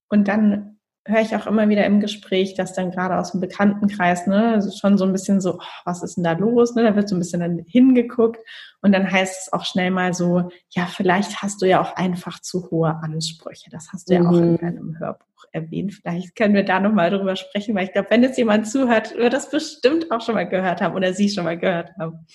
Und 0.08 0.28
dann 0.28 0.79
höre 1.06 1.20
ich 1.20 1.34
auch 1.34 1.46
immer 1.46 1.68
wieder 1.68 1.86
im 1.86 2.00
Gespräch, 2.00 2.54
dass 2.54 2.74
dann 2.74 2.90
gerade 2.90 3.18
aus 3.18 3.32
dem 3.32 3.40
Bekanntenkreis, 3.40 4.26
ne, 4.26 4.52
also 4.54 4.70
schon 4.70 4.98
so 4.98 5.04
ein 5.04 5.12
bisschen 5.12 5.40
so, 5.40 5.54
oh, 5.54 5.80
was 5.84 6.02
ist 6.02 6.16
denn 6.16 6.24
da 6.24 6.32
los? 6.32 6.74
Ne? 6.74 6.82
Da 6.82 6.94
wird 6.94 7.08
so 7.08 7.16
ein 7.16 7.18
bisschen 7.18 7.40
dann 7.40 7.64
hingeguckt 7.66 8.38
und 8.82 8.92
dann 8.92 9.10
heißt 9.10 9.46
es 9.46 9.52
auch 9.52 9.64
schnell 9.64 9.90
mal 9.90 10.12
so, 10.12 10.50
ja, 10.70 10.86
vielleicht 10.86 11.42
hast 11.42 11.62
du 11.62 11.66
ja 11.66 11.80
auch 11.80 11.96
einfach 11.96 12.40
zu 12.40 12.70
hohe 12.70 12.94
Ansprüche. 13.02 13.70
Das 13.70 13.88
hast 13.92 14.10
du 14.10 14.14
mhm. 14.14 14.22
ja 14.22 14.30
auch 14.30 14.36
in 14.36 14.52
mhm. 14.52 14.58
deinem 14.58 14.98
Hörbuch 14.98 15.44
erwähnt. 15.52 15.94
Vielleicht 15.94 16.36
können 16.36 16.54
wir 16.54 16.64
da 16.64 16.80
nochmal 16.80 17.10
drüber 17.10 17.34
sprechen, 17.36 17.74
weil 17.74 17.84
ich 17.84 17.92
glaube, 17.92 18.10
wenn 18.10 18.22
jetzt 18.22 18.38
jemand 18.38 18.68
zuhört, 18.68 19.16
wird 19.16 19.32
das 19.32 19.50
bestimmt 19.50 20.10
auch 20.10 20.20
schon 20.20 20.34
mal 20.34 20.48
gehört 20.48 20.82
haben 20.82 20.94
oder 20.94 21.14
sie 21.14 21.30
schon 21.30 21.44
mal 21.44 21.58
gehört 21.58 21.90
haben. 21.98 22.26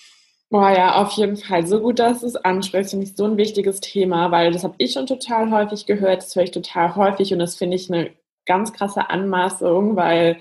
Boah, 0.48 0.70
ja, 0.70 0.94
auf 1.02 1.12
jeden 1.12 1.36
Fall. 1.36 1.66
So 1.66 1.80
gut, 1.80 1.98
dass 1.98 2.20
du 2.20 2.26
es 2.26 2.36
ansprichst, 2.36 2.90
finde 2.90 3.06
ich 3.06 3.16
so 3.16 3.24
ein 3.24 3.36
wichtiges 3.36 3.80
Thema, 3.80 4.30
weil 4.30 4.52
das 4.52 4.62
habe 4.62 4.76
ich 4.78 4.92
schon 4.92 5.06
total 5.06 5.50
häufig 5.50 5.86
gehört, 5.86 6.22
das 6.22 6.36
höre 6.36 6.44
ich 6.44 6.52
total 6.52 6.94
häufig 6.94 7.32
und 7.32 7.40
das 7.40 7.56
finde 7.56 7.76
ich 7.76 7.92
eine 7.92 8.10
ganz 8.46 8.72
krasse 8.72 9.10
Anmaßung, 9.10 9.96
weil 9.96 10.38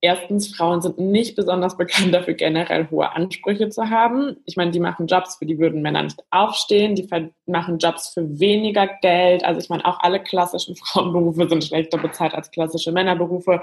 erstens, 0.00 0.54
Frauen 0.54 0.82
sind 0.82 0.98
nicht 0.98 1.36
besonders 1.36 1.76
bekannt 1.76 2.14
dafür, 2.14 2.34
generell 2.34 2.88
hohe 2.90 3.12
Ansprüche 3.12 3.68
zu 3.70 3.90
haben. 3.90 4.36
Ich 4.44 4.56
meine, 4.56 4.70
die 4.70 4.80
machen 4.80 5.06
Jobs, 5.06 5.36
für 5.36 5.46
die 5.46 5.58
würden 5.58 5.82
Männer 5.82 6.02
nicht 6.02 6.22
aufstehen. 6.30 6.94
Die 6.94 7.08
machen 7.46 7.78
Jobs 7.78 8.10
für 8.10 8.38
weniger 8.38 8.86
Geld. 9.00 9.44
Also 9.44 9.60
ich 9.60 9.68
meine, 9.68 9.84
auch 9.84 10.00
alle 10.00 10.22
klassischen 10.22 10.76
Frauenberufe 10.84 11.48
sind 11.48 11.64
schlechter 11.64 11.98
bezahlt 11.98 12.34
als 12.34 12.50
klassische 12.50 12.92
Männerberufe. 12.92 13.62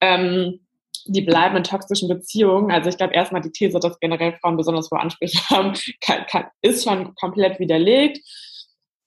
Ähm, 0.00 0.60
die 1.06 1.22
bleiben 1.22 1.56
in 1.56 1.64
toxischen 1.64 2.08
Beziehungen. 2.08 2.70
Also 2.70 2.88
ich 2.88 2.96
glaube 2.96 3.14
erstmal 3.14 3.40
die 3.40 3.50
These, 3.50 3.80
dass 3.80 3.98
generell 3.98 4.34
Frauen 4.40 4.56
besonders 4.56 4.90
hohe 4.90 5.00
Ansprüche 5.00 5.40
haben, 5.50 5.72
kann, 6.00 6.26
kann, 6.26 6.44
ist 6.60 6.84
schon 6.84 7.14
komplett 7.14 7.58
widerlegt. 7.58 8.20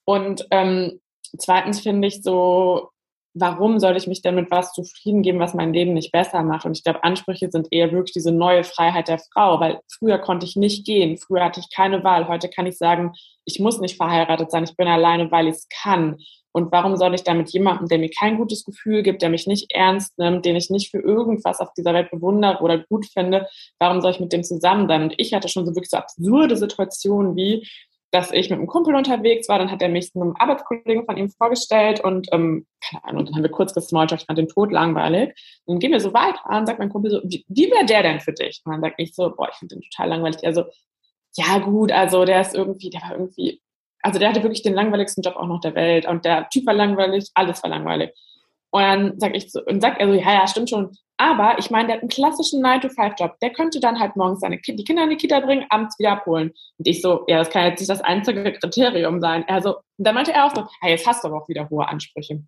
Und 0.03 0.45
ähm, 0.51 0.99
zweitens 1.37 1.81
finde 1.81 2.07
ich 2.07 2.21
so, 2.21 2.89
warum 3.35 3.79
soll 3.79 3.97
ich 3.97 4.07
mich 4.07 4.21
denn 4.21 4.35
mit 4.35 4.49
was 4.49 4.71
zufrieden 4.71 5.21
geben, 5.21 5.39
was 5.39 5.53
mein 5.53 5.73
Leben 5.73 5.93
nicht 5.93 6.11
besser 6.11 6.41
macht? 6.41 6.65
Und 6.65 6.77
ich 6.77 6.83
glaube, 6.83 7.03
Ansprüche 7.03 7.51
sind 7.51 7.67
eher 7.69 7.91
wirklich 7.91 8.13
diese 8.13 8.31
neue 8.31 8.63
Freiheit 8.63 9.09
der 9.09 9.19
Frau, 9.19 9.59
weil 9.59 9.81
früher 9.87 10.17
konnte 10.17 10.45
ich 10.45 10.55
nicht 10.55 10.85
gehen, 10.85 11.17
früher 11.17 11.43
hatte 11.43 11.59
ich 11.59 11.69
keine 11.75 12.03
Wahl. 12.03 12.27
Heute 12.29 12.49
kann 12.49 12.65
ich 12.65 12.77
sagen, 12.77 13.11
ich 13.43 13.59
muss 13.59 13.79
nicht 13.79 13.97
verheiratet 13.97 14.49
sein, 14.49 14.63
ich 14.63 14.75
bin 14.77 14.87
alleine, 14.87 15.29
weil 15.31 15.47
ich 15.47 15.55
es 15.55 15.67
kann. 15.83 16.17
Und 16.53 16.71
warum 16.71 16.95
soll 16.95 17.13
ich 17.13 17.23
da 17.23 17.33
mit 17.33 17.49
jemandem, 17.49 17.89
der 17.89 17.99
mir 17.99 18.09
kein 18.09 18.37
gutes 18.37 18.63
Gefühl 18.63 19.03
gibt, 19.03 19.21
der 19.21 19.29
mich 19.29 19.45
nicht 19.45 19.73
ernst 19.73 20.17
nimmt, 20.17 20.45
den 20.45 20.55
ich 20.55 20.69
nicht 20.69 20.89
für 20.89 20.99
irgendwas 20.99 21.59
auf 21.59 21.73
dieser 21.73 21.93
Welt 21.93 22.09
bewundere 22.11 22.63
oder 22.63 22.77
gut 22.77 23.05
finde, 23.07 23.47
warum 23.77 23.99
soll 23.99 24.11
ich 24.11 24.21
mit 24.21 24.31
dem 24.31 24.45
zusammen 24.45 24.87
sein? 24.87 25.03
Und 25.03 25.13
ich 25.17 25.33
hatte 25.33 25.49
schon 25.49 25.65
so 25.65 25.75
wirklich 25.75 25.89
so 25.89 25.97
absurde 25.97 26.55
Situationen 26.55 27.35
wie, 27.35 27.67
dass 28.15 28.31
ich 28.31 28.49
mit 28.49 28.57
einem 28.57 28.67
Kumpel 28.67 28.95
unterwegs 28.95 29.49
war, 29.49 29.59
dann 29.59 29.69
hat 29.69 29.81
er 29.81 29.89
mich 29.89 30.11
einem 30.15 30.35
Arbeitskollegen 30.37 31.05
von 31.05 31.17
ihm 31.17 31.29
vorgestellt 31.29 31.99
und 31.99 32.29
ähm, 32.31 32.65
keine 32.81 33.03
Ahnung, 33.03 33.25
dann 33.25 33.35
haben 33.35 33.43
wir 33.43 33.51
kurz 33.51 33.73
gesmalltalkt, 33.73 34.23
ich 34.23 34.27
fand 34.27 34.39
den 34.39 34.47
Tod 34.47 34.71
langweilig. 34.71 35.35
Und 35.65 35.73
dann 35.73 35.79
gehen 35.79 35.91
wir 35.91 35.99
so 35.99 36.13
weiter 36.13 36.39
und 36.49 36.65
sagt 36.65 36.79
mein 36.79 36.87
Kumpel 36.87 37.11
so, 37.11 37.19
wie, 37.25 37.43
wie 37.49 37.69
wäre 37.69 37.85
der 37.85 38.03
denn 38.03 38.21
für 38.21 38.31
dich? 38.31 38.61
Und 38.63 38.71
dann 38.71 38.81
sagt 38.81 38.95
ich 38.99 39.13
so, 39.13 39.35
boah, 39.35 39.49
ich 39.51 39.55
finde 39.55 39.75
den 39.75 39.81
total 39.81 40.07
langweilig. 40.07 40.45
Also, 40.45 40.63
ja 41.35 41.57
gut, 41.59 41.91
also 41.91 42.23
der 42.23 42.39
ist 42.39 42.55
irgendwie, 42.55 42.89
der 42.89 43.01
war 43.01 43.11
irgendwie, 43.11 43.61
also 44.01 44.17
der 44.17 44.29
hatte 44.29 44.43
wirklich 44.43 44.63
den 44.63 44.75
langweiligsten 44.75 45.21
Job 45.21 45.35
auch 45.35 45.47
noch 45.47 45.59
der 45.59 45.75
Welt 45.75 46.07
und 46.07 46.23
der 46.23 46.47
Typ 46.47 46.65
war 46.67 46.73
langweilig, 46.73 47.29
alles 47.33 47.61
war 47.63 47.69
langweilig. 47.69 48.11
Und 48.71 48.81
dann 48.81 49.19
sag 49.19 49.35
ich 49.35 49.51
so, 49.51 49.61
und 49.65 49.81
sagt 49.81 49.99
er 49.99 50.07
so, 50.07 50.13
ja, 50.13 50.33
ja, 50.35 50.47
stimmt 50.47 50.69
schon. 50.69 50.95
Aber 51.17 51.57
ich 51.59 51.71
meine, 51.71 51.87
der 51.87 51.95
hat 51.95 52.01
einen 52.01 52.09
klassischen 52.09 52.63
9-to-5-Job. 52.63 53.39
Der 53.41 53.51
könnte 53.51 53.79
dann 53.79 53.99
halt 53.99 54.15
morgens 54.15 54.41
seine 54.41 54.57
die 54.57 54.83
Kinder 54.83 55.03
in 55.03 55.11
die 55.11 55.15
Kita 55.15 55.39
bringen, 55.39 55.65
abends 55.69 55.97
wieder 55.97 56.11
abholen. 56.11 56.51
Und 56.77 56.87
ich 56.87 57.01
so, 57.01 57.23
ja, 57.27 57.37
das 57.37 57.49
kann 57.49 57.65
jetzt 57.65 57.79
nicht 57.79 57.89
das 57.89 58.01
einzige 58.01 58.51
Kriterium 58.53 59.21
sein. 59.21 59.45
Er 59.47 59.61
so, 59.61 59.77
und 59.77 59.83
dann 59.97 60.15
meinte 60.15 60.33
er 60.33 60.45
auch 60.45 60.55
so, 60.55 60.67
hey, 60.81 60.91
jetzt 60.91 61.07
hast 61.07 61.23
du 61.23 61.29
aber 61.29 61.41
auch 61.41 61.47
wieder 61.47 61.69
hohe 61.69 61.87
Ansprüche. 61.87 62.43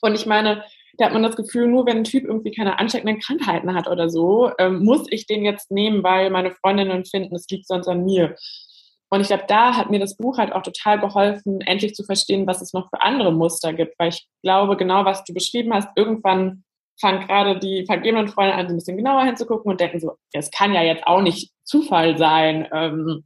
Und 0.00 0.14
ich 0.14 0.24
meine, 0.24 0.64
da 0.96 1.06
hat 1.06 1.12
man 1.12 1.22
das 1.22 1.36
Gefühl, 1.36 1.66
nur 1.66 1.86
wenn 1.86 1.98
ein 1.98 2.04
Typ 2.04 2.24
irgendwie 2.24 2.52
keine 2.52 2.78
ansteckenden 2.78 3.20
Krankheiten 3.20 3.74
hat 3.74 3.88
oder 3.88 4.08
so, 4.08 4.50
ähm, 4.58 4.82
muss 4.84 5.06
ich 5.10 5.26
den 5.26 5.44
jetzt 5.44 5.70
nehmen, 5.70 6.02
weil 6.02 6.30
meine 6.30 6.52
Freundinnen 6.52 7.04
finden, 7.04 7.34
es 7.34 7.48
liegt 7.50 7.66
sonst 7.66 7.88
an 7.88 8.04
mir. 8.04 8.36
Und 9.10 9.20
ich 9.20 9.28
glaube, 9.28 9.44
da 9.46 9.76
hat 9.76 9.90
mir 9.90 10.00
das 10.00 10.16
Buch 10.16 10.38
halt 10.38 10.52
auch 10.52 10.62
total 10.62 10.98
geholfen, 10.98 11.60
endlich 11.60 11.94
zu 11.94 12.04
verstehen, 12.04 12.46
was 12.46 12.62
es 12.62 12.72
noch 12.72 12.88
für 12.88 13.02
andere 13.02 13.32
Muster 13.32 13.72
gibt. 13.72 13.94
Weil 13.98 14.08
ich 14.08 14.26
glaube, 14.42 14.76
genau 14.76 15.04
was 15.04 15.24
du 15.24 15.34
beschrieben 15.34 15.72
hast, 15.74 15.88
irgendwann 15.96 16.64
fangen 17.00 17.26
gerade 17.26 17.58
die 17.58 17.84
vergebenen 17.86 18.28
Freunde 18.28 18.54
an, 18.54 18.66
ein 18.66 18.76
bisschen 18.76 18.96
genauer 18.96 19.24
hinzugucken 19.24 19.70
und 19.70 19.80
denken 19.80 20.00
so, 20.00 20.12
es 20.32 20.50
kann 20.50 20.72
ja 20.72 20.82
jetzt 20.82 21.06
auch 21.06 21.22
nicht 21.22 21.52
Zufall 21.64 22.16
sein. 22.18 22.68
Ähm, 22.72 23.24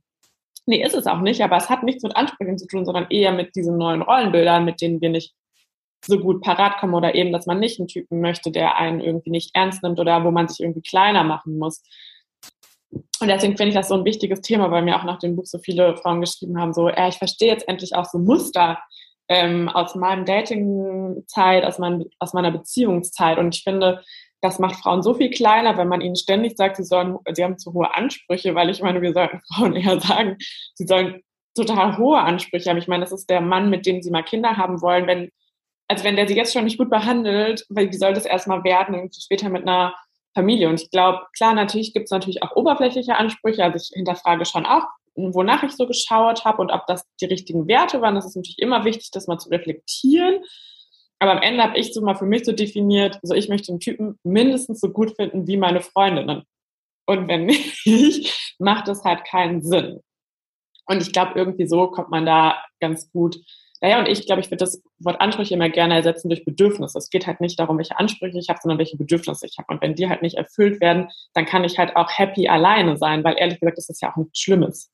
nee, 0.66 0.83
ist 0.83 0.94
es 0.94 1.07
auch 1.07 1.20
nicht, 1.20 1.42
aber 1.42 1.57
es 1.57 1.68
hat 1.68 1.83
nichts 1.83 2.02
mit 2.02 2.16
Ansprüchen 2.16 2.59
zu 2.59 2.66
tun, 2.66 2.85
sondern 2.85 3.07
eher 3.11 3.33
mit 3.33 3.54
diesen 3.57 3.76
neuen 3.76 4.02
Rollenbildern, 4.02 4.64
mit 4.64 4.81
denen 4.81 5.00
wir 5.00 5.11
nicht 5.11 5.35
so 6.07 6.18
gut 6.18 6.42
parat 6.42 6.78
kommen 6.78 6.94
oder 6.94 7.14
eben, 7.14 7.33
dass 7.33 7.46
man 7.46 7.59
nicht 7.59 7.78
einen 7.78 7.88
Typen 7.88 8.20
möchte, 8.20 8.50
der 8.50 8.76
einen 8.76 9.00
irgendwie 9.00 9.31
nicht 9.31 9.50
ernst 9.54 9.83
nimmt 9.83 9.98
oder 9.98 10.24
wo 10.24 10.31
man 10.31 10.48
sich 10.48 10.61
irgendwie 10.61 10.83
kleiner 10.83 11.24
machen 11.24 11.59
muss. 11.59 11.83
Und 13.20 13.28
deswegen 13.28 13.57
finde 13.57 13.70
ich 13.70 13.74
das 13.74 13.88
so 13.88 13.94
ein 13.94 14.04
wichtiges 14.04 14.40
Thema, 14.40 14.70
weil 14.70 14.83
mir 14.83 14.96
auch 14.96 15.04
nach 15.04 15.18
dem 15.18 15.37
Buch 15.37 15.44
so 15.44 15.59
viele 15.59 15.96
Frauen 15.96 16.20
geschrieben 16.20 16.59
haben, 16.59 16.72
so, 16.72 16.88
äh, 16.88 17.09
ich 17.09 17.18
verstehe 17.18 17.52
jetzt 17.52 17.68
endlich 17.68 17.94
auch 17.94 18.04
so 18.04 18.18
Muster 18.18 18.78
ähm, 19.29 19.69
aus 19.69 19.95
meinem 19.95 20.25
Dating-Zeit, 20.25 21.64
aus, 21.64 21.79
mein, 21.79 22.05
aus 22.19 22.33
meiner 22.33 22.51
Beziehungszeit. 22.51 23.38
Und 23.38 23.55
ich 23.55 23.62
finde, 23.62 24.03
das 24.41 24.59
macht 24.59 24.77
Frauen 24.77 25.03
so 25.03 25.14
viel 25.14 25.31
kleiner, 25.31 25.77
wenn 25.77 25.88
man 25.88 26.01
ihnen 26.01 26.17
ständig 26.17 26.57
sagt, 26.57 26.77
sie 26.77 26.85
sollen, 26.85 27.17
sie 27.33 27.45
haben 27.45 27.59
zu 27.59 27.73
hohe 27.73 27.95
Ansprüche, 27.95 28.55
weil 28.55 28.71
ich 28.71 28.83
meine, 28.83 29.03
wir 29.03 29.12
sollten 29.12 29.41
Frauen 29.55 29.77
eher 29.77 30.01
sagen, 30.01 30.37
sie 30.75 30.87
sollen 30.87 31.23
total 31.55 31.99
hohe 31.99 32.19
Ansprüche 32.19 32.71
haben. 32.71 32.79
Ich 32.79 32.88
meine, 32.88 33.05
das 33.05 33.12
ist 33.12 33.29
der 33.29 33.41
Mann, 33.41 33.69
mit 33.71 33.85
dem 33.87 34.01
sie 34.03 34.11
mal 34.11 34.23
Kinder 34.23 34.57
haben 34.57 34.81
wollen. 34.81 35.07
Wenn, 35.07 35.31
also 35.88 36.05
wenn 36.05 36.17
der 36.17 36.29
sie 36.29 36.37
jetzt 36.37 36.53
schon 36.53 36.64
nicht 36.64 36.79
gut 36.79 36.91
behandelt, 36.91 37.67
wie 37.69 37.93
soll 37.97 38.14
das 38.14 38.27
erstmal 38.27 38.62
werden, 38.64 38.95
irgendwie 38.95 39.21
später 39.21 39.49
mit 39.49 39.62
einer 39.62 39.95
Familie. 40.35 40.69
Und 40.69 40.81
ich 40.81 40.91
glaube, 40.91 41.27
klar, 41.37 41.55
natürlich 41.55 41.93
gibt 41.93 42.05
es 42.05 42.11
natürlich 42.12 42.43
auch 42.43 42.55
oberflächliche 42.55 43.17
Ansprüche. 43.17 43.64
Also 43.64 43.77
ich 43.77 43.91
hinterfrage 43.93 44.45
schon 44.45 44.67
auch, 44.67 44.87
wonach 45.35 45.62
ich 45.62 45.72
so 45.72 45.87
geschaut 45.87 46.44
habe 46.44 46.62
und 46.62 46.70
ob 46.70 46.87
das 46.87 47.04
die 47.20 47.26
richtigen 47.26 47.66
Werte 47.68 48.00
waren. 48.00 48.14
Das 48.14 48.26
ist 48.26 48.37
natürlich 48.37 48.59
immer 48.59 48.85
wichtig, 48.85 49.11
das 49.12 49.26
mal 49.26 49.38
zu 49.38 49.48
reflektieren. 49.50 50.40
Aber 51.18 51.33
am 51.33 51.42
Ende 51.42 51.62
habe 51.62 51.78
ich 51.78 51.92
so 51.92 52.00
mal 52.00 52.14
für 52.14 52.26
mich 52.26 52.44
so 52.44 52.52
definiert, 52.52 53.18
also 53.22 53.35
ich 53.35 53.48
möchte 53.48 53.72
einen 53.72 53.81
Typen 53.81 54.18
mindestens 54.22 54.81
so 54.81 54.90
gut 54.90 55.16
finden 55.16 55.46
wie 55.46 55.57
meine 55.57 55.81
Freundinnen. 55.81 56.44
Und 57.07 57.28
wenn 57.28 57.46
nicht, 57.85 58.54
macht 58.59 58.88
es 58.88 59.04
halt 59.04 59.24
keinen 59.24 59.62
Sinn. 59.62 60.00
Und 60.87 61.02
ich 61.02 61.12
glaube, 61.12 61.33
irgendwie 61.35 61.66
so 61.66 61.88
kommt 61.88 62.11
man 62.11 62.24
da 62.24 62.62
ganz 62.81 63.11
gut 63.11 63.38
naja, 63.81 64.00
und 64.00 64.09
ich 64.09 64.26
glaube, 64.26 64.40
ich 64.40 64.48
würde 64.48 64.64
das 64.64 64.83
Wort 64.98 65.20
Ansprüche 65.20 65.54
immer 65.54 65.68
gerne 65.68 65.94
ersetzen 65.94 66.28
durch 66.28 66.44
Bedürfnisse. 66.44 66.98
Es 66.98 67.11
geht 67.11 67.26
halt 67.26 67.40
nicht 67.40 67.59
darum, 67.61 67.78
welche 67.78 67.98
Ansprüche 67.98 68.38
ich 68.38 68.48
habe, 68.48 68.59
sondern 68.61 68.78
welche 68.78 68.96
Bedürfnisse 68.96 69.46
ich 69.46 69.57
habe. 69.59 69.72
Und 69.72 69.83
wenn 69.83 69.94
die 69.94 70.09
halt 70.09 70.22
nicht 70.22 70.37
erfüllt 70.37 70.81
werden, 70.81 71.09
dann 71.35 71.46
kann 71.46 71.64
ich 71.64 71.78
halt 71.78 71.94
auch 71.94 72.11
happy 72.11 72.48
alleine 72.48 72.96
sein, 72.96 73.22
weil 73.22 73.37
ehrlich 73.38 73.61
gesagt, 73.61 73.78
das 73.78 73.88
ist 73.88 74.02
ja 74.02 74.11
auch 74.11 74.16
nichts 74.16 74.40
Schlimmes. 74.40 74.90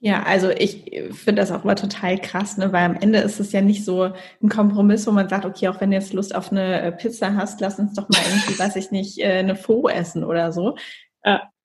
Ja, 0.00 0.22
also 0.22 0.50
ich 0.50 0.84
finde 1.10 1.42
das 1.42 1.50
auch 1.50 1.64
immer 1.64 1.74
total 1.74 2.18
krass, 2.18 2.56
ne? 2.56 2.72
weil 2.72 2.84
am 2.84 2.94
Ende 2.94 3.18
ist 3.18 3.40
es 3.40 3.50
ja 3.50 3.60
nicht 3.60 3.84
so 3.84 4.12
ein 4.40 4.48
Kompromiss, 4.48 5.06
wo 5.08 5.10
man 5.10 5.28
sagt, 5.28 5.44
okay, 5.44 5.66
auch 5.66 5.80
wenn 5.80 5.90
du 5.90 5.96
jetzt 5.96 6.12
Lust 6.12 6.36
auf 6.36 6.52
eine 6.52 6.80
äh, 6.80 6.92
Pizza 6.92 7.34
hast, 7.34 7.60
lass 7.60 7.80
uns 7.80 7.94
doch 7.94 8.08
mal 8.08 8.20
irgendwie, 8.30 8.56
weiß 8.58 8.76
ich 8.76 8.92
nicht, 8.92 9.18
äh, 9.18 9.38
eine 9.38 9.56
Faux 9.56 9.92
essen 9.92 10.22
oder 10.24 10.52
so. 10.52 10.76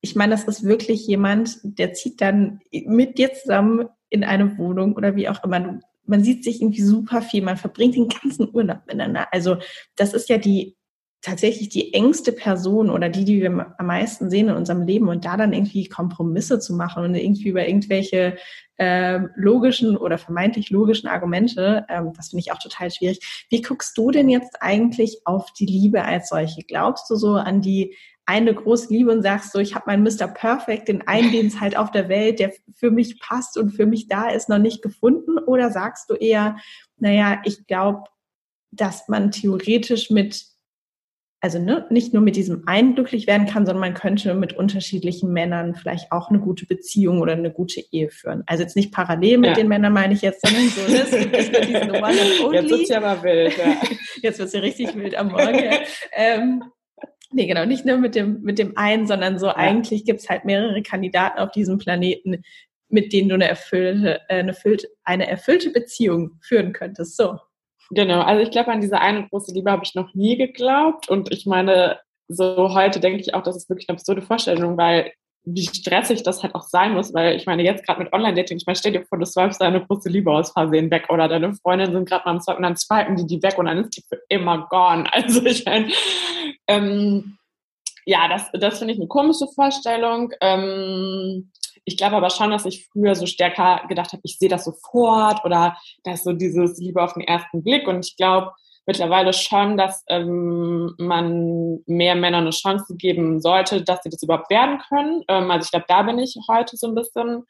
Ich 0.00 0.16
meine, 0.16 0.32
das 0.32 0.44
ist 0.44 0.64
wirklich 0.64 1.06
jemand, 1.06 1.58
der 1.62 1.94
zieht 1.94 2.20
dann 2.20 2.60
mit 2.70 3.16
dir 3.16 3.32
zusammen 3.32 3.88
in 4.10 4.22
eine 4.22 4.58
Wohnung 4.58 4.96
oder 4.96 5.16
wie 5.16 5.28
auch 5.28 5.42
immer. 5.44 5.80
Man 6.04 6.24
sieht 6.24 6.44
sich 6.44 6.60
irgendwie 6.60 6.82
super 6.82 7.22
viel, 7.22 7.42
man 7.42 7.56
verbringt 7.56 7.94
den 7.94 8.08
ganzen 8.08 8.50
Urlaub 8.52 8.80
miteinander. 8.86 9.28
Also 9.32 9.56
das 9.96 10.12
ist 10.12 10.28
ja 10.28 10.36
die 10.36 10.76
tatsächlich 11.24 11.70
die 11.70 11.94
engste 11.94 12.32
Person 12.32 12.90
oder 12.90 13.08
die, 13.08 13.24
die 13.24 13.40
wir 13.40 13.74
am 13.78 13.86
meisten 13.86 14.28
sehen 14.28 14.50
in 14.50 14.56
unserem 14.56 14.82
Leben 14.82 15.08
und 15.08 15.24
da 15.24 15.38
dann 15.38 15.54
irgendwie 15.54 15.88
Kompromisse 15.88 16.60
zu 16.60 16.74
machen 16.74 17.02
und 17.02 17.14
irgendwie 17.14 17.48
über 17.48 17.66
irgendwelche 17.66 18.36
äh, 18.76 19.20
logischen 19.34 19.96
oder 19.96 20.18
vermeintlich 20.18 20.68
logischen 20.68 21.08
Argumente, 21.08 21.86
ähm, 21.88 22.12
das 22.14 22.28
finde 22.28 22.40
ich 22.40 22.52
auch 22.52 22.58
total 22.58 22.90
schwierig. 22.90 23.46
Wie 23.48 23.62
guckst 23.62 23.96
du 23.96 24.10
denn 24.10 24.28
jetzt 24.28 24.60
eigentlich 24.60 25.22
auf 25.24 25.50
die 25.52 25.66
Liebe 25.66 26.04
als 26.04 26.28
solche? 26.28 26.62
Glaubst 26.62 27.08
du 27.08 27.16
so 27.16 27.34
an 27.34 27.62
die 27.62 27.96
eine 28.26 28.54
große 28.54 28.92
Liebe 28.92 29.10
und 29.10 29.22
sagst 29.22 29.52
so, 29.52 29.58
ich 29.58 29.74
habe 29.74 29.86
meinen 29.86 30.02
Mr. 30.02 30.28
Perfect, 30.28 30.88
den 30.88 31.06
einen, 31.06 31.32
den 31.32 31.46
es 31.46 31.60
halt 31.60 31.76
auf 31.76 31.90
der 31.90 32.08
Welt, 32.08 32.38
der 32.38 32.52
für 32.74 32.90
mich 32.90 33.18
passt 33.18 33.56
und 33.56 33.70
für 33.70 33.86
mich 33.86 34.08
da 34.08 34.28
ist, 34.28 34.50
noch 34.50 34.58
nicht 34.58 34.82
gefunden? 34.82 35.38
Oder 35.38 35.70
sagst 35.70 36.10
du 36.10 36.14
eher, 36.14 36.56
naja, 36.98 37.40
ich 37.44 37.66
glaube, 37.66 38.04
dass 38.70 39.08
man 39.08 39.30
theoretisch 39.30 40.10
mit, 40.10 40.53
also 41.44 41.58
ne, 41.58 41.84
nicht 41.90 42.14
nur 42.14 42.22
mit 42.22 42.36
diesem 42.36 42.66
einen 42.66 42.94
glücklich 42.94 43.26
werden 43.26 43.46
kann, 43.46 43.66
sondern 43.66 43.82
man 43.82 43.92
könnte 43.92 44.32
mit 44.32 44.54
unterschiedlichen 44.54 45.30
Männern 45.30 45.74
vielleicht 45.74 46.10
auch 46.10 46.30
eine 46.30 46.38
gute 46.38 46.64
Beziehung 46.64 47.20
oder 47.20 47.34
eine 47.34 47.52
gute 47.52 47.82
Ehe 47.92 48.08
führen. 48.08 48.44
Also 48.46 48.62
jetzt 48.62 48.76
nicht 48.76 48.94
parallel 48.94 49.36
mit 49.36 49.50
ja. 49.50 49.56
den 49.56 49.68
Männern, 49.68 49.92
meine 49.92 50.14
ich 50.14 50.22
jetzt, 50.22 50.40
sondern 50.40 50.66
so, 50.70 50.80
das 50.90 51.12
ist 51.12 51.68
diesen 51.68 51.90
One 51.90 52.06
and 52.06 52.40
Only. 52.42 52.56
Jetzt 52.56 52.70
wird's 52.70 52.88
ja 52.88 53.00
mal 53.00 53.22
wild, 53.22 53.58
ja. 53.58 53.76
Jetzt 54.22 54.38
wird's 54.38 54.54
ja 54.54 54.60
richtig 54.60 54.94
wild 54.96 55.14
am 55.16 55.32
Morgen. 55.32 55.60
ähm, 56.12 56.64
Nee, 57.30 57.46
genau, 57.46 57.66
nicht 57.66 57.84
nur 57.84 57.98
mit 57.98 58.14
dem, 58.14 58.40
mit 58.40 58.58
dem 58.58 58.78
einen, 58.78 59.06
sondern 59.06 59.38
so 59.38 59.46
ja. 59.46 59.56
eigentlich 59.56 60.06
gibt's 60.06 60.30
halt 60.30 60.46
mehrere 60.46 60.82
Kandidaten 60.82 61.40
auf 61.40 61.50
diesem 61.50 61.76
Planeten, 61.76 62.42
mit 62.88 63.12
denen 63.12 63.28
du 63.28 63.34
eine 63.34 63.48
erfüllte, 63.48 64.20
äh, 64.28 64.36
eine, 64.36 64.52
erfüllte, 64.52 64.88
eine 65.02 65.28
erfüllte 65.28 65.70
Beziehung 65.70 66.38
führen 66.40 66.72
könntest. 66.72 67.18
So. 67.18 67.38
Genau, 67.90 68.20
also 68.22 68.42
ich 68.42 68.50
glaube, 68.50 68.72
an 68.72 68.80
diese 68.80 69.00
eine 69.00 69.28
große 69.28 69.52
Liebe 69.52 69.70
habe 69.70 69.84
ich 69.84 69.94
noch 69.94 70.14
nie 70.14 70.36
geglaubt. 70.36 71.08
Und 71.08 71.32
ich 71.32 71.46
meine, 71.46 71.98
so 72.28 72.74
heute 72.74 73.00
denke 73.00 73.20
ich 73.20 73.34
auch, 73.34 73.42
das 73.42 73.56
ist 73.56 73.68
wirklich 73.68 73.88
eine 73.88 73.96
absurde 73.96 74.22
Vorstellung, 74.22 74.76
weil 74.76 75.12
wie 75.46 75.66
stressig 75.66 76.22
das 76.22 76.42
halt 76.42 76.54
auch 76.54 76.62
sein 76.62 76.94
muss, 76.94 77.12
weil 77.12 77.36
ich 77.36 77.44
meine, 77.44 77.62
jetzt 77.62 77.84
gerade 77.84 78.02
mit 78.02 78.12
Online-Dating, 78.12 78.56
ich 78.56 78.66
meine, 78.66 78.76
stell 78.76 78.92
dir 78.92 79.04
vor, 79.04 79.18
du 79.18 79.26
swipest 79.26 79.60
deine 79.60 79.84
große 79.84 80.08
Liebe 80.08 80.32
aus 80.32 80.52
Versehen 80.52 80.90
weg 80.90 81.06
oder 81.10 81.28
deine 81.28 81.52
Freundinnen 81.54 81.92
sind 81.92 82.08
gerade 82.08 82.24
mal 82.24 82.32
am 82.32 82.40
Swipen 82.40 82.56
und 82.56 82.62
dann 82.62 82.76
swipen 82.76 83.16
die 83.16 83.26
die 83.26 83.42
weg 83.42 83.58
und 83.58 83.66
dann 83.66 83.78
ist 83.78 83.96
die 83.96 84.02
für 84.08 84.20
immer 84.28 84.66
gone. 84.70 85.04
Also 85.12 85.44
ich 85.44 85.66
meine, 85.66 85.88
ähm, 86.66 87.36
ja, 88.06 88.28
das, 88.28 88.50
das 88.52 88.78
finde 88.78 88.94
ich 88.94 89.00
eine 89.00 89.08
komische 89.08 89.46
Vorstellung. 89.54 90.32
Ähm, 90.40 91.50
ich 91.84 91.96
glaube 91.96 92.16
aber 92.16 92.30
schon, 92.30 92.50
dass 92.50 92.64
ich 92.64 92.86
früher 92.88 93.14
so 93.14 93.26
stärker 93.26 93.82
gedacht 93.88 94.12
habe, 94.12 94.22
ich 94.24 94.38
sehe 94.38 94.48
das 94.48 94.64
sofort 94.64 95.44
oder 95.44 95.76
da 96.02 96.12
ist 96.12 96.24
so 96.24 96.32
dieses 96.32 96.78
Liebe 96.78 97.02
auf 97.02 97.14
den 97.14 97.22
ersten 97.22 97.62
Blick 97.62 97.86
und 97.86 98.04
ich 98.06 98.16
glaube, 98.16 98.52
mittlerweile 98.86 99.32
schon, 99.32 99.76
dass 99.76 100.04
ähm, 100.08 100.94
man 100.98 101.80
mehr 101.86 102.14
Männern 102.14 102.42
eine 102.42 102.50
Chance 102.50 102.96
geben 102.96 103.40
sollte, 103.40 103.82
dass 103.82 104.02
sie 104.02 104.10
das 104.10 104.22
überhaupt 104.22 104.50
werden 104.50 104.78
können. 104.88 105.22
Ähm, 105.28 105.50
also 105.50 105.64
ich 105.64 105.70
glaube, 105.70 105.86
da 105.88 106.02
bin 106.02 106.18
ich 106.18 106.36
heute 106.48 106.76
so 106.76 106.88
ein 106.88 106.94
bisschen 106.94 107.44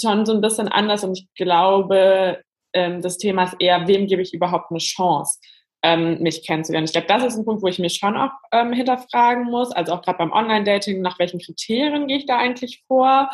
schon 0.00 0.26
so 0.26 0.32
ein 0.32 0.40
bisschen 0.40 0.68
anders 0.68 1.04
und 1.04 1.18
ich 1.18 1.28
glaube, 1.36 2.42
ähm, 2.72 3.00
das 3.00 3.18
Thema 3.18 3.44
ist 3.44 3.56
eher, 3.60 3.86
wem 3.86 4.06
gebe 4.06 4.22
ich 4.22 4.34
überhaupt 4.34 4.70
eine 4.70 4.80
Chance? 4.80 5.38
Ähm, 5.84 6.22
mich 6.22 6.46
kennenzulernen. 6.46 6.86
Ich 6.86 6.92
glaube, 6.92 7.06
das 7.06 7.22
ist 7.22 7.36
ein 7.36 7.44
Punkt, 7.44 7.62
wo 7.62 7.68
ich 7.68 7.78
mich 7.78 7.96
schon 7.96 8.16
auch 8.16 8.32
ähm, 8.52 8.72
hinterfragen 8.72 9.44
muss. 9.44 9.70
Also 9.70 9.92
auch 9.92 10.00
gerade 10.00 10.16
beim 10.16 10.32
Online-Dating, 10.32 11.02
nach 11.02 11.18
welchen 11.18 11.40
Kriterien 11.40 12.08
gehe 12.08 12.16
ich 12.16 12.26
da 12.26 12.38
eigentlich 12.38 12.82
vor? 12.88 13.28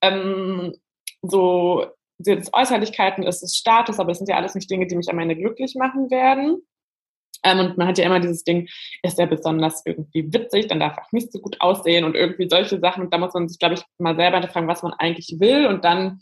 Ähm, 0.00 0.72
so 1.20 1.84
sind 2.18 2.38
es 2.38 2.54
Äußerlichkeiten, 2.54 3.24
ist 3.24 3.42
es 3.42 3.56
Status, 3.56 3.98
aber 3.98 4.10
das 4.10 4.18
sind 4.18 4.28
ja 4.28 4.36
alles 4.36 4.54
nicht 4.54 4.70
Dinge, 4.70 4.86
die 4.86 4.94
mich 4.94 5.10
am 5.10 5.18
Ende 5.18 5.34
glücklich 5.34 5.74
machen 5.74 6.08
werden. 6.08 6.62
Ähm, 7.42 7.58
und 7.58 7.76
man 7.76 7.88
hat 7.88 7.98
ja 7.98 8.06
immer 8.06 8.20
dieses 8.20 8.44
Ding, 8.44 8.68
ist 9.02 9.18
er 9.18 9.26
besonders 9.26 9.82
irgendwie 9.84 10.32
witzig, 10.32 10.68
dann 10.68 10.78
darf 10.78 10.96
er 10.96 11.04
auch 11.04 11.12
nicht 11.12 11.32
so 11.32 11.40
gut 11.40 11.60
aussehen 11.60 12.04
und 12.04 12.14
irgendwie 12.14 12.48
solche 12.48 12.78
Sachen. 12.78 13.02
Und 13.02 13.12
da 13.12 13.18
muss 13.18 13.34
man 13.34 13.48
sich, 13.48 13.58
glaube 13.58 13.74
ich, 13.74 13.82
mal 13.98 14.14
selber 14.14 14.36
hinterfragen, 14.36 14.68
was 14.68 14.84
man 14.84 14.92
eigentlich 14.92 15.34
will. 15.40 15.66
Und 15.66 15.84
dann 15.84 16.20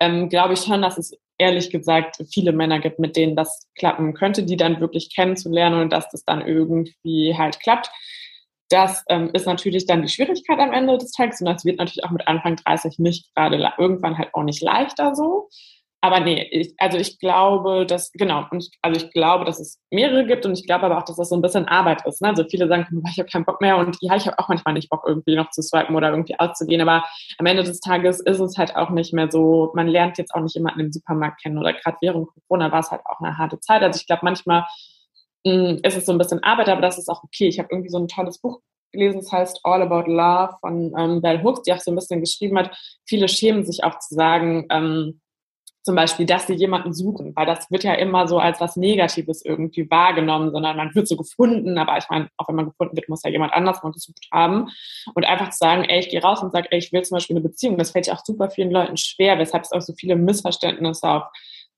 ähm, 0.00 0.28
glaube 0.28 0.54
ich 0.54 0.60
schon, 0.60 0.82
dass 0.82 0.98
es 0.98 1.16
ehrlich 1.38 1.70
gesagt 1.70 2.22
viele 2.30 2.52
Männer 2.52 2.80
gibt, 2.80 2.98
mit 2.98 3.16
denen 3.16 3.36
das 3.36 3.68
klappen 3.74 4.14
könnte, 4.14 4.42
die 4.42 4.56
dann 4.56 4.80
wirklich 4.80 5.14
kennenzulernen 5.14 5.80
und 5.80 5.92
dass 5.92 6.08
das 6.10 6.24
dann 6.24 6.46
irgendwie 6.46 7.34
halt 7.36 7.60
klappt. 7.60 7.90
Das 8.68 9.04
ähm, 9.08 9.30
ist 9.32 9.46
natürlich 9.46 9.86
dann 9.86 10.02
die 10.02 10.08
Schwierigkeit 10.08 10.58
am 10.58 10.72
Ende 10.72 10.96
des 10.98 11.12
Tages 11.12 11.40
und 11.40 11.46
das 11.46 11.64
wird 11.64 11.78
natürlich 11.78 12.04
auch 12.04 12.10
mit 12.10 12.28
Anfang 12.28 12.56
30 12.56 12.98
nicht 12.98 13.34
gerade 13.34 13.56
irgendwann 13.78 14.18
halt 14.18 14.34
auch 14.34 14.44
nicht 14.44 14.62
leichter 14.62 15.14
so. 15.14 15.48
Aber 16.02 16.20
nee, 16.20 16.48
ich, 16.50 16.74
also 16.78 16.96
ich 16.96 17.18
glaube, 17.18 17.84
dass, 17.84 18.10
genau, 18.12 18.46
und 18.50 18.64
ich, 18.64 18.70
also 18.80 19.04
ich 19.04 19.12
glaube, 19.12 19.44
dass 19.44 19.60
es 19.60 19.78
mehrere 19.90 20.24
gibt 20.24 20.46
und 20.46 20.54
ich 20.54 20.66
glaube 20.66 20.86
aber 20.86 20.96
auch, 20.96 21.02
dass 21.02 21.16
das 21.16 21.28
so 21.28 21.34
ein 21.34 21.42
bisschen 21.42 21.68
Arbeit 21.68 22.06
ist. 22.06 22.22
Ne? 22.22 22.28
Also 22.28 22.44
viele 22.44 22.68
sagen, 22.68 22.86
ich 23.10 23.18
habe 23.18 23.28
keinen 23.28 23.44
Bock 23.44 23.60
mehr 23.60 23.76
und 23.76 23.98
ja, 24.00 24.16
ich 24.16 24.26
habe 24.26 24.38
auch 24.38 24.48
manchmal 24.48 24.74
nicht 24.74 24.88
Bock, 24.88 25.04
irgendwie 25.06 25.36
noch 25.36 25.50
zu 25.50 25.60
swipen 25.62 25.94
oder 25.94 26.10
irgendwie 26.10 26.38
auszugehen. 26.38 26.80
Aber 26.80 27.04
am 27.38 27.46
Ende 27.46 27.64
des 27.64 27.80
Tages 27.80 28.20
ist 28.20 28.40
es 28.40 28.56
halt 28.56 28.76
auch 28.76 28.90
nicht 28.90 29.12
mehr 29.12 29.30
so, 29.30 29.72
man 29.74 29.88
lernt 29.88 30.16
jetzt 30.16 30.34
auch 30.34 30.40
nicht 30.40 30.54
jemanden 30.54 30.80
im 30.80 30.92
Supermarkt 30.92 31.42
kennen 31.42 31.58
oder 31.58 31.74
gerade 31.74 31.98
während 32.00 32.28
Corona 32.48 32.72
war 32.72 32.80
es 32.80 32.90
halt 32.90 33.02
auch 33.04 33.20
eine 33.20 33.36
harte 33.36 33.60
Zeit. 33.60 33.82
Also 33.82 33.98
ich 34.00 34.06
glaube, 34.06 34.20
manchmal 34.24 34.64
mh, 35.44 35.52
hm, 35.52 35.80
ist 35.82 35.98
es 35.98 36.06
so 36.06 36.12
ein 36.12 36.18
bisschen 36.18 36.42
Arbeit, 36.42 36.70
aber 36.70 36.80
das 36.80 36.96
ist 36.96 37.10
auch 37.10 37.22
okay. 37.24 37.48
Ich 37.48 37.58
habe 37.58 37.68
irgendwie 37.70 37.90
so 37.90 37.98
ein 37.98 38.08
tolles 38.08 38.38
Buch 38.38 38.60
gelesen, 38.92 39.20
das 39.20 39.32
heißt 39.32 39.60
All 39.64 39.82
About 39.82 40.10
Love 40.10 40.56
von 40.60 40.94
ähm, 40.98 41.20
Bell 41.20 41.42
Hooks, 41.42 41.62
die 41.62 41.72
auch 41.72 41.78
so 41.78 41.90
ein 41.92 41.94
bisschen 41.94 42.20
geschrieben 42.20 42.58
hat. 42.58 42.74
Viele 43.06 43.28
schämen 43.28 43.64
sich 43.64 43.84
auch 43.84 43.98
zu 43.98 44.14
sagen, 44.14 44.66
ähm, 44.70 45.20
zum 45.82 45.94
Beispiel, 45.94 46.26
dass 46.26 46.46
sie 46.46 46.54
jemanden 46.54 46.92
suchen, 46.92 47.34
weil 47.34 47.46
das 47.46 47.70
wird 47.70 47.84
ja 47.84 47.94
immer 47.94 48.28
so 48.28 48.38
als 48.38 48.60
was 48.60 48.76
Negatives 48.76 49.42
irgendwie 49.44 49.90
wahrgenommen, 49.90 50.50
sondern 50.50 50.76
man 50.76 50.94
wird 50.94 51.08
so 51.08 51.16
gefunden, 51.16 51.78
aber 51.78 51.96
ich 51.96 52.04
meine, 52.10 52.28
auch 52.36 52.48
wenn 52.48 52.56
man 52.56 52.66
gefunden 52.66 52.96
wird, 52.96 53.08
muss 53.08 53.22
ja 53.22 53.30
jemand 53.30 53.54
anders 53.54 53.82
mal 53.82 53.92
gesucht 53.92 54.26
haben. 54.30 54.68
Und 55.14 55.24
einfach 55.24 55.50
zu 55.50 55.58
sagen, 55.58 55.84
ey, 55.84 56.00
ich 56.00 56.10
gehe 56.10 56.22
raus 56.22 56.42
und 56.42 56.52
sage, 56.52 56.68
ey, 56.70 56.78
ich 56.78 56.92
will 56.92 57.02
zum 57.02 57.16
Beispiel 57.16 57.36
eine 57.36 57.48
Beziehung, 57.48 57.78
das 57.78 57.92
fällt 57.92 58.06
ja 58.06 58.14
auch 58.14 58.24
super 58.24 58.50
vielen 58.50 58.70
Leuten 58.70 58.96
schwer, 58.96 59.38
weshalb 59.38 59.64
es 59.64 59.72
auch 59.72 59.80
so 59.80 59.94
viele 59.94 60.16
Missverständnisse 60.16 61.08
auf 61.08 61.24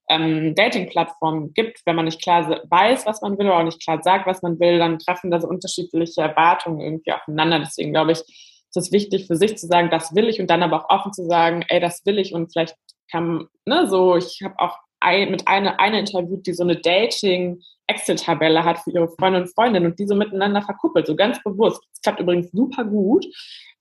ähm, 0.09 0.55
Dating-Plattformen 0.55 1.55
gibt, 1.55 1.80
wenn 1.86 1.96
man 1.96 2.07
nicht 2.07 2.20
klar 2.20 2.61
weiß, 2.68 3.07
was 3.07 3.22
man 3.22 3.38
will 3.38 3.46
oder 3.46 3.59
auch 3.59 3.64
nicht 3.64 3.82
klar 3.82 4.03
sagt, 4.03 4.26
was 4.26 4.42
man 4.42 4.59
will, 4.59 4.78
dann 4.78 4.98
treffen 4.98 5.30
da 5.30 5.40
so 5.40 5.46
unterschiedliche 5.48 6.22
Erwartungen 6.22 6.80
irgendwie 6.80 7.12
aufeinander. 7.12 7.61
Deswegen 7.61 7.92
glaube 7.92 8.12
ich, 8.12 8.18
ist 8.18 8.76
es 8.76 8.92
wichtig 8.92 9.26
für 9.26 9.36
sich 9.36 9.57
zu 9.59 9.66
sagen, 9.66 9.90
das 9.90 10.14
will 10.14 10.28
ich 10.28 10.40
und 10.40 10.48
dann 10.48 10.62
aber 10.62 10.84
auch 10.84 10.90
offen 10.90 11.12
zu 11.12 11.24
sagen, 11.26 11.64
ey, 11.68 11.78
das 11.78 12.05
will 12.05 12.18
ich 12.18 12.34
und 12.34 12.53
vielleicht 12.53 12.76
kann, 13.12 13.46
ne, 13.66 13.86
so, 13.88 14.16
ich 14.16 14.40
habe 14.42 14.58
auch 14.58 14.78
ein, 15.00 15.30
mit 15.30 15.46
einer 15.46 15.78
eine 15.78 16.00
interviewt, 16.00 16.46
die 16.46 16.54
so 16.54 16.62
eine 16.62 16.76
Dating-Excel-Tabelle 16.76 18.64
hat 18.64 18.78
für 18.78 18.90
ihre 18.90 19.08
Freunde 19.08 19.42
und 19.42 19.54
Freundinnen 19.54 19.86
und 19.86 19.98
die 19.98 20.06
so 20.06 20.14
miteinander 20.14 20.62
verkuppelt, 20.62 21.06
so 21.06 21.16
ganz 21.16 21.42
bewusst. 21.42 21.82
Das 21.92 22.02
klappt 22.02 22.20
übrigens 22.20 22.50
super 22.52 22.84
gut. 22.84 23.26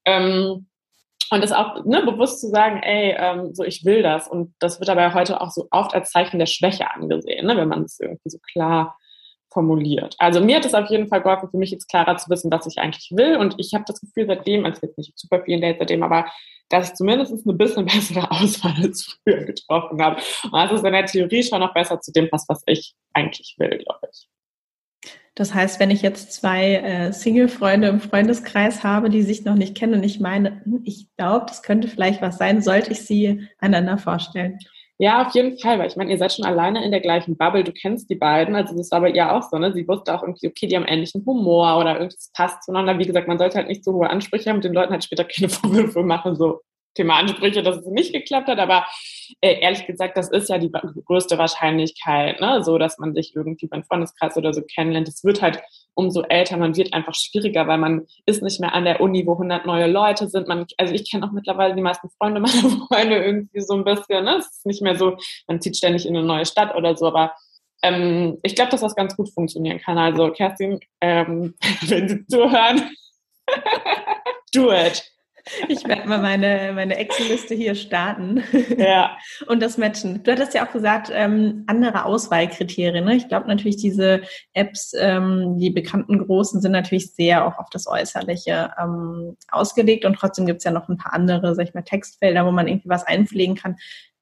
Ähm, 0.05 0.67
und 1.31 1.41
das 1.41 1.53
auch 1.53 1.85
ne, 1.85 2.03
bewusst 2.03 2.41
zu 2.41 2.49
sagen, 2.49 2.81
ey, 2.83 3.15
ähm, 3.17 3.55
so 3.55 3.63
ich 3.63 3.85
will 3.85 4.03
das. 4.03 4.27
Und 4.27 4.53
das 4.59 4.79
wird 4.79 4.89
aber 4.89 5.13
heute 5.13 5.39
auch 5.39 5.49
so 5.49 5.67
oft 5.71 5.93
als 5.93 6.11
Zeichen 6.11 6.39
der 6.39 6.45
Schwäche 6.45 6.91
angesehen, 6.93 7.45
ne, 7.47 7.55
wenn 7.55 7.69
man 7.69 7.83
es 7.83 7.99
irgendwie 7.99 8.29
so 8.29 8.37
klar 8.51 8.97
formuliert. 9.53 10.15
Also 10.17 10.41
mir 10.41 10.57
hat 10.57 10.65
es 10.65 10.73
auf 10.73 10.89
jeden 10.89 11.07
Fall 11.07 11.21
geholfen, 11.21 11.49
für 11.49 11.57
mich 11.57 11.71
jetzt 11.71 11.89
klarer 11.89 12.17
zu 12.17 12.29
wissen, 12.29 12.51
was 12.51 12.65
ich 12.67 12.79
eigentlich 12.79 13.11
will. 13.11 13.37
Und 13.37 13.55
ich 13.57 13.73
habe 13.73 13.85
das 13.87 14.01
Gefühl 14.01 14.25
seitdem, 14.27 14.65
als 14.65 14.81
jetzt 14.81 14.97
nicht 14.97 15.17
super 15.17 15.41
vielen 15.43 15.61
Dates 15.61 15.79
seitdem, 15.79 16.03
aber 16.03 16.25
dass 16.71 16.89
ich 16.89 16.95
zumindest 16.95 17.33
eine 17.45 17.53
bisschen 17.53 17.85
bessere 17.87 18.31
Auswahl 18.31 18.75
als 18.81 19.17
früher 19.23 19.45
getroffen 19.45 20.01
habe. 20.01 20.21
Und 20.43 20.53
das 20.53 20.71
ist 20.71 20.85
in 20.85 20.93
der 20.93 21.05
Theorie 21.05 21.43
schon 21.43 21.59
noch 21.59 21.73
besser 21.73 21.99
zu 21.99 22.11
dem 22.11 22.27
was, 22.31 22.45
was 22.47 22.63
ich 22.65 22.95
eigentlich 23.13 23.55
will, 23.57 23.77
glaube 23.77 24.07
ich. 24.11 24.27
Das 25.35 25.53
heißt, 25.53 25.79
wenn 25.79 25.91
ich 25.91 26.01
jetzt 26.01 26.33
zwei 26.33 26.75
äh, 26.75 27.13
Single-Freunde 27.13 27.87
im 27.87 28.01
Freundeskreis 28.01 28.83
habe, 28.83 29.09
die 29.09 29.21
sich 29.21 29.45
noch 29.45 29.55
nicht 29.55 29.75
kennen 29.75 29.93
und 29.93 30.03
ich 30.03 30.19
meine, 30.19 30.61
hm, 30.65 30.81
ich 30.83 31.07
glaube, 31.17 31.45
das 31.47 31.63
könnte 31.63 31.87
vielleicht 31.87 32.21
was 32.21 32.37
sein, 32.37 32.61
sollte 32.61 32.91
ich 32.91 33.01
sie 33.01 33.47
einander 33.57 33.97
vorstellen. 33.97 34.59
Ja, 35.01 35.23
auf 35.25 35.33
jeden 35.33 35.57
Fall, 35.57 35.79
weil 35.79 35.87
ich 35.87 35.95
meine, 35.95 36.11
ihr 36.11 36.19
seid 36.19 36.31
schon 36.31 36.45
alleine 36.45 36.85
in 36.85 36.91
der 36.91 36.99
gleichen 37.01 37.35
Bubble, 37.35 37.63
du 37.63 37.71
kennst 37.71 38.07
die 38.11 38.15
beiden, 38.15 38.55
also 38.55 38.77
das 38.77 38.91
war 38.91 39.01
bei 39.01 39.09
ihr 39.09 39.31
auch 39.33 39.41
so, 39.41 39.57
ne? 39.57 39.73
Sie 39.73 39.87
wusste 39.87 40.13
auch 40.13 40.21
irgendwie, 40.21 40.47
okay, 40.47 40.67
die 40.67 40.75
haben 40.75 40.85
ähnlichen 40.85 41.25
Humor 41.25 41.79
oder 41.79 41.93
irgendwas 41.95 42.29
passt 42.35 42.63
zueinander. 42.63 42.99
Wie 42.99 43.07
gesagt, 43.07 43.27
man 43.27 43.39
sollte 43.39 43.57
halt 43.57 43.67
nicht 43.67 43.83
so 43.83 43.93
hohe 43.93 44.07
Ansprüche 44.07 44.51
haben 44.51 44.61
den 44.61 44.73
Leuten 44.73 44.91
halt 44.91 45.03
später 45.03 45.23
keine 45.23 45.49
Vorwürfe 45.49 46.03
machen, 46.03 46.35
so 46.35 46.61
Thema 46.93 47.17
Ansprüche, 47.17 47.63
dass 47.63 47.77
es 47.77 47.85
nicht 47.85 48.13
geklappt 48.13 48.47
hat, 48.47 48.59
aber 48.59 48.85
äh, 49.41 49.59
ehrlich 49.61 49.85
gesagt, 49.85 50.17
das 50.17 50.29
ist 50.29 50.49
ja 50.49 50.57
die 50.57 50.71
größte 51.05 51.37
Wahrscheinlichkeit, 51.37 52.41
ne? 52.41 52.63
so 52.63 52.77
dass 52.77 52.97
man 52.97 53.13
sich 53.13 53.35
irgendwie 53.35 53.67
beim 53.67 53.83
Freundeskreis 53.83 54.35
oder 54.37 54.53
so 54.53 54.61
kennenlernt. 54.61 55.07
Es 55.07 55.23
wird 55.23 55.41
halt 55.41 55.61
umso 55.93 56.21
älter, 56.23 56.57
man 56.57 56.75
wird 56.75 56.93
einfach 56.93 57.13
schwieriger, 57.15 57.67
weil 57.67 57.77
man 57.77 58.05
ist 58.25 58.43
nicht 58.43 58.59
mehr 58.59 58.73
an 58.73 58.85
der 58.85 59.01
Uni, 59.01 59.25
wo 59.25 59.33
100 59.33 59.65
neue 59.65 59.87
Leute 59.87 60.27
sind. 60.27 60.47
Man, 60.47 60.65
also 60.77 60.93
ich 60.93 61.09
kenne 61.09 61.25
auch 61.25 61.31
mittlerweile 61.31 61.75
die 61.75 61.81
meisten 61.81 62.09
Freunde 62.09 62.39
meiner 62.41 62.69
Freunde 62.87 63.23
irgendwie 63.23 63.61
so 63.61 63.75
ein 63.75 63.83
bisschen. 63.83 64.23
Ne? 64.23 64.37
Es 64.37 64.47
ist 64.47 64.65
nicht 64.65 64.81
mehr 64.81 64.95
so, 64.95 65.17
man 65.47 65.61
zieht 65.61 65.77
ständig 65.77 66.05
in 66.05 66.15
eine 66.15 66.25
neue 66.25 66.45
Stadt 66.45 66.75
oder 66.75 66.95
so, 66.95 67.07
aber 67.07 67.33
ähm, 67.83 68.37
ich 68.43 68.55
glaube, 68.55 68.71
dass 68.71 68.81
das 68.81 68.95
ganz 68.95 69.15
gut 69.15 69.33
funktionieren 69.33 69.79
kann. 69.79 69.97
Also 69.97 70.31
Kerstin, 70.31 70.79
ähm, 71.01 71.55
wenn 71.81 72.09
Sie 72.09 72.25
zuhören, 72.27 72.89
do 74.53 74.71
it. 74.71 75.03
Ich 75.67 75.87
werde 75.87 76.07
mal 76.07 76.19
meine, 76.19 76.71
meine 76.73 76.97
Excel-Liste 76.97 77.55
hier 77.55 77.75
starten. 77.75 78.43
Ja. 78.77 79.17
Und 79.47 79.61
das 79.61 79.77
matchen. 79.77 80.23
Du 80.23 80.31
hattest 80.31 80.53
ja 80.53 80.65
auch 80.65 80.71
gesagt, 80.71 81.11
ähm, 81.13 81.63
andere 81.67 82.05
Auswahlkriterien. 82.05 83.05
Ne? 83.05 83.15
Ich 83.15 83.27
glaube 83.27 83.47
natürlich, 83.47 83.77
diese 83.77 84.21
Apps, 84.53 84.93
ähm, 84.97 85.57
die 85.57 85.69
bekannten 85.69 86.19
großen, 86.19 86.61
sind 86.61 86.71
natürlich 86.71 87.13
sehr 87.13 87.45
auch 87.45 87.57
auf 87.57 87.69
das 87.71 87.87
Äußerliche 87.87 88.71
ähm, 88.81 89.37
ausgelegt. 89.49 90.05
Und 90.05 90.15
trotzdem 90.15 90.45
gibt 90.45 90.59
es 90.59 90.63
ja 90.63 90.71
noch 90.71 90.89
ein 90.89 90.97
paar 90.97 91.13
andere, 91.13 91.55
sag 91.55 91.67
ich 91.67 91.73
mal, 91.73 91.83
Textfelder, 91.83 92.45
wo 92.45 92.51
man 92.51 92.67
irgendwie 92.67 92.89
was 92.89 93.05
einpflegen 93.05 93.55
kann. 93.55 93.77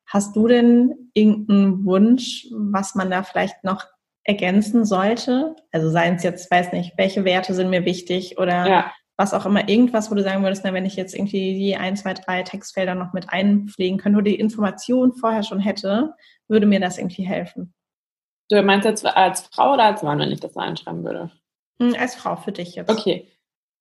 Hast 0.05 0.35
du 0.35 0.47
denn 0.47 1.11
irgendeinen 1.13 1.85
Wunsch, 1.85 2.47
was 2.51 2.95
man 2.95 3.11
da 3.11 3.23
vielleicht 3.23 3.63
noch 3.63 3.85
ergänzen 4.23 4.85
sollte? 4.85 5.55
Also 5.71 5.89
seien 5.89 6.15
es 6.15 6.23
jetzt, 6.23 6.49
weiß 6.49 6.71
nicht, 6.73 6.93
welche 6.97 7.25
Werte 7.25 7.53
sind 7.53 7.69
mir 7.69 7.85
wichtig 7.85 8.37
oder 8.37 8.67
ja 8.67 8.91
was 9.19 9.33
auch 9.33 9.45
immer, 9.45 9.67
irgendwas, 9.67 10.09
wo 10.09 10.15
du 10.15 10.23
sagen 10.23 10.43
würdest, 10.43 10.63
na, 10.63 10.71
wenn 10.71 10.85
ich 10.85 10.95
jetzt 10.95 11.13
irgendwie 11.13 11.53
die 11.53 11.75
ein, 11.75 11.97
zwei, 11.97 12.13
drei 12.13 12.41
Textfelder 12.41 12.95
noch 12.95 13.11
mit 13.11 13.29
einpflegen 13.29 13.99
könnte 13.99 14.17
oder 14.17 14.29
die 14.29 14.39
Information 14.39 15.11
vorher 15.11 15.43
schon 15.43 15.59
hätte, 15.59 16.13
würde 16.47 16.65
mir 16.65 16.79
das 16.79 16.97
irgendwie 16.97 17.23
helfen. 17.23 17.73
Du 18.49 18.63
meinst 18.63 18.85
jetzt 18.85 19.05
als 19.05 19.41
Frau 19.41 19.73
oder 19.73 19.83
als 19.83 20.03
Mann, 20.03 20.19
wenn 20.19 20.31
ich 20.31 20.39
das 20.39 20.53
so 20.53 20.61
einschreiben 20.61 21.03
würde? 21.03 21.31
Hm, 21.81 21.95
als 21.99 22.15
Frau 22.15 22.37
für 22.37 22.53
dich 22.53 22.75
jetzt. 22.75 22.89
Okay. 22.89 23.27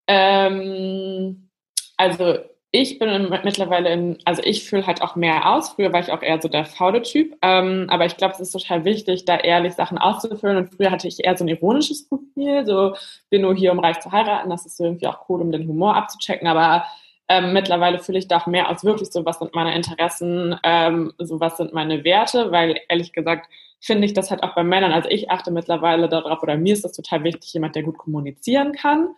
Ähm, 0.09 1.51
also 1.97 2.39
ich 2.71 2.99
bin 2.99 3.31
mittlerweile 3.45 3.91
in, 3.91 4.19
also 4.27 4.43
ich 4.45 4.64
fühle 4.64 4.87
halt 4.87 5.01
auch 5.01 5.16
mehr 5.16 5.51
aus. 5.51 5.71
Früher 5.71 5.93
war 5.93 6.01
ich 6.01 6.12
auch 6.12 6.21
eher 6.21 6.41
so 6.41 6.49
der 6.49 6.66
faule 6.66 7.01
Typ. 7.01 7.35
Ähm, 7.41 7.87
aber 7.89 8.05
ich 8.05 8.16
glaube, 8.19 8.35
es 8.35 8.41
ist 8.41 8.53
total 8.53 8.85
wichtig, 8.85 9.25
da 9.25 9.39
ehrlich 9.39 9.73
Sachen 9.73 9.97
auszufüllen. 9.97 10.59
Und 10.59 10.75
früher 10.75 10.91
hatte 10.91 11.09
ich 11.09 11.25
eher 11.25 11.37
so 11.37 11.45
ein 11.45 11.49
ironisches 11.49 12.07
Profil, 12.09 12.66
so 12.66 12.95
bin 13.31 13.43
nur 13.43 13.55
hier, 13.55 13.73
um 13.73 13.79
reich 13.79 14.01
zu 14.01 14.12
heiraten. 14.12 14.51
Das 14.51 14.66
ist 14.66 14.79
irgendwie 14.81 15.07
auch 15.07 15.29
cool, 15.29 15.41
um 15.41 15.51
den 15.51 15.66
Humor 15.66 15.97
abzuchecken. 15.97 16.47
Aber 16.47 16.85
ähm, 17.29 17.55
mittlerweile 17.55 18.01
fühle 18.01 18.19
ich 18.19 18.29
da 18.29 18.39
auch 18.39 18.47
mehr 18.47 18.69
aus 18.69 18.85
wirklich 18.85 19.11
so, 19.11 19.25
was 19.25 19.39
sind 19.39 19.55
meine 19.55 19.75
Interessen, 19.75 20.59
ähm, 20.62 21.12
so 21.19 21.41
was 21.41 21.57
sind 21.57 21.73
meine 21.73 22.05
Werte, 22.05 22.53
weil 22.53 22.81
ehrlich 22.89 23.12
gesagt 23.12 23.49
finde 23.81 24.07
ich 24.07 24.12
das 24.12 24.31
halt 24.31 24.43
auch 24.43 24.55
bei 24.55 24.64
Männern. 24.64 24.93
Also 24.93 25.09
ich 25.09 25.31
achte 25.31 25.51
mittlerweile 25.51 26.09
darauf, 26.09 26.43
oder 26.43 26.57
mir 26.57 26.75
ist 26.75 26.85
das 26.85 26.93
total 26.93 27.25
wichtig, 27.25 27.53
jemand, 27.55 27.77
der 27.77 27.83
gut 27.83 27.97
kommunizieren 27.97 28.73
kann 28.73 29.11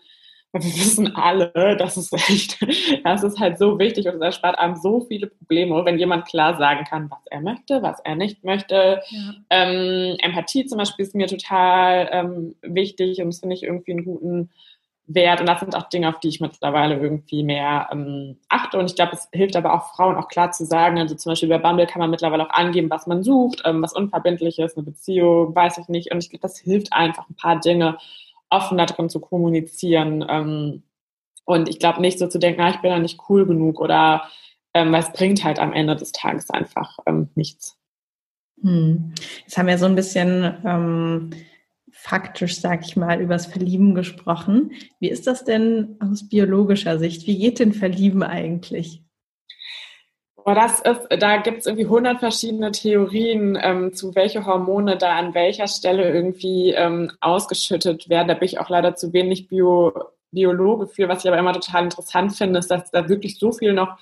wir 0.52 0.62
wissen 0.62 1.14
alle, 1.14 1.76
das 1.78 1.96
ist 1.96 2.12
echt, 2.12 2.58
das 3.04 3.22
ist 3.22 3.38
halt 3.38 3.58
so 3.58 3.78
wichtig 3.78 4.06
und 4.06 4.16
es 4.16 4.20
erspart 4.20 4.58
einem 4.58 4.76
so 4.76 5.00
viele 5.00 5.28
Probleme, 5.28 5.84
wenn 5.84 5.98
jemand 5.98 6.26
klar 6.26 6.56
sagen 6.56 6.84
kann, 6.84 7.10
was 7.10 7.24
er 7.30 7.40
möchte, 7.40 7.82
was 7.82 8.00
er 8.00 8.16
nicht 8.16 8.44
möchte. 8.44 9.00
Ja. 9.08 9.34
Ähm, 9.50 10.16
Empathie 10.20 10.66
zum 10.66 10.78
Beispiel 10.78 11.04
ist 11.04 11.14
mir 11.14 11.28
total 11.28 12.08
ähm, 12.10 12.54
wichtig 12.62 13.20
und 13.20 13.28
das 13.28 13.40
finde 13.40 13.54
ich 13.54 13.62
irgendwie 13.62 13.92
einen 13.92 14.04
guten 14.04 14.50
wert. 15.14 15.40
Und 15.40 15.48
das 15.48 15.60
sind 15.60 15.76
auch 15.76 15.88
Dinge, 15.88 16.08
auf 16.08 16.20
die 16.20 16.28
ich 16.28 16.40
mittlerweile 16.40 16.98
irgendwie 16.98 17.42
mehr 17.42 17.88
ähm, 17.92 18.38
achte. 18.48 18.78
Und 18.78 18.86
ich 18.86 18.96
glaube, 18.96 19.12
es 19.12 19.28
hilft 19.32 19.56
aber 19.56 19.74
auch 19.74 19.94
Frauen 19.94 20.16
auch 20.16 20.28
klar 20.28 20.52
zu 20.52 20.64
sagen, 20.64 20.98
also 20.98 21.14
zum 21.14 21.30
Beispiel 21.30 21.48
bei 21.48 21.58
Bumble 21.58 21.86
kann 21.86 22.00
man 22.00 22.10
mittlerweile 22.10 22.46
auch 22.46 22.54
angeben, 22.54 22.90
was 22.90 23.06
man 23.06 23.22
sucht, 23.22 23.62
ähm, 23.64 23.82
was 23.82 23.92
unverbindlich 23.92 24.58
ist, 24.58 24.76
eine 24.76 24.84
Beziehung, 24.84 25.54
weiß 25.54 25.78
ich 25.78 25.88
nicht. 25.88 26.12
Und 26.12 26.22
ich 26.22 26.30
glaube, 26.30 26.42
das 26.42 26.58
hilft 26.58 26.92
einfach, 26.92 27.28
ein 27.28 27.36
paar 27.36 27.60
Dinge 27.60 27.98
offener 28.50 28.86
drin 28.86 29.08
zu 29.08 29.20
kommunizieren. 29.20 30.24
Ähm, 30.28 30.82
und 31.44 31.68
ich 31.68 31.78
glaube 31.78 32.00
nicht 32.00 32.18
so 32.18 32.28
zu 32.28 32.38
denken, 32.38 32.60
ah, 32.60 32.70
ich 32.70 32.80
bin 32.80 32.90
ja 32.90 32.98
nicht 32.98 33.20
cool 33.28 33.46
genug 33.46 33.80
oder 33.80 34.28
ähm, 34.74 34.92
weil 34.92 35.04
bringt 35.14 35.42
halt 35.44 35.58
am 35.58 35.72
Ende 35.72 35.96
des 35.96 36.12
Tages 36.12 36.50
einfach 36.50 36.98
ähm, 37.06 37.30
nichts. 37.34 37.76
Hm. 38.62 39.14
Jetzt 39.40 39.56
haben 39.56 39.66
wir 39.66 39.78
so 39.78 39.86
ein 39.86 39.96
bisschen 39.96 40.54
ähm, 40.64 41.30
faktisch, 41.90 42.60
sag 42.60 42.86
ich 42.86 42.96
mal, 42.96 43.20
übers 43.20 43.46
Verlieben 43.46 43.94
gesprochen. 43.94 44.72
Wie 45.00 45.10
ist 45.10 45.26
das 45.26 45.44
denn 45.44 45.96
aus 46.00 46.28
biologischer 46.28 46.98
Sicht? 46.98 47.26
Wie 47.26 47.38
geht 47.38 47.58
denn 47.58 47.72
Verlieben 47.72 48.22
eigentlich? 48.22 49.02
Aber 50.44 50.54
das 50.54 50.80
ist, 50.80 51.08
da 51.18 51.36
gibt 51.38 51.60
es 51.60 51.66
irgendwie 51.66 51.86
hundert 51.86 52.20
verschiedene 52.20 52.72
Theorien, 52.72 53.58
ähm, 53.60 53.92
zu 53.92 54.14
welche 54.14 54.46
Hormone 54.46 54.96
da 54.96 55.16
an 55.16 55.34
welcher 55.34 55.68
Stelle 55.68 56.10
irgendwie 56.10 56.70
ähm, 56.70 57.12
ausgeschüttet 57.20 58.08
werden. 58.08 58.28
Da 58.28 58.34
bin 58.34 58.46
ich 58.46 58.58
auch 58.58 58.68
leider 58.68 58.94
zu 58.94 59.12
wenig 59.12 59.48
Bio, 59.48 59.92
Biologe 60.30 60.86
für. 60.86 61.08
Was 61.08 61.24
ich 61.24 61.28
aber 61.28 61.38
immer 61.38 61.52
total 61.52 61.84
interessant 61.84 62.34
finde, 62.34 62.58
ist, 62.58 62.70
dass 62.70 62.90
da 62.90 63.08
wirklich 63.08 63.38
so 63.38 63.52
viel 63.52 63.72
noch 63.72 63.98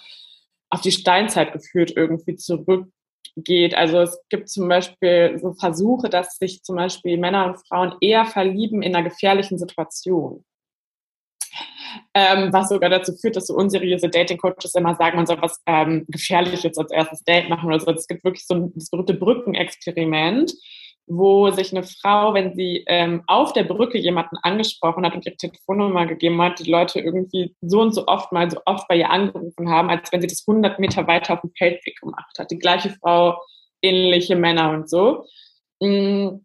auf 0.71 0.81
die 0.81 0.93
Steinzeit 0.93 1.53
geführt 1.53 1.93
irgendwie 1.97 2.37
zurückgeht. 2.37 3.75
Also 3.75 4.01
es 4.01 4.21
gibt 4.29 4.49
zum 4.49 4.69
Beispiel 4.69 5.39
so 5.41 5.53
Versuche, 5.55 6.09
dass 6.09 6.37
sich 6.37 6.63
zum 6.63 6.77
Beispiel 6.77 7.19
Männer 7.19 7.47
und 7.47 7.67
Frauen 7.67 7.95
eher 8.01 8.27
verlieben 8.27 8.83
in 8.83 8.95
einer 8.95 9.09
gefährlichen 9.09 9.59
Situation. 9.59 10.45
Ähm, 12.15 12.53
was 12.53 12.69
sogar 12.69 12.91
dazu 12.91 13.13
führt, 13.15 13.37
dass 13.37 13.47
so 13.47 13.55
unseriöse 13.55 14.09
Dating-Coaches 14.09 14.75
immer 14.75 14.95
sagen, 14.95 15.17
man 15.17 15.27
soll 15.27 15.41
was 15.41 15.61
ähm, 15.67 16.05
Gefährliches 16.09 16.77
als 16.77 16.91
erstes 16.91 17.25
Date 17.25 17.49
machen 17.49 17.67
oder 17.67 17.81
so. 17.81 17.91
Es 17.91 18.07
gibt 18.07 18.25
wirklich 18.25 18.47
so 18.47 18.55
ein 18.55 18.73
das 18.75 18.91
berühmte 18.91 19.15
Brückenexperiment, 19.15 20.53
wo 21.07 21.51
sich 21.51 21.73
eine 21.73 21.85
Frau, 21.85 22.35
wenn 22.35 22.55
sie 22.55 22.85
ähm, 22.87 23.23
auf 23.27 23.53
der 23.53 23.65
Brücke 23.65 23.99
jemanden 23.99 24.37
angesprochen 24.43 25.05
hat 25.05 25.15
und 25.15 25.27
ihre 25.27 25.37
Telefonnummer 25.37 26.07
gegeben 26.07 26.41
hat, 26.43 26.59
die 26.59 26.71
Leute 26.71 27.01
irgendwie 27.01 27.55
so 27.63 27.81
und 27.81 27.95
so 27.95 28.07
oft 28.07 28.31
mal 28.33 28.51
so 28.51 28.61
oft 28.67 28.87
bei 28.89 28.97
ihr 28.97 29.11
angerufen 29.11 29.71
haben, 29.71 29.89
als 29.89 30.13
wenn 30.13 30.21
sie 30.21 30.27
das 30.27 30.45
100 30.47 30.79
Meter 30.79 31.07
weiter 31.07 31.35
auf 31.35 31.41
dem 31.41 31.53
Feldweg 31.57 31.99
gemacht 32.01 32.39
hat. 32.39 32.51
Die 32.51 32.59
gleiche 32.59 32.91
Frau, 33.01 33.41
ähnliche 33.81 34.37
Männer 34.37 34.71
und 34.71 34.91
so. 34.91 35.25
Mm, 35.81 36.41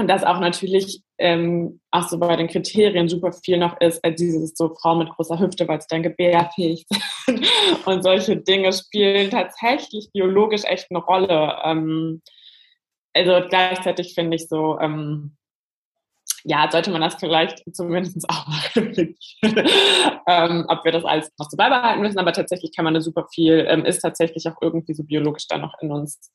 und 0.00 0.08
das 0.08 0.24
auch 0.24 0.40
natürlich 0.40 1.02
ähm, 1.18 1.80
auch 1.90 2.08
so 2.08 2.18
bei 2.18 2.34
den 2.34 2.48
Kriterien 2.48 3.08
super 3.08 3.32
viel 3.32 3.58
noch 3.58 3.78
ist, 3.80 3.98
äh, 4.02 4.14
dieses 4.14 4.56
so 4.56 4.74
Frau 4.74 4.94
mit 4.94 5.10
großer 5.10 5.38
Hüfte, 5.38 5.68
weil 5.68 5.80
sie 5.80 5.88
dann 5.90 6.02
gebärfähig 6.02 6.86
sind. 6.88 7.46
und 7.86 8.02
solche 8.02 8.38
Dinge 8.38 8.72
spielen 8.72 9.30
tatsächlich 9.30 10.08
biologisch 10.14 10.64
echt 10.64 10.86
eine 10.90 11.00
Rolle. 11.00 11.58
Ähm, 11.64 12.22
also 13.12 13.46
gleichzeitig 13.48 14.14
finde 14.14 14.36
ich 14.36 14.48
so, 14.48 14.78
ähm, 14.80 15.36
ja, 16.44 16.70
sollte 16.70 16.90
man 16.90 17.02
das 17.02 17.16
vielleicht 17.16 17.62
zumindest 17.74 18.24
auch 18.30 18.46
mal 18.46 19.14
ähm, 20.26 20.64
ob 20.68 20.84
wir 20.84 20.92
das 20.92 21.04
alles 21.04 21.30
noch 21.38 21.50
so 21.50 21.58
beibehalten 21.58 22.00
müssen, 22.00 22.18
aber 22.18 22.32
tatsächlich 22.32 22.74
kann 22.74 22.86
man 22.86 22.94
da 22.94 23.02
super 23.02 23.26
viel, 23.34 23.66
ähm, 23.68 23.84
ist 23.84 24.00
tatsächlich 24.00 24.48
auch 24.48 24.56
irgendwie 24.62 24.94
so 24.94 25.04
biologisch 25.04 25.46
da 25.46 25.58
noch 25.58 25.74
in 25.82 25.92
uns 25.92 26.32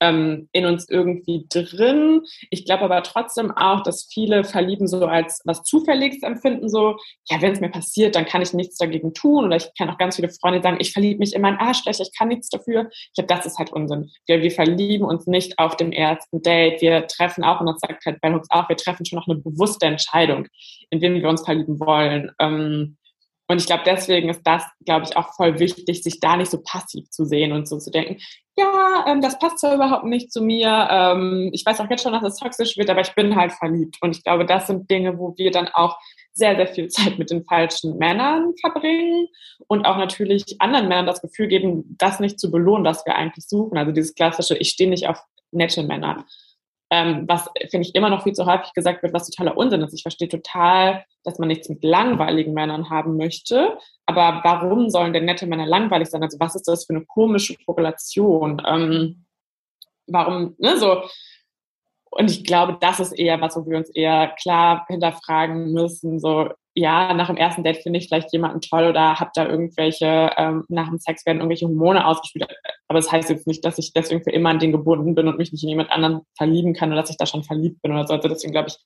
ähm, 0.00 0.48
in 0.52 0.66
uns 0.66 0.88
irgendwie 0.88 1.46
drin. 1.48 2.22
Ich 2.50 2.64
glaube 2.64 2.84
aber 2.84 3.02
trotzdem 3.02 3.50
auch, 3.50 3.82
dass 3.82 4.08
viele 4.12 4.44
Verlieben 4.44 4.86
so 4.88 5.06
als 5.06 5.40
was 5.44 5.62
Zufälliges 5.62 6.22
empfinden, 6.22 6.68
so, 6.68 6.96
ja, 7.28 7.40
wenn 7.40 7.52
es 7.52 7.60
mir 7.60 7.70
passiert, 7.70 8.16
dann 8.16 8.24
kann 8.24 8.42
ich 8.42 8.52
nichts 8.52 8.76
dagegen 8.76 9.14
tun. 9.14 9.44
Oder 9.44 9.56
ich 9.56 9.68
kenne 9.76 9.92
auch 9.92 9.98
ganz 9.98 10.16
viele 10.16 10.30
Freunde, 10.30 10.62
sagen, 10.62 10.78
ich 10.80 10.92
verliebe 10.92 11.18
mich 11.18 11.34
in 11.34 11.42
meinen 11.42 11.58
Arschlöcher, 11.58 12.02
ich 12.02 12.16
kann 12.16 12.28
nichts 12.28 12.48
dafür. 12.48 12.88
Ich 12.90 13.14
glaube, 13.14 13.28
das 13.28 13.46
ist 13.46 13.58
halt 13.58 13.72
Unsinn. 13.72 14.10
Wir, 14.26 14.42
wir 14.42 14.50
verlieben 14.50 15.06
uns 15.06 15.26
nicht 15.26 15.58
auf 15.58 15.76
dem 15.76 15.92
ersten 15.92 16.42
Date. 16.42 16.80
Wir 16.80 17.06
treffen 17.06 17.44
auch, 17.44 17.60
und 17.60 17.66
das 17.66 17.80
sagt 17.80 18.04
halt 18.06 18.20
Bell 18.20 18.34
Hooks 18.34 18.48
auch, 18.50 18.68
wir 18.68 18.76
treffen 18.76 19.04
schon 19.04 19.18
noch 19.18 19.28
eine 19.28 19.38
bewusste 19.38 19.86
Entscheidung, 19.86 20.48
in 20.90 21.00
wen 21.00 21.14
wir 21.14 21.28
uns 21.28 21.44
verlieben 21.44 21.78
wollen. 21.80 22.30
Ähm, 22.38 22.96
und 23.50 23.60
ich 23.60 23.66
glaube, 23.66 23.82
deswegen 23.84 24.28
ist 24.28 24.42
das, 24.44 24.62
glaube 24.86 25.06
ich, 25.06 25.16
auch 25.16 25.34
voll 25.34 25.58
wichtig, 25.58 26.04
sich 26.04 26.20
da 26.20 26.36
nicht 26.36 26.52
so 26.52 26.62
passiv 26.62 27.10
zu 27.10 27.24
sehen 27.24 27.50
und 27.50 27.66
so 27.66 27.78
zu 27.78 27.90
denken, 27.90 28.18
ja, 28.56 29.04
ähm, 29.08 29.20
das 29.20 29.40
passt 29.40 29.58
zwar 29.58 29.74
überhaupt 29.74 30.04
nicht 30.04 30.32
zu 30.32 30.40
mir. 30.40 30.86
Ähm, 30.88 31.50
ich 31.52 31.66
weiß 31.66 31.80
auch 31.80 31.90
jetzt 31.90 32.04
schon, 32.04 32.12
dass 32.12 32.22
es 32.22 32.36
toxisch 32.36 32.76
wird, 32.76 32.88
aber 32.88 33.00
ich 33.00 33.12
bin 33.16 33.34
halt 33.34 33.50
verliebt. 33.50 33.96
Und 34.02 34.16
ich 34.16 34.22
glaube, 34.22 34.46
das 34.46 34.68
sind 34.68 34.88
Dinge, 34.88 35.18
wo 35.18 35.34
wir 35.36 35.50
dann 35.50 35.66
auch 35.66 35.98
sehr, 36.32 36.54
sehr 36.54 36.68
viel 36.68 36.86
Zeit 36.90 37.18
mit 37.18 37.32
den 37.32 37.44
falschen 37.44 37.98
Männern 37.98 38.54
verbringen 38.60 39.26
und 39.66 39.84
auch 39.84 39.96
natürlich 39.96 40.60
anderen 40.60 40.86
Männern 40.86 41.06
das 41.06 41.20
Gefühl 41.20 41.48
geben, 41.48 41.96
das 41.98 42.20
nicht 42.20 42.38
zu 42.38 42.52
belohnen, 42.52 42.84
was 42.84 43.04
wir 43.04 43.16
eigentlich 43.16 43.48
suchen. 43.48 43.76
Also 43.76 43.90
dieses 43.90 44.14
klassische, 44.14 44.56
ich 44.58 44.70
stehe 44.70 44.88
nicht 44.88 45.08
auf 45.08 45.20
nette 45.50 45.82
Männer 45.82 46.24
ähm, 46.90 47.24
was 47.28 47.48
finde 47.70 47.86
ich 47.86 47.94
immer 47.94 48.10
noch 48.10 48.24
viel 48.24 48.32
zu 48.32 48.46
häufig 48.46 48.72
gesagt 48.74 49.02
wird, 49.02 49.12
was 49.12 49.30
totaler 49.30 49.56
Unsinn 49.56 49.80
ist. 49.82 49.94
Ich 49.94 50.02
verstehe 50.02 50.28
total, 50.28 51.04
dass 51.24 51.38
man 51.38 51.48
nichts 51.48 51.68
mit 51.68 51.84
langweiligen 51.84 52.52
Männern 52.52 52.90
haben 52.90 53.16
möchte, 53.16 53.78
aber 54.06 54.40
warum 54.42 54.90
sollen 54.90 55.12
denn 55.12 55.24
nette 55.24 55.46
Männer 55.46 55.66
langweilig 55.66 56.08
sein? 56.08 56.22
Also 56.22 56.38
was 56.40 56.56
ist 56.56 56.66
das 56.66 56.86
für 56.86 56.94
eine 56.94 57.06
komische 57.06 57.56
Korrelation? 57.64 58.60
Ähm, 58.66 59.24
warum, 60.06 60.54
ne, 60.58 60.76
so. 60.76 61.02
Und 62.10 62.30
ich 62.30 62.44
glaube, 62.44 62.76
das 62.80 63.00
ist 63.00 63.12
eher 63.12 63.40
was, 63.40 63.56
wo 63.56 63.66
wir 63.66 63.78
uns 63.78 63.90
eher 63.90 64.34
klar 64.40 64.84
hinterfragen 64.88 65.72
müssen, 65.72 66.18
so, 66.18 66.50
ja, 66.74 67.14
nach 67.14 67.28
dem 67.28 67.36
ersten 67.36 67.64
Date 67.64 67.82
finde 67.82 67.98
ich 67.98 68.08
vielleicht 68.08 68.32
jemanden 68.32 68.60
toll 68.60 68.84
oder 68.84 69.18
habe 69.18 69.30
da 69.34 69.46
irgendwelche, 69.46 70.30
ähm, 70.36 70.64
nach 70.68 70.88
dem 70.88 70.98
Sex 70.98 71.26
werden 71.26 71.38
irgendwelche 71.38 71.66
Hormone 71.66 72.06
ausgespielt. 72.06 72.46
Aber 72.88 72.98
das 72.98 73.10
heißt 73.10 73.28
jetzt 73.30 73.46
nicht, 73.46 73.64
dass 73.64 73.78
ich 73.78 73.92
deswegen 73.92 74.22
für 74.22 74.30
immer 74.30 74.50
an 74.50 74.58
den 74.58 74.72
gebunden 74.72 75.14
bin 75.14 75.28
und 75.28 75.38
mich 75.38 75.52
nicht 75.52 75.62
in 75.62 75.68
jemand 75.68 75.90
anderen 75.90 76.22
verlieben 76.36 76.74
kann 76.74 76.90
oder 76.92 77.00
dass 77.00 77.10
ich 77.10 77.16
da 77.16 77.26
schon 77.26 77.44
verliebt 77.44 77.82
bin 77.82 77.92
oder 77.92 78.06
so. 78.06 78.14
Also 78.14 78.28
deswegen 78.28 78.52
glaube 78.52 78.68
ich, 78.68 78.78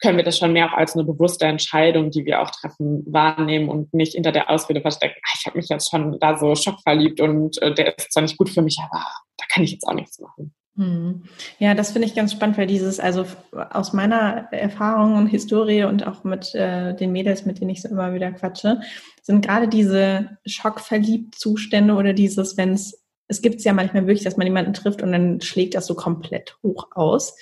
können 0.00 0.16
wir 0.16 0.24
das 0.24 0.38
schon 0.38 0.52
mehr 0.52 0.66
auch 0.66 0.76
als 0.76 0.94
eine 0.94 1.04
bewusste 1.04 1.46
Entscheidung, 1.46 2.10
die 2.10 2.24
wir 2.24 2.40
auch 2.40 2.50
treffen, 2.50 3.04
wahrnehmen 3.06 3.68
und 3.68 3.92
nicht 3.92 4.14
hinter 4.14 4.32
der 4.32 4.50
Ausrede 4.50 4.80
verstecken, 4.80 5.20
ah, 5.22 5.36
ich 5.38 5.46
habe 5.46 5.58
mich 5.58 5.68
jetzt 5.68 5.90
schon 5.90 6.18
da 6.20 6.38
so 6.38 6.54
schockverliebt 6.54 7.20
und 7.20 7.60
äh, 7.60 7.74
der 7.74 7.96
ist 7.98 8.12
zwar 8.12 8.22
nicht 8.22 8.38
gut 8.38 8.48
für 8.48 8.62
mich, 8.62 8.78
aber 8.80 9.04
da 9.36 9.44
kann 9.52 9.62
ich 9.62 9.72
jetzt 9.72 9.86
auch 9.86 9.94
nichts 9.94 10.18
machen. 10.18 10.54
Hm. 10.76 11.24
Ja, 11.58 11.74
das 11.74 11.92
finde 11.92 12.06
ich 12.06 12.14
ganz 12.14 12.32
spannend, 12.32 12.56
weil 12.56 12.66
dieses, 12.66 13.00
also 13.00 13.26
aus 13.52 13.92
meiner 13.92 14.48
Erfahrung 14.52 15.16
und 15.16 15.26
Historie 15.26 15.84
und 15.84 16.06
auch 16.06 16.24
mit 16.24 16.54
äh, 16.54 16.94
den 16.94 17.12
Mädels, 17.12 17.44
mit 17.44 17.60
denen 17.60 17.70
ich 17.70 17.82
so 17.82 17.88
immer 17.88 18.14
wieder 18.14 18.30
quatsche, 18.32 18.80
sind 19.22 19.44
gerade 19.44 19.68
diese 19.68 20.38
Schockverliebt-Zustände 20.46 21.94
oder 21.94 22.12
dieses, 22.12 22.56
wenn 22.56 22.72
es, 22.72 23.04
es 23.28 23.42
gibt 23.42 23.56
es 23.56 23.64
ja 23.64 23.72
manchmal 23.72 24.06
wirklich, 24.06 24.24
dass 24.24 24.36
man 24.36 24.46
jemanden 24.46 24.72
trifft 24.72 25.02
und 25.02 25.12
dann 25.12 25.40
schlägt 25.40 25.74
das 25.74 25.86
so 25.86 25.94
komplett 25.94 26.56
hoch 26.62 26.88
aus. 26.92 27.36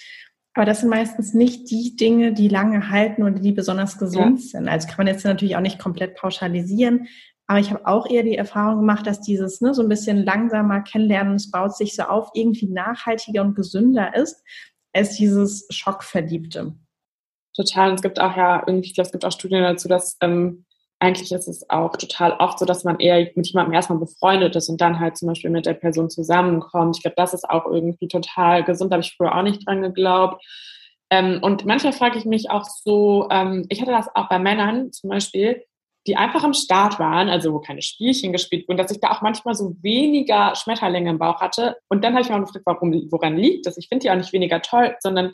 Aber 0.55 0.64
das 0.64 0.81
sind 0.81 0.89
meistens 0.89 1.35
nicht 1.35 1.70
die 1.70 1.95
Dinge, 1.95 2.33
die 2.33 2.49
lange 2.49 2.91
halten 2.91 3.22
oder 3.22 3.39
die 3.39 3.53
besonders 3.53 3.99
gesund 3.99 4.41
ja. 4.41 4.47
sind. 4.47 4.68
Also 4.68 4.89
kann 4.89 4.97
man 4.99 5.07
jetzt 5.07 5.24
natürlich 5.24 5.55
auch 5.55 5.61
nicht 5.61 5.79
komplett 5.79 6.16
pauschalisieren. 6.16 7.07
Aber 7.49 7.59
ich 7.59 7.70
habe 7.70 7.86
auch 7.86 8.09
eher 8.09 8.22
die 8.22 8.36
Erfahrung 8.36 8.80
gemacht, 8.80 9.07
dass 9.07 9.22
dieses 9.22 9.62
ne, 9.62 9.72
so 9.72 9.82
ein 9.82 9.88
bisschen 9.88 10.24
langsamer 10.24 10.82
Kennenlernen, 10.82 11.36
es 11.36 11.51
baut 11.51 11.74
sich 11.74 11.96
so 11.96 12.03
auf, 12.03 12.30
irgendwie 12.34 12.68
nachhaltiger 12.68 13.42
und 13.42 13.57
gesünder 13.57 14.14
ist, 14.14 14.44
als 14.92 15.16
dieses 15.16 15.66
Schockverliebte. 15.70 16.74
Total. 17.57 17.88
Und 17.88 17.96
es 17.96 18.03
gibt 18.03 18.20
auch 18.20 18.36
ja 18.36 18.62
irgendwie, 18.66 18.88
ich 18.88 18.94
glaube, 18.94 19.07
es 19.07 19.12
gibt 19.12 19.24
auch 19.24 19.32
Studien 19.32 19.62
dazu, 19.62 19.88
dass 19.88 20.18
ähm, 20.20 20.66
eigentlich 21.01 21.32
ist 21.32 21.49
es 21.49 21.68
auch 21.70 21.96
total 21.96 22.32
oft 22.32 22.59
so, 22.59 22.66
dass 22.66 22.84
man 22.84 22.99
eher 22.99 23.30
mit 23.34 23.46
jemandem 23.46 23.72
erstmal 23.72 23.99
befreundet 23.99 24.55
ist 24.55 24.68
und 24.68 24.80
dann 24.80 25.01
halt 25.01 25.16
zum 25.16 25.28
Beispiel 25.28 25.51
mit 25.51 25.64
der 25.64 25.74
Person 25.74 26.11
zusammenkommt. 26.11 26.96
Ich 26.96 27.03
glaube, 27.03 27.16
das 27.16 27.34
ist 27.34 27.49
auch 27.49 27.66
irgendwie 27.66 28.09
total 28.09 28.64
gesund. 28.64 28.90
Da 28.90 28.96
habe 28.96 29.03
ich 29.03 29.14
früher 29.16 29.34
auch 29.34 29.42
nicht 29.42 29.66
dran 29.66 29.82
geglaubt. 29.82 30.44
Ähm, 31.11 31.38
und 31.42 31.64
manchmal 31.64 31.92
frage 31.92 32.18
ich 32.18 32.24
mich 32.26 32.51
auch 32.51 32.64
so, 32.64 33.28
ähm, 33.30 33.64
ich 33.70 33.80
hatte 33.80 33.92
das 33.92 34.14
auch 34.14 34.28
bei 34.28 34.38
Männern 34.38 34.92
zum 34.92 35.09
Beispiel, 35.09 35.64
die 36.09 36.16
einfach 36.16 36.42
am 36.42 36.54
Start 36.54 36.98
waren, 36.98 37.28
also 37.28 37.52
wo 37.52 37.61
keine 37.61 37.82
Spielchen 37.82 38.32
gespielt 38.32 38.66
wurden, 38.66 38.78
dass 38.78 38.90
ich 38.90 39.00
da 39.00 39.11
auch 39.11 39.22
manchmal 39.22 39.54
so 39.54 39.76
weniger 39.82 40.54
Schmetterlinge 40.54 41.11
im 41.11 41.18
Bauch 41.18 41.40
hatte. 41.40 41.76
Und 41.88 42.02
dann 42.02 42.14
habe 42.14 42.22
ich 42.22 42.30
mir 42.30 42.36
auch 42.36 42.40
gefragt, 42.40 42.66
warum, 42.66 42.92
woran 43.11 43.36
liegt 43.36 43.66
das? 43.66 43.76
Ich 43.76 43.88
finde 43.88 44.04
die 44.04 44.11
auch 44.11 44.16
nicht 44.16 44.32
weniger 44.32 44.62
toll, 44.62 44.96
sondern 45.00 45.32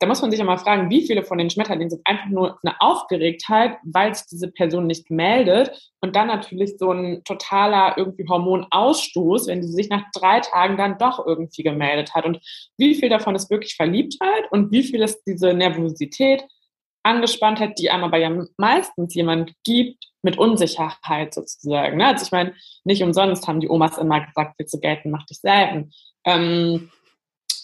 da 0.00 0.06
muss 0.06 0.20
man 0.22 0.30
sich 0.30 0.38
ja 0.38 0.46
mal 0.46 0.58
fragen, 0.58 0.90
wie 0.90 1.06
viele 1.06 1.24
von 1.24 1.38
den 1.38 1.50
Schmetterlingen 1.50 1.90
sind 1.90 2.02
einfach 2.04 2.26
nur 2.26 2.58
eine 2.62 2.80
Aufgeregtheit, 2.80 3.78
weil 3.82 4.14
sich 4.14 4.26
diese 4.26 4.48
Person 4.48 4.86
nicht 4.86 5.10
meldet 5.10 5.92
und 6.00 6.14
dann 6.14 6.28
natürlich 6.28 6.78
so 6.78 6.92
ein 6.92 7.22
totaler 7.24 7.94
irgendwie 7.96 8.26
Hormonausstoß, 8.28 9.48
wenn 9.48 9.62
sie 9.62 9.72
sich 9.72 9.88
nach 9.88 10.04
drei 10.14 10.40
Tagen 10.40 10.76
dann 10.76 10.98
doch 10.98 11.24
irgendwie 11.26 11.64
gemeldet 11.64 12.14
hat. 12.14 12.26
Und 12.26 12.38
wie 12.76 12.94
viel 12.94 13.08
davon 13.08 13.34
ist 13.34 13.50
wirklich 13.50 13.74
Verliebtheit 13.74 14.44
und 14.50 14.70
wie 14.70 14.84
viel 14.84 15.02
ist 15.02 15.22
diese 15.26 15.52
Nervosität, 15.52 16.44
Angespanntheit, 17.08 17.78
die 17.78 17.90
einmal 17.90 18.10
bei 18.10 18.20
ja 18.20 18.30
meistens 18.56 19.14
jemand 19.14 19.52
gibt 19.64 20.04
mit 20.22 20.38
Unsicherheit 20.38 21.34
sozusagen. 21.34 21.96
Ne? 21.96 22.06
Also 22.06 22.24
ich 22.24 22.32
meine, 22.32 22.54
nicht 22.84 23.02
umsonst 23.02 23.48
haben 23.48 23.60
die 23.60 23.68
Omas 23.68 23.98
immer 23.98 24.20
gesagt, 24.24 24.54
willst 24.58 24.74
du 24.74 24.80
gelten, 24.80 25.10
mach 25.10 25.26
dich 25.26 25.40
selten. 25.40 25.90
Ähm, 26.24 26.90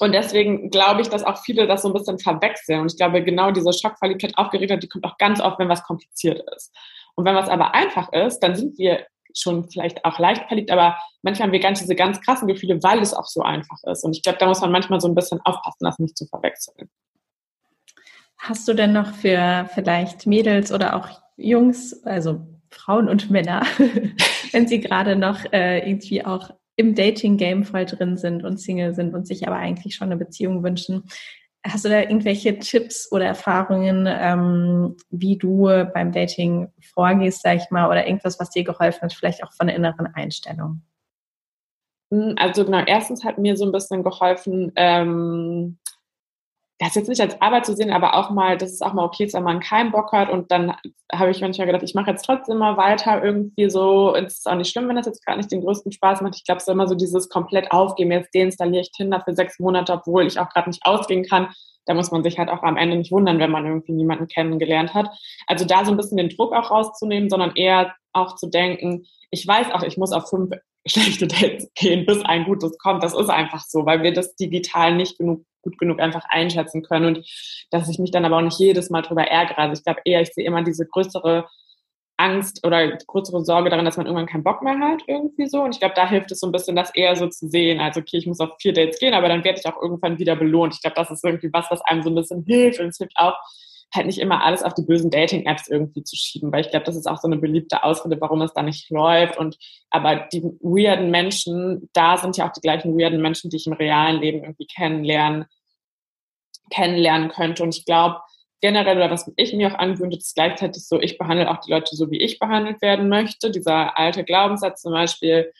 Und 0.00 0.12
deswegen 0.12 0.70
glaube 0.70 1.02
ich, 1.02 1.08
dass 1.08 1.24
auch 1.24 1.38
viele 1.38 1.66
das 1.66 1.82
so 1.82 1.88
ein 1.88 1.94
bisschen 1.94 2.18
verwechseln. 2.18 2.80
Und 2.80 2.92
ich 2.92 2.98
glaube, 2.98 3.22
genau 3.22 3.52
diese 3.52 3.72
Schockverliebtheit, 3.72 4.36
Aufgeregtheit, 4.36 4.82
die 4.82 4.88
kommt 4.88 5.04
auch 5.04 5.18
ganz 5.18 5.40
oft, 5.40 5.58
wenn 5.58 5.68
was 5.68 5.84
kompliziert 5.84 6.42
ist. 6.56 6.74
Und 7.14 7.24
wenn 7.24 7.36
was 7.36 7.48
aber 7.48 7.74
einfach 7.74 8.12
ist, 8.12 8.40
dann 8.40 8.56
sind 8.56 8.76
wir 8.76 9.06
schon 9.36 9.68
vielleicht 9.68 10.04
auch 10.04 10.18
leicht 10.18 10.46
verliebt, 10.46 10.70
aber 10.70 10.96
manchmal 11.22 11.46
haben 11.46 11.52
wir 11.52 11.60
ganz 11.60 11.80
diese 11.80 11.94
ganz 11.94 12.20
krassen 12.20 12.48
Gefühle, 12.48 12.82
weil 12.82 13.00
es 13.00 13.14
auch 13.14 13.26
so 13.26 13.42
einfach 13.42 13.78
ist. 13.84 14.04
Und 14.04 14.16
ich 14.16 14.22
glaube, 14.22 14.38
da 14.38 14.46
muss 14.46 14.60
man 14.60 14.72
manchmal 14.72 15.00
so 15.00 15.08
ein 15.08 15.14
bisschen 15.14 15.40
aufpassen, 15.44 15.84
das 15.84 15.98
nicht 15.98 16.16
zu 16.16 16.26
verwechseln. 16.26 16.88
Hast 18.46 18.68
du 18.68 18.74
denn 18.74 18.92
noch 18.92 19.14
für 19.14 19.70
vielleicht 19.72 20.26
Mädels 20.26 20.70
oder 20.70 20.96
auch 20.96 21.08
Jungs, 21.38 22.04
also 22.04 22.42
Frauen 22.68 23.08
und 23.08 23.30
Männer, 23.30 23.62
wenn 24.52 24.68
sie 24.68 24.80
gerade 24.80 25.16
noch 25.16 25.50
äh, 25.50 25.78
irgendwie 25.88 26.26
auch 26.26 26.50
im 26.76 26.94
Dating-Game 26.94 27.64
voll 27.64 27.86
drin 27.86 28.18
sind 28.18 28.44
und 28.44 28.60
Single 28.60 28.94
sind 28.94 29.14
und 29.14 29.26
sich 29.26 29.48
aber 29.48 29.56
eigentlich 29.56 29.94
schon 29.94 30.08
eine 30.08 30.18
Beziehung 30.18 30.62
wünschen. 30.62 31.04
Hast 31.66 31.86
du 31.86 31.88
da 31.88 32.00
irgendwelche 32.00 32.58
Tipps 32.58 33.10
oder 33.10 33.24
Erfahrungen, 33.24 34.06
ähm, 34.06 34.94
wie 35.08 35.38
du 35.38 35.62
beim 35.94 36.12
Dating 36.12 36.70
vorgehst, 36.92 37.40
sag 37.40 37.56
ich 37.56 37.70
mal, 37.70 37.88
oder 37.88 38.06
irgendwas, 38.06 38.38
was 38.38 38.50
dir 38.50 38.62
geholfen 38.62 39.00
hat, 39.00 39.14
vielleicht 39.14 39.42
auch 39.42 39.54
von 39.54 39.68
der 39.68 39.76
inneren 39.76 40.06
Einstellung? 40.08 40.82
Hm, 42.12 42.34
also 42.36 42.66
genau, 42.66 42.82
erstens 42.84 43.24
hat 43.24 43.38
mir 43.38 43.56
so 43.56 43.64
ein 43.64 43.72
bisschen 43.72 44.02
geholfen, 44.02 44.70
ähm, 44.76 45.78
das 46.78 46.96
jetzt 46.96 47.08
nicht 47.08 47.20
als 47.20 47.40
Arbeit 47.40 47.66
zu 47.66 47.76
sehen, 47.76 47.92
aber 47.92 48.14
auch 48.14 48.30
mal, 48.30 48.58
dass 48.58 48.72
es 48.72 48.82
auch 48.82 48.94
mal 48.94 49.04
okay 49.04 49.24
ist, 49.24 49.34
wenn 49.34 49.44
man 49.44 49.60
keinen 49.60 49.92
Bock 49.92 50.12
hat. 50.12 50.28
Und 50.28 50.50
dann 50.50 50.74
habe 51.12 51.30
ich 51.30 51.40
manchmal 51.40 51.68
gedacht, 51.68 51.84
ich 51.84 51.94
mache 51.94 52.10
jetzt 52.10 52.24
trotzdem 52.24 52.58
mal 52.58 52.76
weiter 52.76 53.22
irgendwie 53.22 53.70
so. 53.70 54.14
Es 54.16 54.38
ist 54.38 54.48
auch 54.48 54.56
nicht 54.56 54.72
schlimm, 54.72 54.88
wenn 54.88 54.96
das 54.96 55.06
jetzt 55.06 55.24
gerade 55.24 55.38
nicht 55.38 55.52
den 55.52 55.60
größten 55.60 55.92
Spaß 55.92 56.20
macht. 56.22 56.34
Ich 56.34 56.44
glaube, 56.44 56.58
es 56.58 56.64
ist 56.64 56.72
immer 56.72 56.88
so 56.88 56.96
dieses 56.96 57.28
komplett 57.28 57.70
aufgeben. 57.70 58.10
Jetzt 58.10 58.34
deinstalliere 58.34 58.82
ich 58.82 58.90
Tinder 58.90 59.22
für 59.24 59.34
sechs 59.34 59.60
Monate, 59.60 59.92
obwohl 59.92 60.26
ich 60.26 60.40
auch 60.40 60.48
gerade 60.48 60.68
nicht 60.68 60.84
ausgehen 60.84 61.24
kann. 61.24 61.48
Da 61.86 61.94
muss 61.94 62.10
man 62.10 62.24
sich 62.24 62.38
halt 62.38 62.48
auch 62.48 62.62
am 62.62 62.76
Ende 62.76 62.96
nicht 62.96 63.12
wundern, 63.12 63.38
wenn 63.38 63.50
man 63.50 63.66
irgendwie 63.66 63.92
niemanden 63.92 64.26
kennengelernt 64.26 64.94
hat. 64.94 65.08
Also 65.46 65.64
da 65.64 65.84
so 65.84 65.92
ein 65.92 65.96
bisschen 65.96 66.16
den 66.16 66.30
Druck 66.30 66.52
auch 66.52 66.70
rauszunehmen, 66.70 67.30
sondern 67.30 67.54
eher 67.54 67.94
auch 68.12 68.34
zu 68.34 68.48
denken, 68.48 69.06
ich 69.30 69.46
weiß 69.46 69.70
auch, 69.72 69.82
ich 69.82 69.96
muss 69.96 70.12
auf 70.12 70.28
fünf 70.28 70.54
schlechte 70.86 71.26
Dates 71.26 71.70
gehen, 71.74 72.06
bis 72.06 72.22
ein 72.24 72.44
gutes 72.44 72.78
kommt. 72.78 73.02
Das 73.02 73.14
ist 73.14 73.30
einfach 73.30 73.64
so, 73.66 73.86
weil 73.86 74.02
wir 74.02 74.12
das 74.12 74.36
digital 74.36 74.94
nicht 74.94 75.18
genug 75.18 75.44
gut 75.64 75.78
genug 75.78 75.98
einfach 75.98 76.24
einschätzen 76.28 76.82
können 76.82 77.16
und 77.16 77.26
dass 77.70 77.88
ich 77.88 77.98
mich 77.98 78.10
dann 78.10 78.24
aber 78.24 78.36
auch 78.36 78.42
nicht 78.42 78.58
jedes 78.58 78.90
Mal 78.90 79.02
drüber 79.02 79.22
ärgere. 79.22 79.58
Also 79.58 79.80
ich 79.80 79.84
glaube 79.84 80.02
eher, 80.04 80.20
ich 80.20 80.32
sehe 80.32 80.44
immer 80.44 80.62
diese 80.62 80.86
größere 80.86 81.48
Angst 82.16 82.64
oder 82.64 82.96
größere 83.06 83.44
Sorge 83.44 83.70
darin, 83.70 83.84
dass 83.84 83.96
man 83.96 84.06
irgendwann 84.06 84.28
keinen 84.28 84.44
Bock 84.44 84.62
mehr 84.62 84.78
hat, 84.78 85.02
irgendwie 85.08 85.48
so. 85.48 85.62
Und 85.62 85.74
ich 85.74 85.80
glaube, 85.80 85.94
da 85.96 86.08
hilft 86.08 86.30
es 86.30 86.40
so 86.40 86.46
ein 86.46 86.52
bisschen, 86.52 86.76
das 86.76 86.94
eher 86.94 87.16
so 87.16 87.26
zu 87.26 87.48
sehen. 87.48 87.80
Also, 87.80 88.00
okay, 88.00 88.18
ich 88.18 88.26
muss 88.26 88.38
auf 88.40 88.50
vier 88.60 88.72
Dates 88.72 89.00
gehen, 89.00 89.14
aber 89.14 89.28
dann 89.28 89.42
werde 89.42 89.58
ich 89.58 89.66
auch 89.66 89.80
irgendwann 89.82 90.18
wieder 90.18 90.36
belohnt. 90.36 90.74
Ich 90.74 90.80
glaube, 90.80 90.94
das 90.94 91.10
ist 91.10 91.24
irgendwie 91.24 91.52
was, 91.52 91.70
was 91.70 91.80
einem 91.82 92.02
so 92.02 92.10
ein 92.10 92.14
bisschen 92.14 92.44
hilft. 92.44 92.78
Und 92.78 92.88
es 92.88 92.98
hilft 92.98 93.16
auch, 93.16 93.34
halt 93.92 94.06
nicht 94.06 94.18
immer 94.18 94.44
alles 94.44 94.62
auf 94.62 94.74
die 94.74 94.82
bösen 94.82 95.10
Dating-Apps 95.10 95.68
irgendwie 95.68 96.02
zu 96.02 96.16
schieben, 96.16 96.52
weil 96.52 96.62
ich 96.62 96.70
glaube, 96.70 96.84
das 96.84 96.96
ist 96.96 97.06
auch 97.06 97.20
so 97.20 97.28
eine 97.28 97.38
beliebte 97.38 97.82
Ausrede, 97.82 98.20
warum 98.20 98.42
es 98.42 98.52
da 98.52 98.62
nicht 98.62 98.90
läuft. 98.90 99.38
Und 99.38 99.56
aber 99.90 100.28
die 100.32 100.42
weirden 100.42 101.10
Menschen, 101.10 101.88
da 101.92 102.16
sind 102.16 102.36
ja 102.36 102.48
auch 102.48 102.52
die 102.52 102.60
gleichen 102.60 102.98
weirden 102.98 103.22
Menschen, 103.22 103.50
die 103.50 103.56
ich 103.56 103.66
im 103.66 103.72
realen 103.72 104.20
Leben 104.20 104.42
irgendwie 104.42 104.66
kennenlernen, 104.66 105.46
kennenlernen 106.70 107.28
könnte. 107.28 107.62
Und 107.62 107.76
ich 107.76 107.84
glaube, 107.84 108.20
generell, 108.60 108.96
oder 108.96 109.10
was 109.10 109.30
ich 109.36 109.52
mir 109.52 109.72
auch 109.72 109.78
angewöhnt 109.78 110.16
ist 110.16 110.34
gleichzeitig 110.34 110.86
so, 110.86 110.98
ich 111.00 111.18
behandle 111.18 111.50
auch 111.50 111.60
die 111.60 111.70
Leute 111.70 111.94
so, 111.96 112.10
wie 112.10 112.20
ich 112.20 112.38
behandelt 112.38 112.80
werden 112.82 113.08
möchte. 113.08 113.50
Dieser 113.50 113.98
alte 113.98 114.24
Glaubenssatz 114.24 114.82
zum 114.82 114.92
Beispiel, 114.92 115.52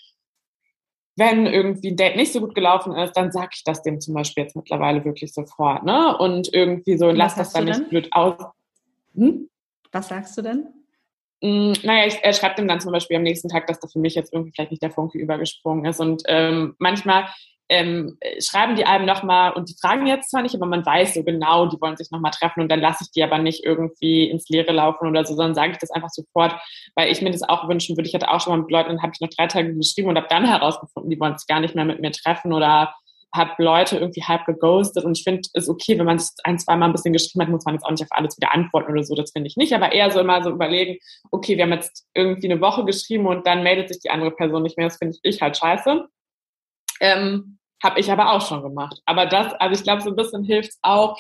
wenn 1.17 1.47
irgendwie 1.47 1.91
ein 1.91 1.97
Date 1.97 2.17
nicht 2.17 2.33
so 2.33 2.41
gut 2.41 2.55
gelaufen 2.55 2.95
ist, 2.97 3.13
dann 3.13 3.31
sage 3.31 3.51
ich 3.55 3.65
das 3.65 3.83
dem 3.83 4.01
zum 4.01 4.15
Beispiel 4.15 4.45
jetzt 4.45 4.57
mittlerweile 4.57 5.05
wirklich 5.05 5.33
sofort, 5.33 5.85
ne? 5.85 6.17
Und 6.19 6.53
irgendwie 6.53 6.97
so, 6.97 7.11
lass 7.11 7.37
das 7.37 7.53
dann 7.53 7.67
nicht 7.67 7.89
blöd 7.89 8.09
aus. 8.13 8.43
Hm? 9.15 9.49
Was 9.93 10.09
sagst 10.09 10.37
du 10.37 10.43
denn? 10.43 10.67
Mm, 11.41 11.73
naja, 11.83 12.07
ich 12.07 12.19
äh, 12.25 12.33
schreibe 12.33 12.57
dem 12.57 12.67
dann 12.67 12.81
zum 12.81 12.91
Beispiel 12.91 13.17
am 13.17 13.23
nächsten 13.23 13.49
Tag, 13.49 13.67
dass 13.67 13.79
da 13.79 13.87
für 13.87 14.01
mich 14.01 14.15
jetzt 14.15 14.33
irgendwie 14.33 14.53
vielleicht 14.53 14.73
nicht 14.73 14.83
der 14.83 14.91
Funke 14.91 15.19
übergesprungen 15.19 15.85
ist. 15.85 16.01
Und 16.01 16.23
ähm, 16.27 16.75
manchmal 16.79 17.27
ähm, 17.69 18.19
schreiben 18.41 18.77
die 18.77 18.85
einem 18.85 19.07
nochmal 19.07 19.53
und 19.53 19.71
die 19.71 19.77
fragen 19.81 20.07
jetzt 20.07 20.31
zwar 20.31 20.43
nicht, 20.43 20.55
aber 20.55 20.67
man 20.67 20.85
weiß 20.85 21.15
so 21.15 21.25
genau, 21.25 21.67
die 21.67 21.81
wollen 21.81 21.97
sich 21.97 22.11
nochmal 22.11 22.33
treffen 22.33 22.61
und 22.61 22.71
dann 22.71 22.81
lasse 22.81 23.05
ich 23.05 23.11
die 23.13 23.23
aber 23.23 23.39
nicht 23.39 23.65
irgendwie 23.65 24.29
ins 24.29 24.49
Leere 24.49 24.73
laufen 24.73 25.09
oder 25.09 25.25
so, 25.25 25.35
sondern 25.35 25.55
sage 25.55 25.73
ich 25.73 25.79
das 25.79 25.91
einfach 25.91 26.11
sofort, 26.11 26.55
weil 26.95 27.11
ich 27.11 27.23
mir 27.23 27.31
das 27.31 27.43
auch 27.43 27.69
wünschen 27.69 27.97
würde. 27.97 28.09
Ich 28.09 28.15
hatte 28.15 28.31
auch 28.31 28.41
schon 28.41 28.53
mal 28.53 28.63
mit 28.63 28.71
Leuten, 28.71 28.91
dann 28.91 29.03
habe 29.03 29.13
ich 29.15 29.21
noch 29.21 29.31
drei 29.31 29.47
Tage 29.47 29.75
geschrieben 29.75 30.09
und 30.09 30.17
habe 30.17 30.29
dann 30.29 30.45
herausgefunden, 30.47 31.11
die 31.11 31.19
wollen 31.19 31.39
sich 31.39 31.47
gar 31.47 31.61
nicht 31.61 31.75
mehr 31.75 31.87
mit 31.87 32.01
mir 32.01 32.13
treffen 32.13 32.53
oder 32.53 32.95
habe 33.35 33.51
Leute 33.59 33.97
irgendwie 33.99 34.23
halb 34.23 34.45
geghostet 34.45 35.05
und 35.05 35.19
ich 35.19 35.25
finde 35.25 35.43
es 35.55 35.69
okay, 35.69 35.99
wenn 35.99 36.07
man 36.07 36.17
es 36.19 36.37
ein, 36.45 36.59
zwei 36.59 36.77
Mal 36.77 36.87
ein 36.87 36.93
bisschen 36.93 37.13
geschrieben 37.13 37.43
hat, 37.43 37.49
muss 37.49 37.65
man 37.65 37.75
jetzt 37.75 37.85
auch 37.85 37.91
nicht 37.91 38.03
auf 38.03 38.13
alles 38.13 38.37
wieder 38.37 38.55
antworten 38.55 38.93
oder 38.93 39.03
so, 39.03 39.17
das 39.17 39.33
finde 39.33 39.49
ich 39.49 39.57
nicht, 39.57 39.73
aber 39.73 39.91
eher 39.91 40.11
so 40.11 40.21
immer 40.21 40.41
so 40.43 40.51
überlegen, 40.51 40.99
okay, 41.33 41.57
wir 41.57 41.65
haben 41.65 41.73
jetzt 41.73 42.07
irgendwie 42.15 42.49
eine 42.49 42.61
Woche 42.61 42.85
geschrieben 42.85 43.27
und 43.27 43.45
dann 43.47 43.65
meldet 43.65 43.89
sich 43.89 43.99
die 43.99 44.11
andere 44.11 44.31
Person 44.31 44.63
nicht 44.63 44.77
mehr, 44.77 44.87
das 44.87 44.99
finde 44.99 45.19
ich 45.23 45.43
halt 45.43 45.57
scheiße. 45.57 46.07
Ähm, 47.01 47.59
habe 47.83 48.01
ich 48.01 48.11
aber 48.11 48.33
auch 48.33 48.47
schon 48.47 48.63
gemacht. 48.63 49.01
Aber 49.05 49.27
das, 49.27 49.53
also 49.55 49.79
ich 49.79 49.83
glaube, 49.83 50.03
so 50.03 50.11
ein 50.11 50.17
bisschen 50.17 50.43
hilft 50.45 50.71
es 50.71 50.79
auch, 50.83 51.19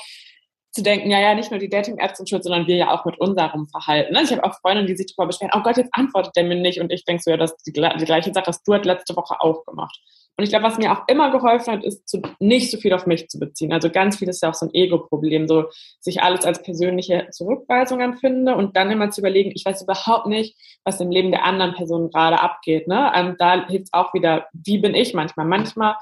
zu 0.74 0.82
denken, 0.82 1.08
ja, 1.08 1.20
ja, 1.20 1.34
nicht 1.34 1.52
nur 1.52 1.60
die 1.60 1.68
Dating-Apps 1.68 2.16
sind 2.16 2.28
schuld, 2.28 2.42
sondern 2.42 2.66
wir 2.66 2.74
ja 2.74 2.90
auch 2.90 3.04
mit 3.04 3.20
unserem 3.20 3.68
Verhalten. 3.68 4.12
Ne? 4.12 4.22
Ich 4.22 4.32
habe 4.32 4.42
auch 4.42 4.58
Freundinnen, 4.60 4.88
die 4.88 4.96
sich 4.96 5.06
darüber 5.06 5.28
beschweren, 5.28 5.52
oh 5.54 5.62
Gott, 5.62 5.76
jetzt 5.76 5.94
antwortet 5.94 6.34
der 6.34 6.42
mir 6.42 6.56
nicht. 6.56 6.80
Und 6.80 6.90
ich 6.90 7.04
denke 7.04 7.22
so, 7.22 7.30
ja, 7.30 7.36
das 7.36 7.56
die, 7.58 7.72
die 7.72 8.04
gleiche 8.04 8.32
Sache, 8.32 8.46
das 8.46 8.62
du 8.64 8.74
hat 8.74 8.84
letzte 8.84 9.14
Woche 9.14 9.40
auch 9.40 9.64
gemacht. 9.64 9.96
Und 10.36 10.42
ich 10.42 10.50
glaube, 10.50 10.64
was 10.64 10.78
mir 10.78 10.90
auch 10.90 11.02
immer 11.06 11.30
geholfen 11.30 11.74
hat, 11.74 11.84
ist, 11.84 12.08
zu, 12.08 12.20
nicht 12.40 12.70
so 12.70 12.78
viel 12.78 12.92
auf 12.92 13.06
mich 13.06 13.28
zu 13.28 13.38
beziehen. 13.38 13.72
Also 13.72 13.88
ganz 13.88 14.18
viel 14.18 14.28
ist 14.28 14.42
ja 14.42 14.50
auch 14.50 14.54
so 14.54 14.66
ein 14.66 14.74
Ego-Problem, 14.74 15.46
so 15.46 15.66
sich 16.00 16.22
alles 16.22 16.44
als 16.44 16.60
persönliche 16.62 17.28
Zurückweisung 17.30 18.00
empfinde 18.00 18.56
und 18.56 18.76
dann 18.76 18.90
immer 18.90 19.10
zu 19.10 19.20
überlegen, 19.20 19.52
ich 19.54 19.64
weiß 19.64 19.82
überhaupt 19.82 20.26
nicht, 20.26 20.56
was 20.82 21.00
im 21.00 21.10
Leben 21.10 21.30
der 21.30 21.44
anderen 21.44 21.74
Person 21.74 22.10
gerade 22.10 22.40
abgeht. 22.40 22.88
Ne? 22.88 23.12
Und 23.14 23.14
ähm, 23.14 23.36
da 23.38 23.66
hilft 23.68 23.86
es 23.86 23.92
auch 23.92 24.12
wieder, 24.12 24.48
wie 24.52 24.78
bin 24.78 24.94
ich 24.94 25.14
manchmal? 25.14 25.46
Manchmal 25.46 25.94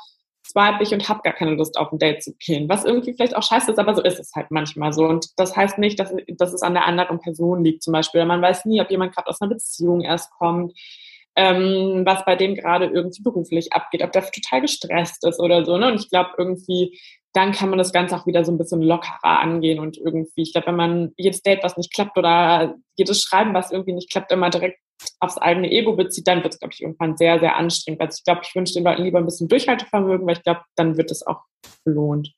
swipe 0.46 0.82
ich 0.82 0.92
und 0.92 1.08
habe 1.08 1.20
gar 1.22 1.34
keine 1.34 1.54
Lust 1.54 1.78
auf 1.78 1.92
ein 1.92 1.98
Date 1.98 2.22
zu 2.22 2.34
gehen. 2.34 2.68
Was 2.68 2.84
irgendwie 2.84 3.12
vielleicht 3.12 3.36
auch 3.36 3.42
scheiße 3.42 3.70
ist, 3.70 3.78
aber 3.78 3.94
so 3.94 4.02
ist 4.02 4.18
es 4.18 4.32
halt 4.34 4.50
manchmal 4.50 4.92
so. 4.92 5.04
Und 5.04 5.28
das 5.36 5.56
heißt 5.56 5.78
nicht, 5.78 6.00
dass, 6.00 6.12
dass 6.26 6.52
es 6.52 6.62
an 6.62 6.74
der 6.74 6.86
anderen 6.86 7.20
Person 7.20 7.64
liegt 7.64 7.82
zum 7.82 7.92
Beispiel. 7.92 8.24
Man 8.24 8.42
weiß 8.42 8.64
nie, 8.64 8.80
ob 8.80 8.90
jemand 8.90 9.14
gerade 9.14 9.28
aus 9.28 9.40
einer 9.40 9.50
Beziehung 9.50 10.00
erst 10.00 10.30
kommt, 10.32 10.72
ähm, 11.36 12.02
was 12.04 12.24
bei 12.24 12.36
dem 12.36 12.54
gerade 12.54 12.86
irgendwie 12.86 13.22
beruflich 13.22 13.72
abgeht, 13.72 14.02
ob 14.02 14.12
der 14.12 14.22
total 14.30 14.60
gestresst 14.60 15.26
ist 15.26 15.40
oder 15.40 15.64
so. 15.64 15.76
Ne? 15.78 15.88
Und 15.88 16.00
ich 16.00 16.10
glaube 16.10 16.30
irgendwie, 16.36 16.98
dann 17.32 17.52
kann 17.52 17.70
man 17.70 17.78
das 17.78 17.92
Ganze 17.92 18.16
auch 18.16 18.26
wieder 18.26 18.44
so 18.44 18.52
ein 18.52 18.58
bisschen 18.58 18.82
lockerer 18.82 19.40
angehen 19.40 19.78
und 19.78 19.96
irgendwie, 19.96 20.42
ich 20.42 20.52
glaube, 20.52 20.66
wenn 20.66 20.76
man 20.76 21.12
jedes 21.16 21.42
Date, 21.42 21.62
was 21.62 21.78
nicht 21.78 21.92
klappt 21.92 22.18
oder 22.18 22.74
jedes 22.96 23.22
Schreiben, 23.22 23.54
was 23.54 23.72
irgendwie 23.72 23.94
nicht 23.94 24.10
klappt, 24.10 24.30
immer 24.32 24.50
direkt 24.50 24.78
aufs 25.18 25.38
eigene 25.38 25.70
Ego 25.70 25.96
bezieht, 25.96 26.28
dann 26.28 26.42
wird 26.42 26.54
es, 26.54 26.60
glaube 26.60 26.74
ich, 26.74 26.82
irgendwann 26.82 27.16
sehr, 27.16 27.40
sehr 27.40 27.56
anstrengend. 27.56 28.00
Also 28.00 28.16
ich 28.18 28.24
glaube, 28.24 28.42
ich 28.44 28.54
wünsche 28.54 28.74
den 28.74 28.84
Leuten 28.84 29.02
lieber 29.02 29.18
ein 29.18 29.24
bisschen 29.24 29.48
Durchhaltevermögen, 29.48 30.26
weil 30.26 30.36
ich 30.36 30.42
glaube, 30.42 30.62
dann 30.76 30.96
wird 30.96 31.10
es 31.10 31.26
auch 31.26 31.40
belohnt. 31.84 32.32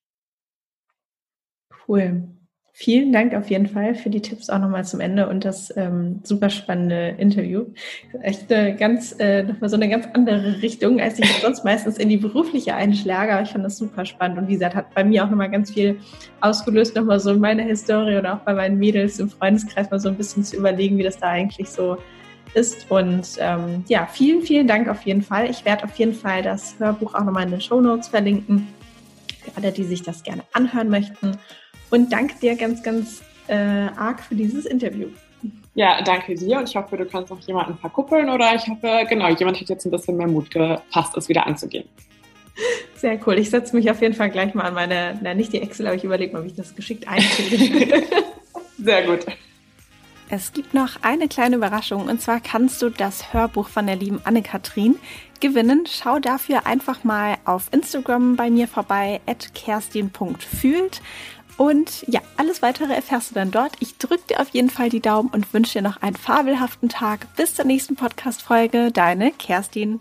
Cool. 1.87 2.29
Vielen 2.77 3.13
Dank 3.13 3.35
auf 3.35 3.51
jeden 3.51 3.69
Fall 3.69 3.95
für 3.95 4.11
die 4.11 4.21
Tipps 4.21 4.51
auch 4.51 4.59
nochmal 4.59 4.85
zum 4.85 4.99
Ende 4.99 5.29
und 5.29 5.45
das 5.45 5.73
ähm, 5.77 6.19
super 6.25 6.51
spannende 6.51 7.15
Interview. 7.19 7.67
Echt 8.21 8.53
eine 8.53 8.75
ganz, 8.75 9.15
äh, 9.21 9.45
nochmal 9.45 9.71
so 9.71 9.77
eine 9.77 9.89
ganz 9.89 10.09
andere 10.13 10.61
Richtung, 10.61 11.01
als 11.01 11.21
ich 11.21 11.33
sonst 11.41 11.65
meistens 11.65 11.99
in 11.99 12.09
die 12.09 12.17
berufliche 12.17 12.75
einschlage. 12.75 13.41
Ich 13.45 13.51
fand 13.51 13.65
das 13.65 13.79
super 13.79 14.05
spannend 14.05 14.39
und 14.39 14.49
wie 14.49 14.55
gesagt, 14.55 14.75
hat 14.75 14.93
bei 14.93 15.05
mir 15.05 15.25
auch 15.25 15.31
nochmal 15.31 15.53
ganz 15.53 15.71
viel 15.71 16.01
ausgelöst, 16.41 16.97
nochmal 16.97 17.21
so 17.21 17.31
in 17.31 17.39
meiner 17.39 17.63
Historie 17.63 18.17
oder 18.17 18.35
auch 18.35 18.41
bei 18.41 18.55
meinen 18.55 18.77
Mädels 18.77 19.21
im 19.21 19.31
Freundeskreis 19.31 19.89
mal 19.93 20.01
so 20.01 20.09
ein 20.09 20.17
bisschen 20.17 20.43
zu 20.43 20.57
überlegen, 20.57 20.99
wie 20.99 21.05
das 21.05 21.19
da 21.19 21.29
eigentlich 21.29 21.71
so 21.71 21.97
ist. 22.55 22.91
Und 22.91 23.37
ähm, 23.39 23.85
ja, 23.87 24.09
vielen, 24.11 24.43
vielen 24.43 24.67
Dank 24.67 24.89
auf 24.89 25.03
jeden 25.03 25.23
Fall. 25.23 25.49
Ich 25.49 25.65
werde 25.65 25.85
auf 25.85 25.95
jeden 25.95 26.13
Fall 26.13 26.43
das 26.43 26.75
Hörbuch 26.81 27.15
auch 27.15 27.23
nochmal 27.23 27.45
in 27.45 27.53
den 27.53 27.61
Show 27.61 27.81
Notes 27.81 28.09
verlinken, 28.09 28.67
für 29.45 29.57
alle, 29.57 29.71
die 29.71 29.85
sich 29.85 30.03
das 30.03 30.25
gerne 30.25 30.43
anhören 30.53 30.89
möchten. 30.89 31.39
Und 31.91 32.13
danke 32.13 32.35
dir 32.41 32.57
ganz, 32.57 32.83
ganz 32.83 33.23
äh, 33.47 33.55
arg 33.55 34.21
für 34.21 34.35
dieses 34.35 34.67
Interview. 34.67 35.09
Ja, 35.75 36.03
danke 36.03 36.35
dir 36.35 36.59
und 36.59 36.69
ich 36.69 36.77
hoffe, 36.77 36.97
du 36.97 37.05
kannst 37.05 37.31
noch 37.31 37.41
jemanden 37.41 37.77
verkuppeln 37.79 38.31
oder 38.31 38.55
ich 38.55 38.67
hoffe, 38.69 39.05
genau, 39.09 39.29
jemand 39.31 39.61
hat 39.61 39.69
jetzt 39.69 39.85
ein 39.85 39.91
bisschen 39.91 40.17
mehr 40.17 40.29
Mut 40.29 40.51
gefasst, 40.51 41.17
es 41.17 41.29
wieder 41.29 41.47
anzugehen. 41.47 41.89
Sehr 42.97 43.19
cool. 43.27 43.39
Ich 43.39 43.51
setze 43.51 43.75
mich 43.75 43.91
auf 43.91 44.01
jeden 44.01 44.15
Fall 44.15 44.31
gleich 44.31 44.55
mal 44.55 44.63
an 44.63 44.75
meine, 44.75 45.19
na 45.21 45.35
nicht 45.35 45.53
die 45.53 45.61
Excel, 45.61 45.87
aber 45.89 45.97
ich 45.97 46.05
überlege 46.05 46.33
mal, 46.33 46.45
wie 46.45 46.49
ich 46.49 46.55
das 46.55 46.77
geschickt 46.77 47.09
einfüge. 47.09 48.05
Sehr 48.79 49.07
gut. 49.07 49.27
Es 50.31 50.53
gibt 50.53 50.73
noch 50.73 51.03
eine 51.03 51.29
kleine 51.29 51.57
Überraschung 51.57 52.09
und 52.09 52.21
zwar 52.21 52.41
kannst 52.41 52.81
du 52.81 52.89
das 52.89 53.35
Hörbuch 53.35 53.69
von 53.69 53.87
der 53.87 53.97
lieben 53.97 54.21
Anne-Kathrin 54.25 54.97
gewinnen. 55.41 55.85
Schau 55.87 56.19
dafür 56.19 56.67
einfach 56.67 57.05
mal 57.05 57.37
auf 57.45 57.69
Instagram 57.73 58.37
bei 58.37 58.49
mir 58.49 58.67
vorbei, 58.67 59.21
at 59.27 59.55
kerstin.fühlt. 59.55 61.03
Und 61.57 62.05
ja, 62.09 62.21
alles 62.37 62.63
weitere 62.63 62.93
erfährst 62.93 63.31
du 63.31 63.35
dann 63.35 63.51
dort. 63.51 63.73
Ich 63.81 63.97
drücke 63.99 64.25
dir 64.29 64.41
auf 64.41 64.49
jeden 64.51 64.71
Fall 64.71 64.89
die 64.89 65.01
Daumen 65.01 65.29
und 65.29 65.53
wünsche 65.55 65.79
dir 65.79 65.83
noch 65.83 66.03
einen 66.03 66.17
fabelhaften 66.17 66.89
Tag. 66.89 67.35
Bis 67.37 67.55
zur 67.55 67.65
nächsten 67.65 67.97
Podcast-Folge. 67.97 68.91
Deine 68.91 69.31
Kerstin. 69.33 70.01